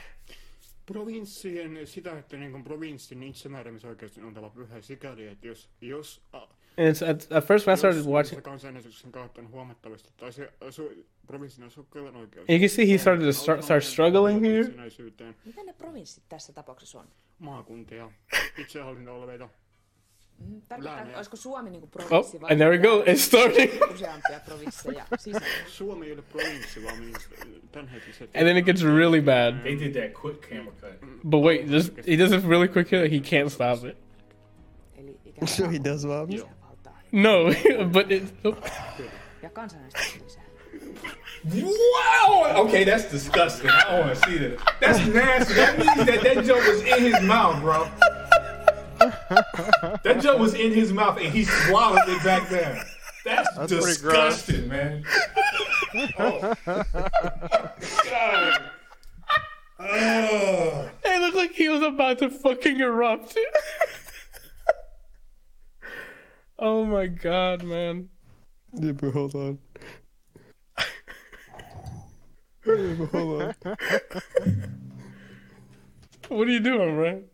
[0.85, 6.47] Provinssien sitä, että niin kuin provinssin itsemääräämisoikeus on oltava pyhä sikäli, että jos, jos a,
[6.77, 10.33] And it's at, at first when I started watching, se kansanäänestyksen kautta on huomattavasti, tai
[10.33, 10.91] se su,
[11.27, 12.45] provinssin asukkailla oikeus.
[12.49, 14.63] you can see he started to start, start struggling here.
[15.45, 17.07] Mitä ne provinssit tässä tapauksessa on?
[17.39, 18.11] maakuntia,
[18.61, 19.49] itsehallintoalueita.
[20.39, 23.03] Mm, Tarkoittaa, olisiko Suomi niinku Oh, provinssi vai and there we go.
[23.03, 23.71] It's starting.
[23.93, 25.47] useampia provinsseja sisällä?
[25.67, 26.97] Suomi ei ole provinssi, vaan
[27.71, 28.29] tämänhetkiset.
[28.35, 29.53] And then it gets really bad.
[29.61, 30.99] They did that quick camera cut.
[31.29, 33.07] But wait, just he does it really quick here.
[33.09, 33.97] He can't stop it.
[34.97, 36.29] Eli ikään So he does what?
[36.29, 36.62] lisävaltaa
[37.13, 37.53] No,
[37.93, 38.23] but it.
[38.43, 38.57] oh.
[39.41, 40.43] ja kansanäänestys lisää.
[41.45, 42.65] Wow!
[42.65, 43.69] Okay, that's disgusting.
[43.69, 44.59] I don't want to see that.
[44.79, 45.53] That's nasty.
[45.53, 47.87] That means that that joke was in his mouth, bro.
[50.03, 52.83] that joke was in his mouth and he swallowed it back there.
[53.25, 55.03] That's, That's disgusting, man.
[56.17, 56.55] Oh.
[58.09, 58.61] God.
[59.79, 60.89] Oh.
[61.03, 63.37] It looked like he was about to fucking erupt.
[66.59, 68.09] oh my god, man.
[68.73, 69.59] Yeah, but hold on.
[72.65, 73.55] Yeah, but hold on.
[76.29, 77.25] What are you doing, man?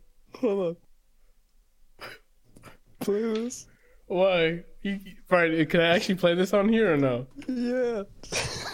[0.41, 0.77] Hold
[2.01, 2.09] on.
[2.99, 3.67] Play this.
[4.07, 4.63] Why?
[4.81, 7.27] You, right, can I actually play this on here or no?
[7.47, 8.03] Yeah.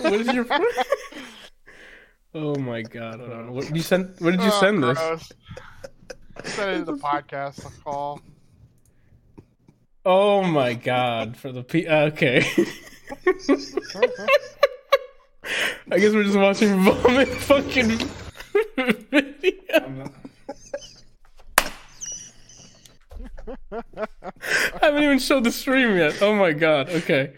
[0.02, 0.46] What is your?
[2.34, 3.20] oh my god!
[3.20, 3.52] Hold on.
[3.54, 4.20] What, did you sent?
[4.22, 4.98] Where did you Oh, send this?
[4.98, 5.32] gross.
[6.46, 8.20] Send it to the podcast call.
[10.06, 11.36] Oh my god!
[11.36, 11.88] For the P.
[11.88, 12.38] Okay.
[15.92, 17.98] I guess we're just watching vomit fucking
[19.10, 20.12] video.
[23.72, 26.22] I haven't even showed the stream yet.
[26.22, 26.90] Oh my god.
[26.90, 27.34] Okay.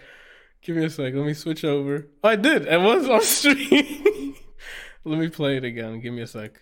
[0.62, 1.14] Give me a sec.
[1.14, 2.08] Let me switch over.
[2.22, 2.68] Oh, I did.
[2.68, 4.36] It was on stream.
[5.06, 6.02] Let me play it again.
[6.02, 6.62] Give me a sec.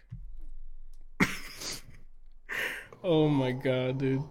[3.03, 4.21] oh my god, dude.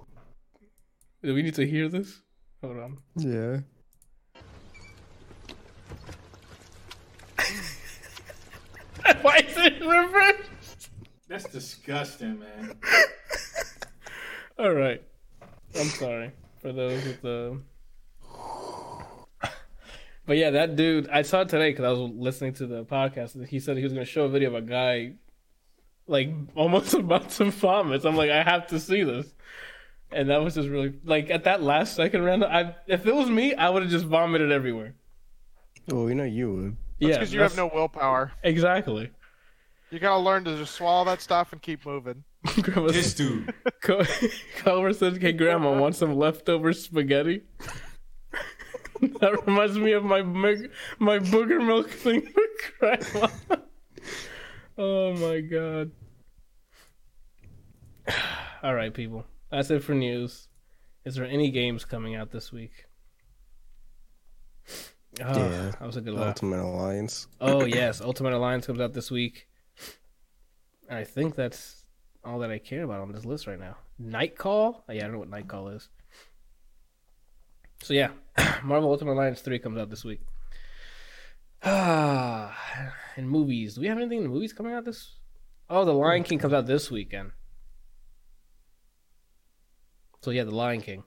[1.24, 2.20] Do we need to hear this?
[2.62, 2.98] Hold on.
[3.16, 3.60] Yeah.
[9.22, 10.90] Why is it reversed?
[11.26, 12.76] That's disgusting, man.
[14.58, 15.02] All right.
[15.74, 16.30] I'm sorry
[16.60, 17.58] for those with the.
[20.26, 23.34] But yeah, that dude, I saw it today because I was listening to the podcast.
[23.34, 25.14] and He said he was going to show a video of a guy,
[26.06, 28.04] like almost about to vomit.
[28.04, 29.33] I'm like, I have to see this,
[30.14, 32.44] and that was just really like at that last second round.
[32.44, 34.94] I if it was me, I would have just vomited everywhere.
[35.88, 36.76] Well, we know you would.
[36.98, 38.32] yeah, Because you have no willpower.
[38.42, 39.10] exactly.
[39.90, 42.24] You gotta learn to just swallow that stuff and keep moving.
[42.62, 43.52] Grandma This dude.
[43.82, 44.02] Co-
[44.58, 47.42] Culver says, "Hey, Grandma, want some leftover spaghetti?"
[49.20, 52.50] that reminds me of my mig- my booger milk thing with
[52.80, 53.28] Grandma.
[54.78, 55.90] oh my god!
[58.62, 59.24] All right, people,
[59.56, 60.48] that's it for news.
[61.04, 62.86] Is there any games coming out this week?
[65.22, 65.70] Oh, Yeah.
[65.70, 66.28] that was a good laugh.
[66.28, 67.28] Ultimate Alliance.
[67.40, 69.48] Oh yes, Ultimate Alliance comes out this week.
[70.90, 71.84] I think that's
[72.24, 73.76] all that I care about on this list right now.
[73.98, 74.84] Nightcall?
[74.88, 75.88] Oh, yeah, I don't know what Nightcall is.
[77.82, 78.08] So yeah,
[78.64, 80.20] Marvel Ultimate Alliance three comes out this week.
[81.62, 82.54] Ah,
[83.16, 85.14] in movies, do we have anything in movies coming out this?
[85.70, 87.30] Oh, The Lion King comes out this weekend.
[90.24, 91.04] So yeah, The Lion King,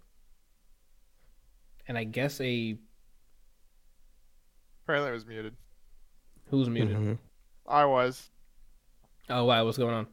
[1.88, 2.78] and I guess a
[4.84, 5.56] Apparently, it was muted.
[6.52, 6.96] who's muted.
[6.96, 7.18] Mhm.
[7.68, 8.30] I was.
[9.28, 10.08] Oh wow, what's going on?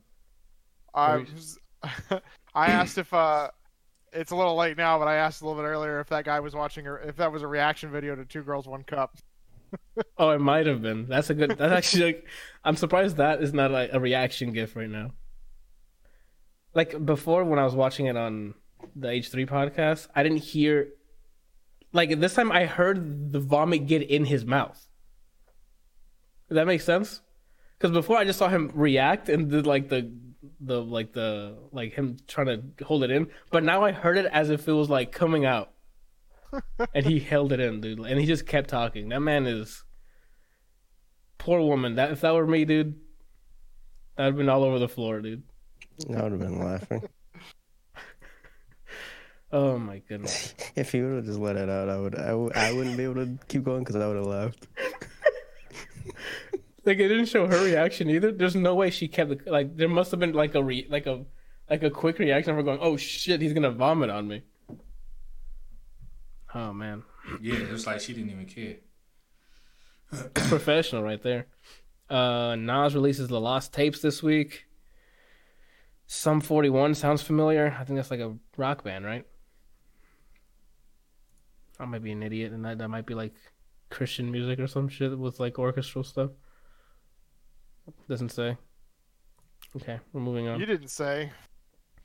[0.95, 1.59] I was.
[2.55, 3.51] I asked if uh,
[4.15, 6.41] it's a little late now, but I asked a little bit earlier if that guy
[6.41, 9.19] was watching or if that was a reaction video to Two Girls One Cup.
[10.17, 11.09] Oh, it might have been.
[11.09, 11.59] That's a good.
[11.59, 12.27] That's actually like.
[12.65, 15.11] I'm surprised that is not like a reaction gif right now.
[16.75, 18.55] Like before, when I was watching it on
[18.95, 20.89] the H3 podcast, I didn't hear.
[21.93, 24.89] Like this time, I heard the vomit get in his mouth.
[26.49, 27.21] Does that make sense?
[27.79, 30.13] Because before, I just saw him react and did like the
[30.61, 34.27] the like the like him trying to hold it in, but now I heard it
[34.27, 35.71] as if it was like coming out
[36.95, 38.01] and he held it in, dude.
[38.01, 39.09] And he just kept talking.
[39.09, 39.85] That man is
[41.39, 41.97] poor woman.
[41.97, 42.99] That if that were me, dude,
[44.17, 45.43] that'd have been all over the floor, dude.
[46.11, 47.03] I would have been laughing.
[49.55, 50.55] Oh my goodness.
[50.77, 52.17] If he would have just let it out, I would.
[52.17, 54.67] I, w- I wouldn't be able to keep going because I would have laughed.
[56.85, 58.33] Like it didn't show her reaction either.
[58.33, 59.77] There's no way she kept the, like.
[59.77, 61.25] There must have been like a re, like a
[61.71, 64.43] like a quick reaction of her going, "Oh shit, he's gonna vomit on me."
[66.55, 67.05] Oh man,
[67.41, 68.77] Yeah, it was like she didn't even care.
[70.35, 71.47] professional right there.
[72.11, 74.67] Uh, Nas releases the Lost Tapes this week.
[76.07, 77.75] Sum 41 sounds familiar.
[77.79, 79.25] I think that's like a rock band, right?
[81.81, 83.33] I might be an idiot, and that that might be like
[83.91, 86.31] Christian music or some shit with like orchestral stuff.
[88.09, 88.57] Doesn't say.
[89.77, 90.61] Okay, we're moving on.
[90.61, 91.31] You didn't say.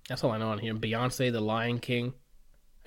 [0.08, 0.74] That's all I know on here.
[0.74, 2.14] Beyonce, The Lion King.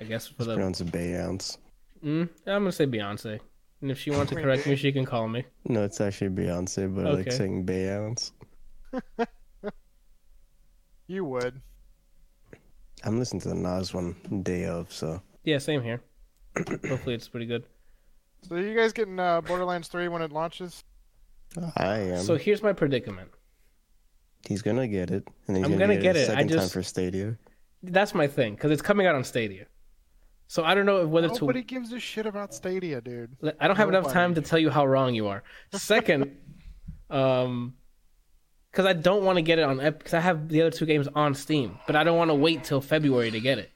[0.00, 0.54] I guess for It's the.
[0.54, 1.58] pronounced Beyonce.
[2.04, 3.38] Mm, I'm gonna say Beyonce,
[3.80, 5.44] and if she wants to correct me, she can call me.
[5.66, 8.32] No, it's actually Beyonce, but I like saying Beyonce.
[11.08, 11.60] You would.
[13.04, 14.14] I'm listening to the Nas one
[14.44, 16.00] day of, so Yeah, same here.
[16.56, 17.64] Hopefully, it's pretty good.
[18.48, 20.84] So you guys getting uh, Borderlands 3 when it launches?
[21.76, 22.18] I am.
[22.22, 23.30] So here's my predicament.
[24.48, 26.28] he's gonna get it, and he's I'm gonna, gonna get, get it it.
[26.28, 27.36] a I second time for Stadia.
[27.82, 29.66] That's my thing because it's coming out on Stadia.
[30.48, 31.40] So I don't know whether to.
[31.40, 33.36] Nobody gives a shit about Stadia, dude.
[33.60, 35.42] I don't have enough time to tell you how wrong you are.
[35.72, 36.36] Second,
[37.10, 37.74] um,
[38.70, 40.86] because I don't want to get it on Epic because I have the other two
[40.86, 43.71] games on Steam, but I don't want to wait till February to get it.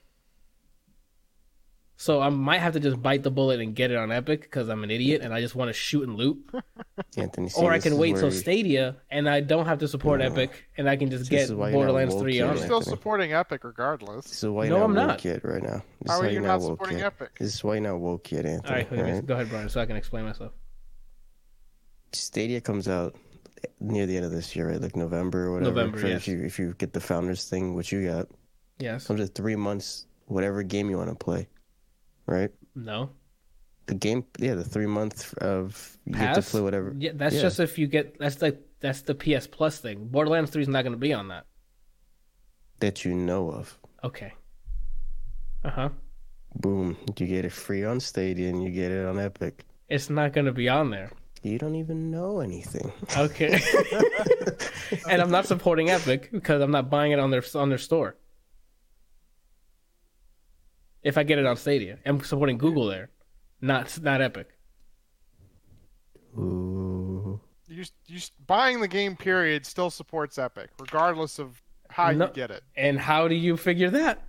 [1.98, 4.68] So I might have to just bite the bullet and get it on Epic because
[4.68, 6.36] I'm an idiot and I just want to shoot and loot.
[7.16, 10.20] Anthony, see, or I can wait till where- Stadia and I don't have to support
[10.20, 10.26] No.
[10.26, 12.56] Epic and I can just This get is why you're not Borderlands 3 yet, on
[12.56, 12.96] You're still Anthony.
[12.96, 14.26] supporting Epic regardless.
[14.26, 15.16] This is why No, you're I'm not not.
[15.16, 15.82] woke yet right now.
[16.02, 17.06] This How is are you not not supporting yet.
[17.06, 17.38] Epic?
[17.38, 18.74] This is why you're not woke yet, All Anthony.
[18.74, 19.26] right, all right?
[19.26, 20.52] go ahead, Brian, so I can explain myself.
[22.12, 23.16] Stadia comes out
[23.80, 24.80] near the end of this year, right?
[24.80, 25.70] Like November or whatever.
[25.70, 26.16] November, For- yes.
[26.18, 28.28] If you if you get the founders thing, which you got,
[28.78, 29.06] Yes.
[29.06, 31.48] comes with three months, whatever game you want to play,
[32.26, 32.50] right?
[32.74, 33.10] No.
[33.86, 36.50] The game, yeah, the three month of you get to Pass?
[36.50, 36.94] play whatever.
[36.98, 37.42] Yeah, that's Yeah.
[37.42, 40.08] just if you get that's like that's the PS Plus thing.
[40.08, 41.46] Borderlands 3 is not going to be on that.
[42.80, 43.78] that you know of.
[44.04, 44.32] Okay.
[45.64, 45.88] Uh huh.
[46.56, 49.64] Boom, you get it free on Stadia and you get it on Epic.
[49.88, 51.10] It's not going to be on there.
[51.42, 52.92] You don't even know anything.
[53.16, 53.60] Okay.
[55.08, 58.16] and I'm not supporting Epic because I'm not buying it on their on their store.
[61.06, 63.10] If I get it on Stadia, I'm supporting Google there,
[63.60, 64.48] not not Epic.
[66.36, 67.40] Ooh.
[67.68, 72.26] You, you buying the game period still supports Epic, regardless of how No.
[72.26, 72.62] you get it.
[72.76, 74.22] And how do you figure that?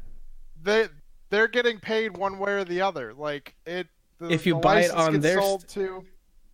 [0.61, 0.87] They
[1.31, 3.13] they're getting paid one way or the other.
[3.13, 3.87] Like it.
[4.19, 6.03] The, If you the buy it on their sold to.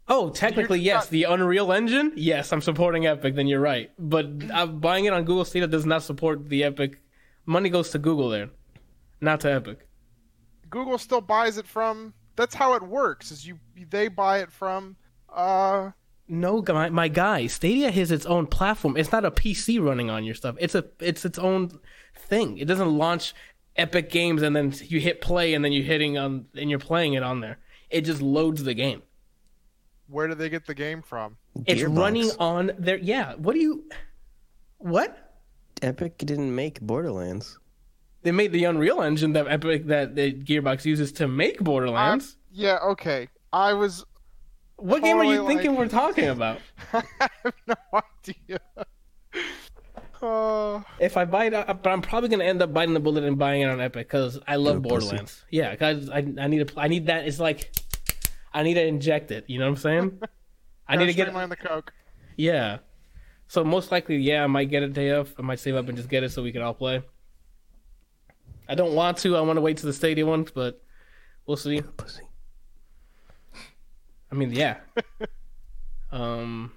[0.07, 1.03] Oh, technically, yes.
[1.05, 3.35] not- The Unreal Engine, yes, I'm supporting Epic.
[3.35, 3.91] Then you're right.
[3.99, 7.01] But uh, buying it on Google Stadia does not support the Epic.
[7.45, 8.49] Money goes to Google there,
[9.21, 9.85] not to Epic.
[10.73, 12.13] Google still buys it from.
[12.35, 13.31] That's how it works.
[13.31, 13.59] Is you
[13.89, 14.95] they buy it from.
[15.31, 15.91] Uh,
[16.27, 18.97] No, my, my guy, Stadia has its own platform.
[18.97, 20.55] It's not a PC running on your stuff.
[20.59, 21.79] It's a it's its own
[22.15, 22.57] thing.
[22.57, 23.33] It doesn't launch
[23.75, 27.13] Epic games and then you hit play and then you're hitting on and you're playing
[27.13, 27.57] it on there.
[27.89, 29.01] It just loads the game.
[30.07, 31.37] where do they get the game from?
[31.65, 31.97] It's Gearbox.
[31.97, 33.35] running on their yeah.
[33.35, 33.83] What do you?
[34.77, 35.11] What?
[35.81, 37.57] Epic didn't make Borderlands.
[38.23, 42.37] They made the Unreal Engine that Epic that the Gearbox uses to make Borderlands.
[42.51, 42.77] Yeah.
[42.83, 43.27] Okay.
[43.51, 44.05] I was.
[44.77, 46.59] what game are you thinking like- we're talking about?
[46.93, 47.75] I have no
[48.27, 48.59] idea.
[50.21, 53.25] Uh, If I buy it, uh, but I'm probably gonna end up biting the bullet
[53.25, 54.89] and buying it on Epic because I love You're pussy.
[55.07, 55.43] Borderlands.
[55.51, 57.27] Yeah, because I I need to I need that.
[57.27, 57.73] It's like
[58.53, 59.43] I need to inject it.
[59.49, 60.19] You know what I'm saying?
[60.87, 61.91] I need to get streamline the coke.
[62.37, 62.77] yeah.
[63.47, 65.31] So most likely, yeah, I might get it day of.
[65.37, 67.03] I might save up and just get it so we can all play.
[68.68, 69.35] I don't want to.
[69.35, 70.81] I want to wait to the Stadia ones, but
[71.45, 71.81] we'll see.
[71.98, 72.23] Pussy.
[74.31, 74.77] I mean, yeah.
[76.11, 76.72] um.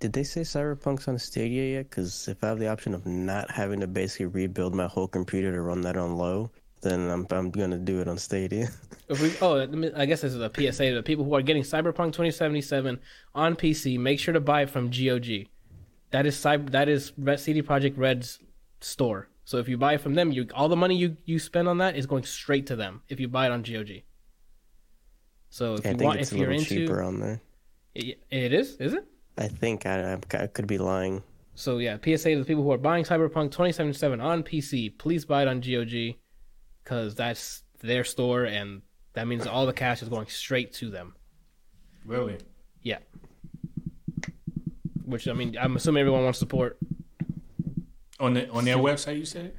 [0.00, 1.90] Did they say Cyberpunk's on Stadia yet?
[1.90, 5.52] Because if I have the option of not having to basically rebuild my whole computer
[5.52, 6.52] to run that on low,
[6.82, 8.68] then I'm I'm gonna do it on Stadia.
[9.08, 9.62] If we, oh,
[9.96, 13.00] I guess this is a PSA to the people who are getting Cyberpunk 2077
[13.34, 13.98] on PC.
[13.98, 15.46] Make sure to buy it from GOG.
[16.10, 18.38] That is cyber, that is CD Projekt Red's
[18.82, 19.30] store.
[19.48, 21.78] So if you buy it from them, you all the money you, you spend on
[21.78, 23.00] that is going straight to them.
[23.08, 24.02] If you buy it on GOG.
[25.48, 27.40] So if I you think want, it's if a you're little into, cheaper on there.
[27.94, 29.06] it, it is, is it?
[29.38, 31.22] I think I, I, I could be lying.
[31.54, 35.40] So yeah, PSA to the people who are buying Cyberpunk 2077 on PC, please buy
[35.40, 36.16] it on GOG,
[36.84, 38.82] because that's their store, and
[39.14, 41.14] that means all the cash is going straight to them.
[42.04, 42.36] Really?
[42.82, 42.98] Yeah.
[45.06, 46.76] Which I mean, I'm assuming everyone wants support.
[48.20, 49.54] On the on their website, you said?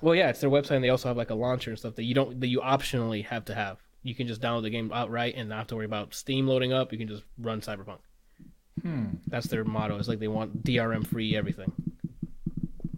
[0.00, 2.04] Well, yeah, it's their website, and they also have like a launcher and stuff that
[2.04, 3.78] you don't that you optionally have to have.
[4.02, 6.72] You can just download the game outright and not have to worry about Steam loading
[6.72, 6.92] up.
[6.92, 7.98] You can just run Cyberpunk.
[8.82, 9.04] Hmm.
[9.26, 9.98] That's their motto.
[9.98, 11.72] It's like they want DRM free everything.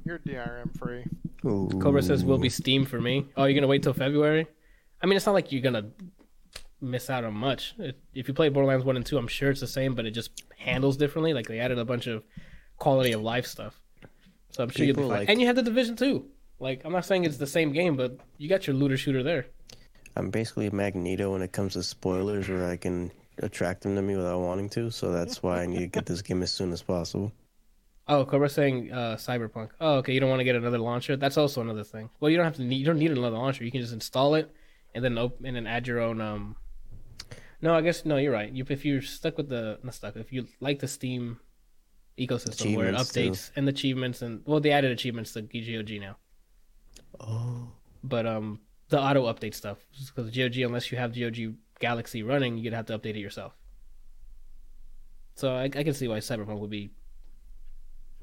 [0.05, 1.05] You're DRM free.
[1.45, 1.69] Ooh.
[1.81, 3.27] Cobra says will be Steam for me.
[3.37, 4.47] Oh, you're gonna wait till February?
[5.03, 5.87] I mean, it's not like you're gonna
[6.81, 7.75] miss out on much.
[7.79, 10.11] If- If you play Borderlands one and two, I'm sure it's the same, but it
[10.13, 11.33] just handles differently.
[11.33, 12.23] Like they added a bunch of
[12.77, 13.81] quality of life stuff.
[14.51, 15.11] So I'm sure you'll be fine.
[15.11, 16.27] like- And you have the Division two.
[16.61, 19.47] Like I'm not saying it's the same game, but you got your looter shooter there.
[20.17, 24.03] I'm basically a Magneto when it comes to spoilers, where I can attract them to
[24.03, 24.91] me without wanting to.
[24.91, 27.33] So that's why I need to get this game as soon as possible.
[28.11, 29.69] Oh, Cobra's saying uh, Cyberpunk.
[29.83, 30.15] Oh, okay.
[30.15, 31.15] You don't want to get another launcher.
[31.15, 32.09] That's also another thing.
[32.21, 32.63] Well, you don't have to.
[32.65, 33.65] Need, you don't need another launcher.
[33.67, 34.51] You can just install it
[34.95, 36.19] and then open and then add your own.
[36.23, 36.57] Um.
[37.61, 38.17] No, I guess no.
[38.17, 38.51] You're right.
[38.51, 40.17] You, if you're stuck with the not stuck.
[40.17, 41.39] If you like the Steam
[42.19, 43.21] ecosystem where it Achievements, too.
[43.31, 46.17] updates and achievements and well, they added achievements to GOG now.
[47.21, 47.69] Oh,
[48.03, 49.79] But um, the auto update stuff
[50.15, 53.55] because GOG, unless you have GOG Galaxy running, you'd have to update it yourself.
[55.35, 56.91] So I, I can see why Cyberpunk would be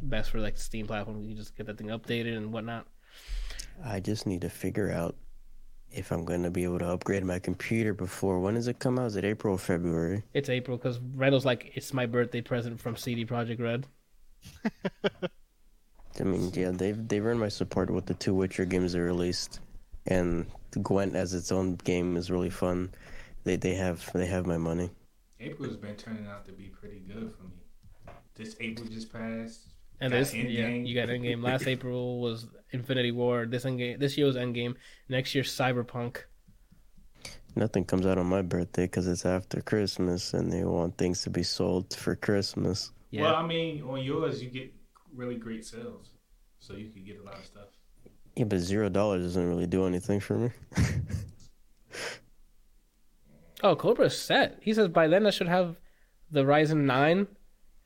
[0.02, 1.22] best for like the Steam platform.
[1.22, 2.88] You just get that thing updated and whatnot.
[3.84, 5.16] I just need to figure out
[5.96, 8.40] if I'm going to be able to upgrade my computer before.
[8.40, 9.08] When does it come out?
[9.08, 10.24] Is it April or February?
[10.34, 13.88] It's April because Randall's like it's my birthday present from CD Projekt Red.
[16.20, 19.60] I mean, yeah, they've they've earned my support with the two Witcher games they released,
[20.06, 20.46] and
[20.82, 22.92] Gwent as its own game is really fun.
[23.44, 24.90] They they have they have my money.
[25.40, 28.14] April's been turning out to be pretty good for me.
[28.36, 29.75] This April just passed.
[30.02, 31.42] And Got this, yeah, you got Endgame.
[31.44, 33.46] Last April was Infinity War.
[33.46, 34.76] This Endgame, this year was Endgame.
[35.10, 36.18] Next year, Cyberpunk.
[37.56, 41.30] Nothing comes out on my birthday because it's after Christmas, and they want things to
[41.30, 42.92] be sold for Christmas.
[43.12, 44.74] Yeah, Well, I mean, on yours you get
[45.14, 46.10] really great sales,
[46.60, 47.70] so you can get a lot of stuff.
[48.36, 50.50] Yeah, but zero dollars doesn't really do anything for me.
[53.64, 54.60] Oh, Cobra's set.
[54.62, 55.78] He says by then I should have
[56.30, 57.28] the Ryzen 9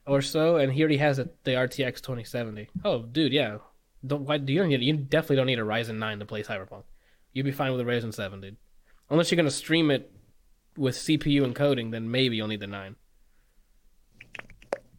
[0.09, 2.67] or so, and he already has it, the RTX 2070.
[2.83, 3.57] Oh, dude, yeah.
[4.05, 6.41] Don't why do you don't need you definitely don't need a Ryzen 9 to play
[6.41, 6.83] Cyberpunk.
[7.33, 8.57] You'd be fine with a Ryzen 7, dude.
[9.09, 10.11] Unless you're gonna stream it
[10.77, 12.95] with CPU encoding, then maybe you'll need the 9.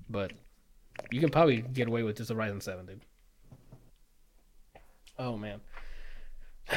[0.09, 0.33] But
[1.11, 3.01] you can probably get away with just a Ryzen 7, dude.
[5.19, 5.61] Oh man.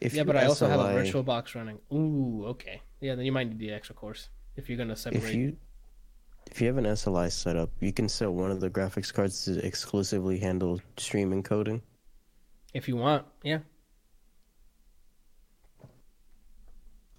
[0.00, 1.78] If Yeah, but I also have a virtual box running.
[1.90, 2.82] Ooh, okay.
[3.00, 5.24] Yeah, then you might need the extra course if you're gonna separate.
[5.24, 5.56] If you
[6.50, 9.64] if you have an SLI setup, you can set one of the graphics cards to
[9.64, 11.80] exclusively handle stream encoding.
[12.72, 13.58] If you want, yeah.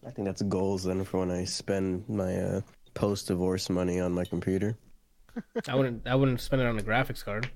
[0.06, 2.62] I think that's goals then for when I spend my uh,
[2.94, 4.78] post divorce money on my computer.
[5.68, 6.08] I wouldn't.
[6.08, 7.50] I wouldn't spend it on a graphics card.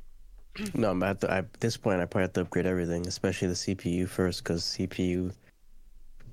[0.74, 3.54] No, I'm at, the, at this point I probably have to upgrade everything, especially the
[3.54, 5.32] CPU first, because CPU,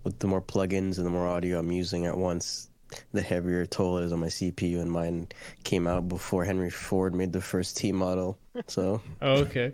[0.04, 2.70] with the more plugins and the more audio I'm using at once,
[3.12, 5.28] the heavier toll is on my CPU, and mine
[5.64, 8.38] came out before Henry Ford made the first T model.
[8.68, 9.72] So Oh, okay.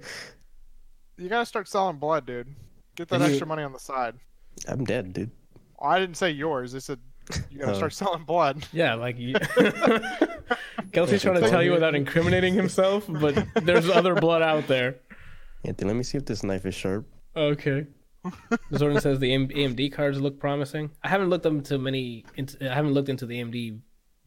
[1.19, 2.49] You gotta start selling blood, dude.
[2.97, 4.15] Get that You- extra money on the side.
[4.69, 5.31] I'm dead, dude.
[5.81, 6.75] I didn't say yours.
[6.75, 6.99] I said
[7.51, 7.77] you gotta Oh.
[7.77, 8.67] start selling blood.
[8.73, 9.35] Yeah, like you.
[10.93, 14.97] Kelsey's trying to tell you without incriminating himself, but there's other blood out there.
[15.65, 17.07] Anthony, let me see if this knife is sharp.
[17.37, 17.87] Okay.
[18.73, 20.90] Zordan says the AMD cards look promising.
[21.03, 22.24] I haven't looked into many.
[22.39, 23.81] I haven't looked into the AMD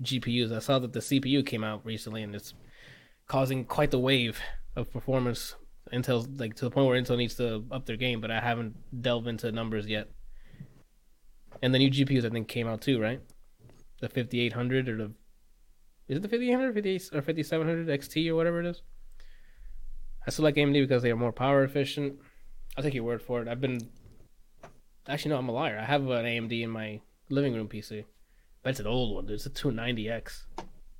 [0.04, 0.52] GPUs.
[0.52, 2.54] I saw that the CPU came out recently, and it's
[3.28, 4.40] causing quite the wave
[4.76, 5.56] of performance.
[5.94, 8.76] Intel's like to the point where Intel needs to up their game, but I haven't
[9.02, 10.10] delved into numbers yet.
[11.62, 13.22] And the new GPUs, I think, came out too, right?
[14.02, 15.12] The 5800 or the
[16.08, 18.84] is it the 5800, 58 or 5700 XT or whatever it is.
[20.28, 22.20] I still like AMD because they are more power efficient.
[22.78, 23.48] I'll take your word for it.
[23.48, 23.90] I've been
[25.08, 25.80] actually no, I'm a liar.
[25.80, 27.00] I have an AMD in my
[27.30, 28.06] living room PC,
[28.64, 29.26] but it's an old one.
[29.26, 29.36] Dude.
[29.36, 30.44] It's a 290X.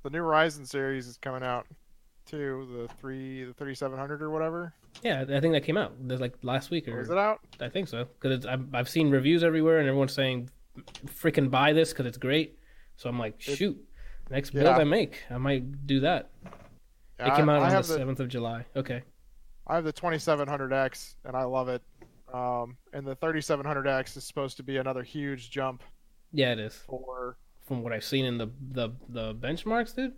[0.02, 1.66] The new Ryzen series is coming out
[2.24, 2.86] too.
[2.88, 4.72] The three, the 3700 or whatever.
[5.02, 5.92] Yeah, I think that came out.
[6.00, 7.40] There's like last week Or is it out?
[7.60, 10.50] I think so because I've I've seen reviews everywhere and everyone's saying,
[11.06, 12.58] "Freaking buy this because it's great."
[12.96, 13.78] So I'm like, It- shoot,
[14.30, 14.78] next build Yeah.
[14.78, 16.30] I make, I might do that.
[17.18, 18.64] Yeah, it came I, out I on the the seventh of July.
[18.74, 19.02] Okay.
[19.66, 21.82] I have the 2700X and I love it.
[22.32, 25.82] Um, and the 3700X is supposed to be another huge jump
[26.32, 26.74] Yeah, it is.
[26.86, 27.36] for.
[27.66, 30.12] From what I've seen in the the the benchmarks, dude.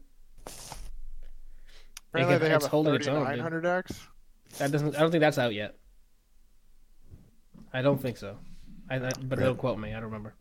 [2.10, 3.98] Apparently, can- they have a holding its own, 3900X.
[4.58, 4.96] That doesn't.
[4.96, 5.76] I don't think that's out yet.
[7.72, 8.36] I don't think so.
[8.90, 9.90] I, I but don't quote me.
[9.90, 10.34] I don't remember.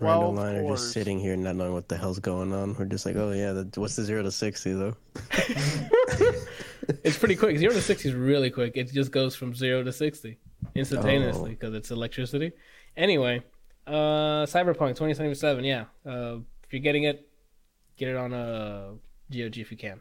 [0.00, 2.74] Randall 12 and I are just sitting here not knowing what the hell's going on.
[2.74, 4.94] We're just like, oh yeah, the, what's the zero to sixty though?
[7.02, 7.58] It's pretty quick.
[7.58, 8.76] Zero to sixty is really quick.
[8.76, 10.38] It just goes from zero to sixty
[10.74, 11.54] instantaneously Oh.
[11.54, 12.52] because it's electricity.
[12.96, 13.42] Anyway,
[13.88, 15.64] uh, Cyberpunk 2077.
[15.64, 17.28] Yeah, uh, if you're getting it,
[17.96, 18.94] get it on a
[19.32, 20.00] GOG if you can,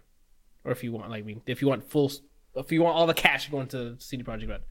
[0.64, 2.12] or if you want, like, I mean, if you want full,
[2.56, 4.62] if you want all the cash going to CD Projekt Red.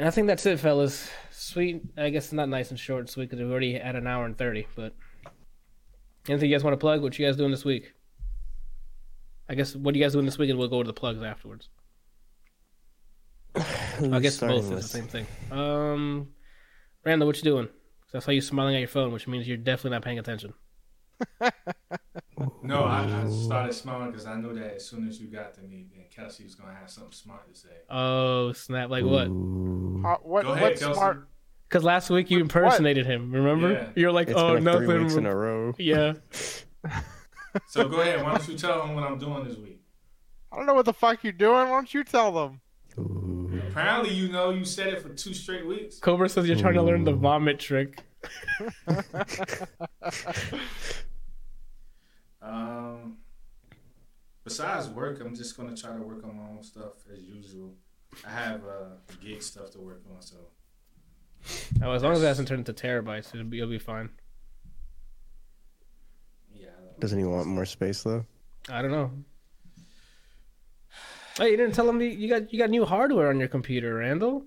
[0.00, 1.10] And I think that's it, fellas.
[1.30, 1.82] Sweet.
[1.98, 4.24] I guess it's not nice and short and sweet because we're already at an hour
[4.24, 4.66] and thirty.
[4.74, 4.94] But
[6.26, 7.02] anything you guys want to plug?
[7.02, 7.92] What you guys doing this week?
[9.46, 11.22] I guess what are you guys doing this week, and we'll go to the plugs
[11.22, 11.68] afterwards.
[13.54, 15.26] I guess both is the same thing.
[15.50, 16.28] Um,
[17.04, 17.68] Randall, what you doing?
[18.06, 20.54] Because I saw you're smiling at your phone, which means you're definitely not paying attention.
[22.62, 25.62] No, I, I started smiling because I knew that as soon as you got to
[25.62, 27.68] me, then Kelsey was gonna have something smart to say.
[27.90, 28.88] Oh snap!
[28.90, 29.26] Like what?
[29.28, 30.02] Ooh.
[30.06, 30.94] Uh, what Go ahead, what Kelsey.
[30.94, 31.28] smart?
[31.68, 32.42] Because last week you What?
[32.42, 33.30] impersonated him.
[33.32, 33.72] Remember?
[33.72, 33.88] Yeah.
[33.94, 34.88] You're like, It's oh been like nothing.
[34.88, 35.74] three weeks in a row.
[35.78, 36.14] Yeah.
[37.68, 38.22] So go ahead.
[38.22, 39.80] Why don't you tell them what I'm doing this week?
[40.52, 41.68] I don't know what the fuck you're doing.
[41.68, 42.60] Why don't you tell them?
[42.98, 43.60] Ooh.
[43.68, 45.98] Apparently, you know, you said it for two straight weeks.
[45.98, 48.02] Cobra says you're trying to learn the vomit trick.
[52.42, 53.18] Um,
[54.44, 57.74] besides work, I'm just gonna try to work on my own stuff as usual.
[58.26, 60.36] I have uh, gig stuff to work on, so
[61.82, 64.10] Oh, as long as it hasn't turned into terabytes, it'll be, it'll be fine.
[66.54, 66.68] yeah.
[66.98, 68.24] Doesn't he want more space though?
[68.68, 69.10] I don't know.
[71.38, 73.94] Hey, you didn't tell him you you got you got new hardware on your computer,
[73.94, 74.44] Randall.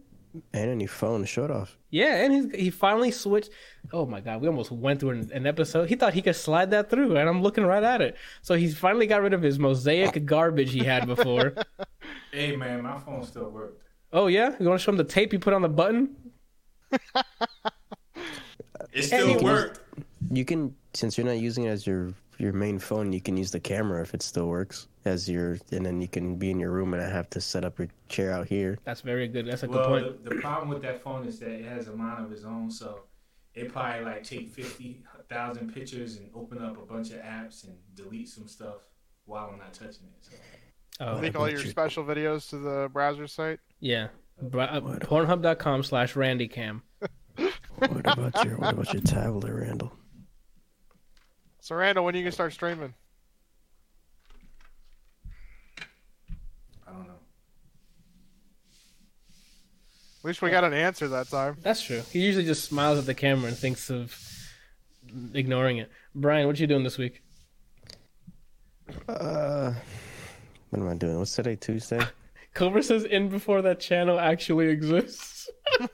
[0.54, 1.26] And a new phone.
[1.26, 1.78] Show off.
[1.92, 3.50] Yeah, and he's he finally switched.
[3.92, 5.90] Oh my god, we almost went through an, an episode.
[5.90, 8.16] He thought he could slide that through, and I'm looking right at it.
[8.42, 11.54] So he's finally got rid of his mosaic garbage he had before.
[12.32, 13.84] Hey man, my phone still worked.
[14.12, 16.16] oh yeah, you want to show him the tape you put on the button?
[18.92, 19.44] It still Anyway.
[19.44, 19.80] worked.
[20.32, 23.52] You can, since you're not using it as your your main phone, you can use
[23.52, 26.72] the camera if it still works as your, and then you can be in your
[26.72, 28.78] room and I have to set up your chair out here.
[28.84, 29.48] That's very good.
[29.48, 30.24] That's a good point.
[30.24, 32.72] the, the problem with that phone is that it has a mind of its own,
[32.72, 33.02] so
[33.54, 37.76] it probably like take fifty thousand pictures and open up a bunch of apps and
[37.96, 38.78] delete some stuff
[39.26, 40.22] while I'm not touching it.
[40.22, 40.32] So.
[41.00, 43.60] Oh Link all your special videos to the browser site.
[43.80, 44.10] yeah,
[44.42, 46.82] Bra- uh, Pornhub.com slash RandyCam.
[47.76, 49.92] What about your What about your tablet, Randall?
[51.60, 52.94] So Randall, when are you gonna start streaming?
[56.88, 57.14] I don't know.
[60.24, 61.58] At least we got an answer that time.
[61.62, 62.02] That's true.
[62.14, 64.18] He usually just smiles at the camera and thinks of
[65.34, 65.92] ignoring it.
[66.16, 67.22] Brian, what are you doing this week?
[69.10, 69.74] Uh,
[70.70, 71.20] what am I doing?
[71.20, 71.58] What's today?
[71.58, 72.00] Tuesday.
[72.54, 75.50] Cobra says in before that channel actually exists.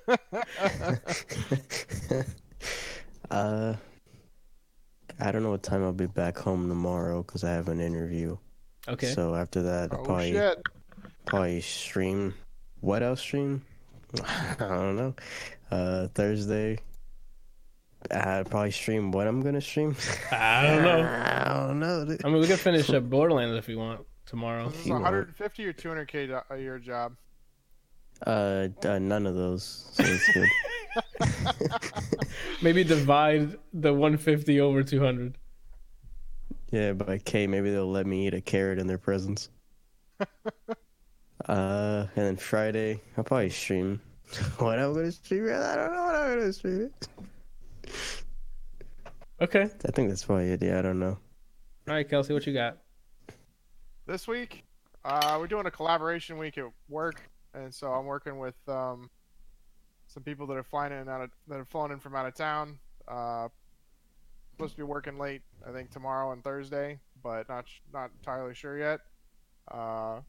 [3.31, 3.73] uh,
[5.19, 8.37] I don't know what time I'll be back home tomorrow because I have an interview.
[8.87, 9.07] Okay.
[9.07, 10.61] So after that, Oh probably shit!
[11.25, 12.35] probably stream.
[12.81, 13.65] What else stream?
[14.23, 15.15] I don't know.
[15.71, 16.79] Uh, Thursday.
[18.11, 19.95] I'd probably stream what I'm gonna stream.
[20.31, 21.01] I don't know.
[21.03, 22.05] I don't know.
[22.05, 22.25] dude.
[22.25, 24.69] I mean, we can finish up Borderlands if we want tomorrow.
[24.69, 25.03] This is You a won't.
[25.05, 27.15] 150 or 200k do- year job.
[28.25, 29.89] Uh, uh, none of those.
[29.93, 30.49] So it's good.
[32.61, 35.37] Maybe divide the 150 over 200.
[36.71, 39.49] yeah, by K, maybe they'll let me eat a carrot in their presence.
[41.49, 43.99] Uh, and then Friday, I'll probably stream.
[44.59, 45.45] what I'm gonna stream?
[45.45, 46.91] I don't know what I'm gonna stream.
[49.41, 49.63] Okay.
[49.63, 50.61] I think that's probably it.
[50.61, 51.17] Yeah, I don't know.
[51.87, 52.77] All right, Kelsey, what you got?
[54.05, 54.63] This week,
[55.03, 59.09] uh, we're doing a collaboration week at work, and so I'm working with um,
[60.05, 62.27] some people that are flying in and out of that are flown in from out
[62.27, 62.77] of town.
[63.07, 63.47] Uh,
[64.51, 68.77] supposed to be working late, I think tomorrow and Thursday, but not not entirely sure
[68.77, 68.99] yet.
[69.71, 70.19] Uh,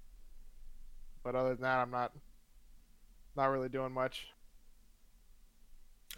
[1.23, 2.13] but other than that, I'm not
[3.37, 4.27] not really doing much.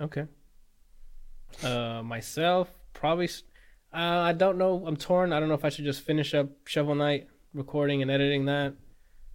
[0.01, 0.27] Okay.
[1.63, 3.29] Uh, myself, probably.
[3.93, 4.85] Uh, I don't know.
[4.87, 5.33] I'm torn.
[5.33, 8.75] I don't know if I should just finish up Shovel Knight, recording and editing that,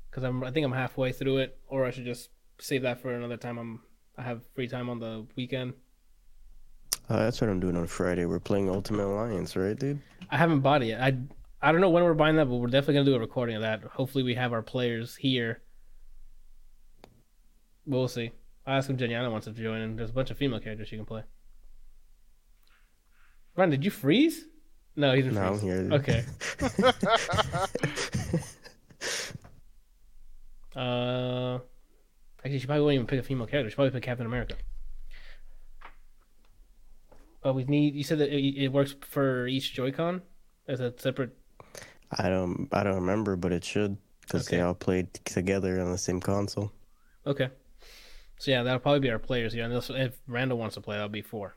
[0.09, 0.43] because I'm.
[0.43, 2.29] I think I'm halfway through it, or I should just
[2.59, 3.57] save that for another time.
[3.57, 3.81] I'm.
[4.17, 5.73] I have free time on the weekend.
[7.07, 8.25] Uh, that's what I'm doing on Friday.
[8.25, 10.01] We're playing Ultimate Alliance, right, dude?
[10.31, 11.01] I haven't bought it yet.
[11.01, 11.17] I.
[11.61, 13.61] I don't know when we're buying that, but we're definitely gonna do a recording of
[13.63, 13.81] that.
[13.83, 15.61] Hopefully, we have our players here.
[17.85, 18.31] But We'll see.
[18.65, 20.97] I asked if Jeniana wants to join, and there's a bunch of female characters she
[20.97, 21.23] can play.
[23.55, 24.45] Ron, did you freeze?
[24.95, 25.61] No, he didn't No, I'm freeze.
[25.63, 25.89] here.
[25.93, 26.25] Okay.
[30.75, 31.57] Uh,
[32.43, 33.69] actually, she probably won't even pick a female character.
[33.69, 34.55] She probably pick Captain America.
[37.41, 37.95] But we need.
[37.95, 40.21] You said that it, it works for each Joy-Con
[40.67, 41.35] as a separate.
[42.11, 42.67] I don't.
[42.71, 44.57] I don't remember, but it should because Okay.
[44.57, 46.71] they all played together on the same console.
[47.25, 47.49] Okay.
[48.39, 49.55] So yeah, that'll probably be our players.
[49.55, 51.55] Yeah, and this- if Randall wants to play, that'll be four.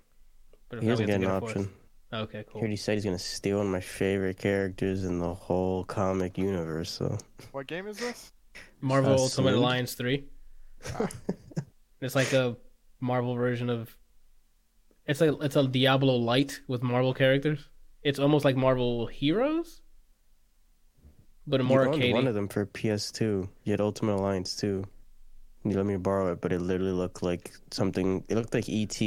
[0.69, 1.57] But He doesn't get an a fourth.
[1.57, 1.73] option.
[2.13, 2.61] Okay, He cool.
[2.61, 6.91] already said he's gonna steal one of my favorite characters in the whole comic universe.
[6.91, 7.19] So
[7.53, 8.33] what game is this?
[8.81, 9.55] Marvel Uh, Ultimate Slade.
[9.55, 10.25] Alliance three.
[12.01, 12.57] it's like a
[13.01, 13.97] Marvel version of.
[15.07, 17.69] It's like it's a Diablo light with Marvel characters.
[18.03, 19.83] It's almost like Marvel Heroes,
[21.47, 22.15] but a more you owned arcade.
[22.15, 23.49] one of them for PS2.
[23.65, 24.85] You had Ultimate Alliance too.
[25.65, 28.25] You let me borrow it, but it literally looked like something.
[28.29, 28.99] It looked like ET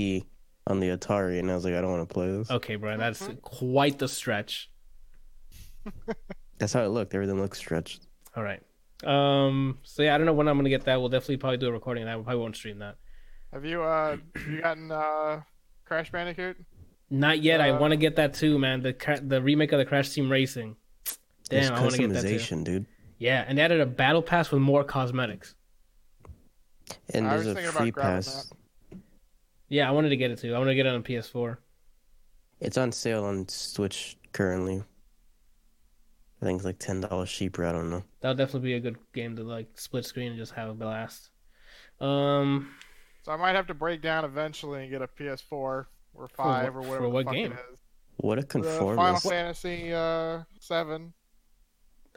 [0.68, 2.50] on the Atari, and I was like, I don't want to play this.
[2.52, 4.70] Okay, Brian, that's quite the stretch.
[6.60, 7.14] That's how it looked.
[7.14, 8.08] Everything looked stretched.
[8.36, 8.62] All right.
[9.04, 9.80] Um.
[9.84, 11.00] So yeah, I don't know when I'm gonna get that.
[11.00, 12.18] We'll definitely probably do a recording of that.
[12.20, 12.96] We probably won't stream that.
[13.52, 15.42] Have you uh have you gotten uh
[15.86, 16.58] Crash Bandicoot?
[17.10, 17.60] Not yet.
[17.60, 18.82] I Uh, want to get that too, man.
[18.82, 20.78] The cra- the remake of the Crash Team Racing.
[21.54, 22.64] There's Damn, I want to get that too.
[22.64, 22.86] dude.
[23.20, 25.56] Yeah, and they added a battle pass with more cosmetics.
[27.14, 28.52] And I there's a free grabbing pass.
[29.70, 30.54] Yeah, I wanted to get it too.
[30.54, 31.58] I want to get it on PS4.
[32.60, 34.84] It's on sale on Switch currently.
[36.42, 37.66] I think it's like ten dollars cheaper.
[37.66, 38.04] I don't know.
[38.20, 41.30] That'll definitely be a good game to like split screen and just have a blast.
[42.02, 42.72] Um,
[43.24, 45.88] So I might have to break down eventually and get a PS4 or
[46.36, 47.10] five wh- or for whatever.
[47.10, 47.52] what the fuck game?
[47.54, 47.78] It is.
[48.18, 48.64] What a The
[48.96, 49.20] Final.
[49.20, 51.14] Fantasy uh seven.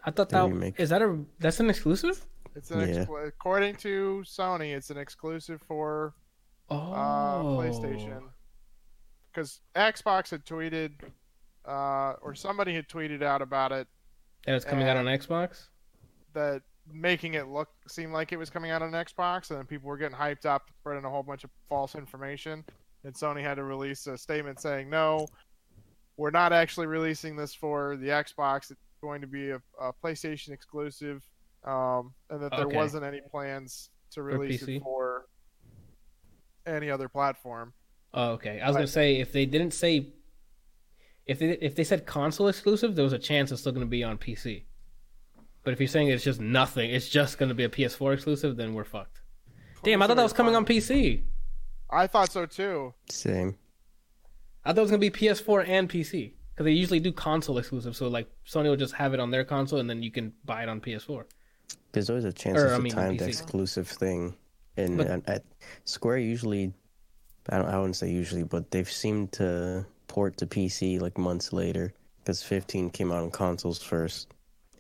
[0.07, 0.79] I thought The that remake.
[0.81, 2.25] is that a that's an exclusive.
[2.55, 3.05] It's an Yeah.
[3.05, 6.15] exclu- according to Sony, it's an exclusive for
[6.71, 8.31] Oh, uh, PlayStation.
[9.31, 10.93] Because Xbox had tweeted,
[11.65, 13.87] uh, or somebody had tweeted out about it
[14.47, 15.69] And it's coming out on Xbox.
[16.33, 19.89] that making it look seem like it was coming out on Xbox, and then people
[19.89, 22.65] were getting hyped up, spreading a whole bunch of false information.
[23.05, 25.27] And Sony had to release a statement saying, "No,
[26.17, 28.75] we're not actually releasing this for the Xbox.
[28.97, 31.23] It's going to be a, a PlayStation exclusive,
[31.65, 32.77] um, and that there Okay.
[32.77, 34.77] wasn't any plans to release PC?
[34.77, 35.27] it for
[36.65, 37.75] any other platform."
[38.15, 38.59] Oh, okay.
[38.59, 40.15] I was gonna say if they didn't say
[41.27, 44.03] if they if they said console exclusive, there was a chance it's still gonna be
[44.03, 44.65] on PC.
[45.63, 48.73] But if you're saying it's just nothing, it's just gonna be a PS4 exclusive, then
[48.73, 49.21] we're fucked.
[49.83, 51.25] Damn, I thought that was coming on PC.
[51.91, 52.95] I thought so too.
[53.11, 53.59] Same.
[54.65, 57.95] I thought it was gonna be PS4 and PC because they usually do console exclusive.
[57.95, 60.63] So like Sony will just have it on their console and then you can buy
[60.63, 61.25] it on PS4.
[61.93, 63.29] There's always a chance Or, it's I a mean, timed PC.
[63.29, 64.35] exclusive thing.
[64.79, 65.45] And But- at, at
[65.85, 66.73] Square usually,
[67.51, 67.67] I don't.
[67.67, 72.43] I wouldn't say usually, but they've seemed to port to PC like months later because
[72.43, 74.29] 15 came out on consoles first,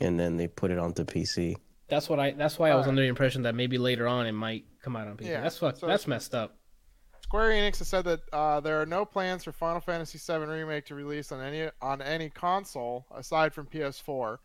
[0.01, 1.57] and then they put it onto PC.
[1.89, 2.33] That's what I.
[2.33, 2.89] That's why I was Alright.
[2.89, 5.27] under the impression that maybe later on it might come out on PC.
[5.29, 5.77] Yeah, that's fuck.
[5.77, 6.57] so that's messed up.
[7.27, 10.87] Square Enix has said that uh, there are no plans for Final Fantasy VII Remake
[10.87, 14.39] to release on any on any console aside from PS4.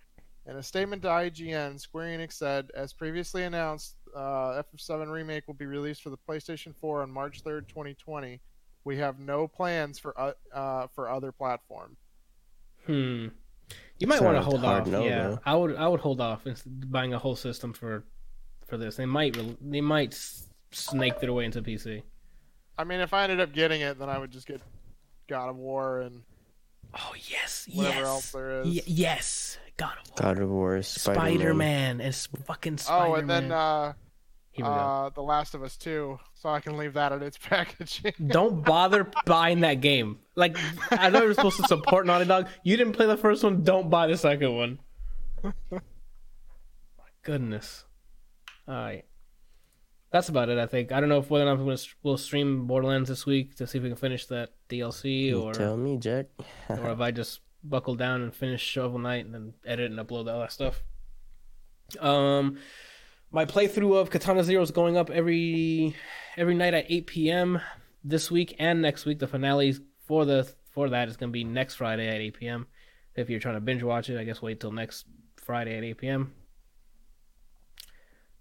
[0.47, 5.53] In a statement to IGN, Square Enix said, as previously announced, uh, FF7 Remake will
[5.53, 8.41] be released for the PlayStation 4 on March 3rd, 2020.
[8.83, 11.99] We have no plans for uh, uh, for other platforms.
[12.87, 13.27] Hmm.
[13.99, 14.87] You might want to hold off.
[14.87, 15.39] no, yeah, though.
[15.45, 15.75] I would.
[15.75, 18.03] I would hold off buying a whole system for
[18.65, 18.95] for this.
[18.95, 19.37] They might.
[19.37, 20.19] re- They might
[20.71, 22.01] snake their way into PC.
[22.77, 24.61] I mean, if I ended up getting it, then I would just get
[25.27, 26.23] God of War and
[26.93, 28.67] Oh yes, whatever yes, else there is.
[28.67, 29.57] Y- yes.
[29.77, 30.15] God of War.
[30.17, 32.01] God of War, Spider-Man.
[32.01, 32.13] And
[32.45, 33.11] fucking Spider Man.
[33.11, 33.93] oh, and then uh,
[34.51, 34.75] Here we go.
[34.75, 38.13] uh, The Last of Us 2, so I can leave that in its packaging.
[38.27, 40.19] Don't bother buying that game.
[40.35, 40.57] Like
[40.91, 42.47] I know you're supposed to support Naughty Dog.
[42.63, 43.63] You didn't play the first one.
[43.63, 44.79] Don't buy the second one.
[45.43, 45.79] My
[47.23, 47.85] goodness.
[48.67, 49.05] All right.
[50.11, 50.57] That's about it.
[50.57, 50.91] I think.
[50.91, 53.83] I don't know if whether or not we'll stream Borderlands this week to see if
[53.83, 56.27] we can finish that DLC You or tell me, Jack.
[56.69, 60.31] or if I just buckle down and finish Shovel Knight and then edit and upload
[60.31, 60.83] all that stuff.
[61.99, 62.57] Um,
[63.31, 65.95] my playthrough of Katana Zero is going up every
[66.35, 67.61] every night at 8 p.m.
[68.03, 69.19] this week and next week.
[69.19, 69.75] The finale
[70.05, 72.67] for the for that is going to be next Friday at 8 p.m.
[73.15, 75.05] If you're trying to binge watch it, I guess wait till next
[75.37, 76.33] Friday at 8 p.m.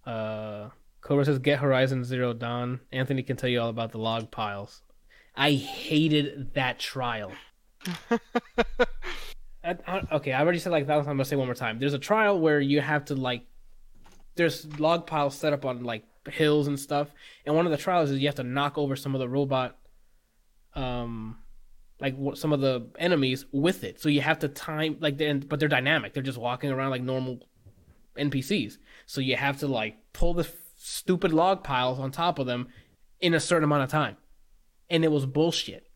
[0.05, 0.69] Uh,
[1.01, 2.79] Cobra says get Horizon Zero Dawn.
[2.91, 4.81] Anthony can tell you all about the log piles.
[5.35, 7.31] I hated that trial.
[9.63, 10.97] I, I- okay, I already said like that.
[10.99, 11.79] I'm gonna say one more time.
[11.79, 13.43] There's a trial where you have to like,
[14.35, 17.09] there's log piles set up on like hills and stuff,
[17.45, 19.77] and one of the trials is you have to knock over some of the robot,
[20.75, 21.37] um,
[21.99, 23.99] like some of the enemies with it.
[24.01, 26.13] So you have to time like, they're, but they're dynamic.
[26.13, 27.47] They're just walking around like normal
[28.17, 28.77] NPCs.
[29.05, 30.43] So you have to like pull the
[30.83, 32.67] stupid log piles on top of them
[33.19, 34.17] in a certain amount of time,
[34.89, 35.87] and it was bullshit.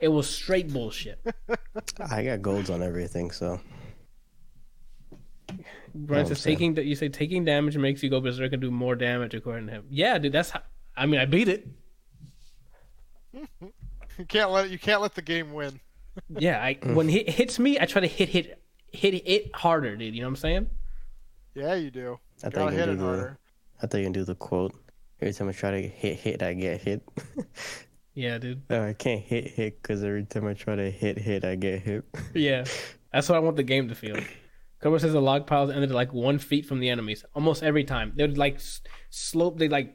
[0.00, 1.18] It was straight bullshit.
[2.10, 3.60] I got golds on everything, so
[5.94, 6.50] Brian says sad.
[6.50, 9.66] taking that you say taking damage makes you go berserk and do more damage according
[9.68, 9.84] to him.
[9.90, 10.60] Yeah, dude, that's how.
[10.96, 11.66] I mean, I beat it.
[13.60, 15.80] you can't let you can't let the game win.
[16.30, 20.14] Yeah, I when it hits me, I try to hit hit hit it harder, dude.
[20.14, 20.70] You know what I'm saying?
[21.54, 22.18] Yeah, you do.
[22.42, 23.04] I Gotta hit it do the.
[23.04, 23.38] harder.
[23.82, 24.74] I thought you can do the quote.
[25.20, 27.02] Every time I try to hit hit, I get hit.
[28.18, 28.62] Yeah, dude.
[28.70, 31.82] no, I can't hit hit because every time I try to hit hit, I get
[31.82, 32.02] hit.
[32.34, 32.64] Yeah,
[33.12, 34.18] that's what I want the game to feel.
[34.80, 38.14] Cobra says the log piles ended like one feet from the enemies almost every time.
[38.16, 38.58] They would like
[39.10, 39.58] slope.
[39.58, 39.94] They like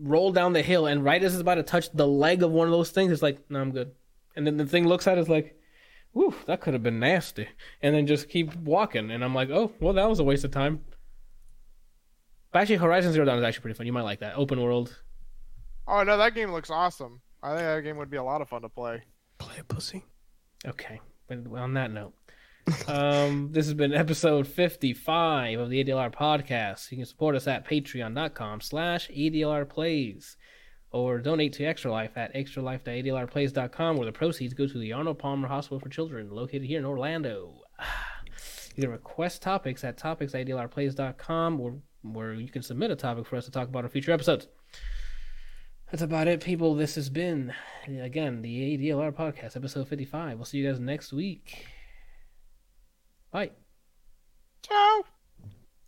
[0.00, 2.66] roll down the hill, and right as it's about to touch the leg of one
[2.66, 3.92] of those things, it's like, no, I'm good.
[4.34, 5.56] And then the thing looks at us like,
[6.14, 7.46] whew, that could have been nasty.
[7.80, 10.50] And then just keep walking, and I'm like, oh, well, that was a waste of
[10.50, 10.80] time.
[12.52, 13.86] But actually, Horizon Zero Dawn is actually pretty fun.
[13.86, 14.96] You might like that open world.
[15.86, 17.20] Oh no, that game looks awesome.
[17.42, 19.02] I think that game would be a lot of fun to play.
[19.38, 20.04] Play a pussy.
[20.66, 22.14] Okay, but on that note,
[22.88, 26.90] um, this has been episode 55 of the ADLR podcast.
[26.90, 30.36] You can support us at patreon.com slash ADLR plays
[30.90, 35.48] or donate to Extra Life at extralife.adlrplays.com where the proceeds go to the Arnold Palmer
[35.48, 37.60] Hospital for Children located here in Orlando.
[38.76, 43.44] You can request topics at topics.adlrplays.com or where you can submit a topic for us
[43.44, 44.46] to talk about in future episodes.
[45.90, 46.74] That's about it, people.
[46.74, 47.54] This has been,
[47.86, 50.36] again, the ADLR podcast, episode 55.
[50.36, 51.66] We'll see you guys next week.
[53.30, 53.52] Bye.
[54.62, 55.17] Ciao.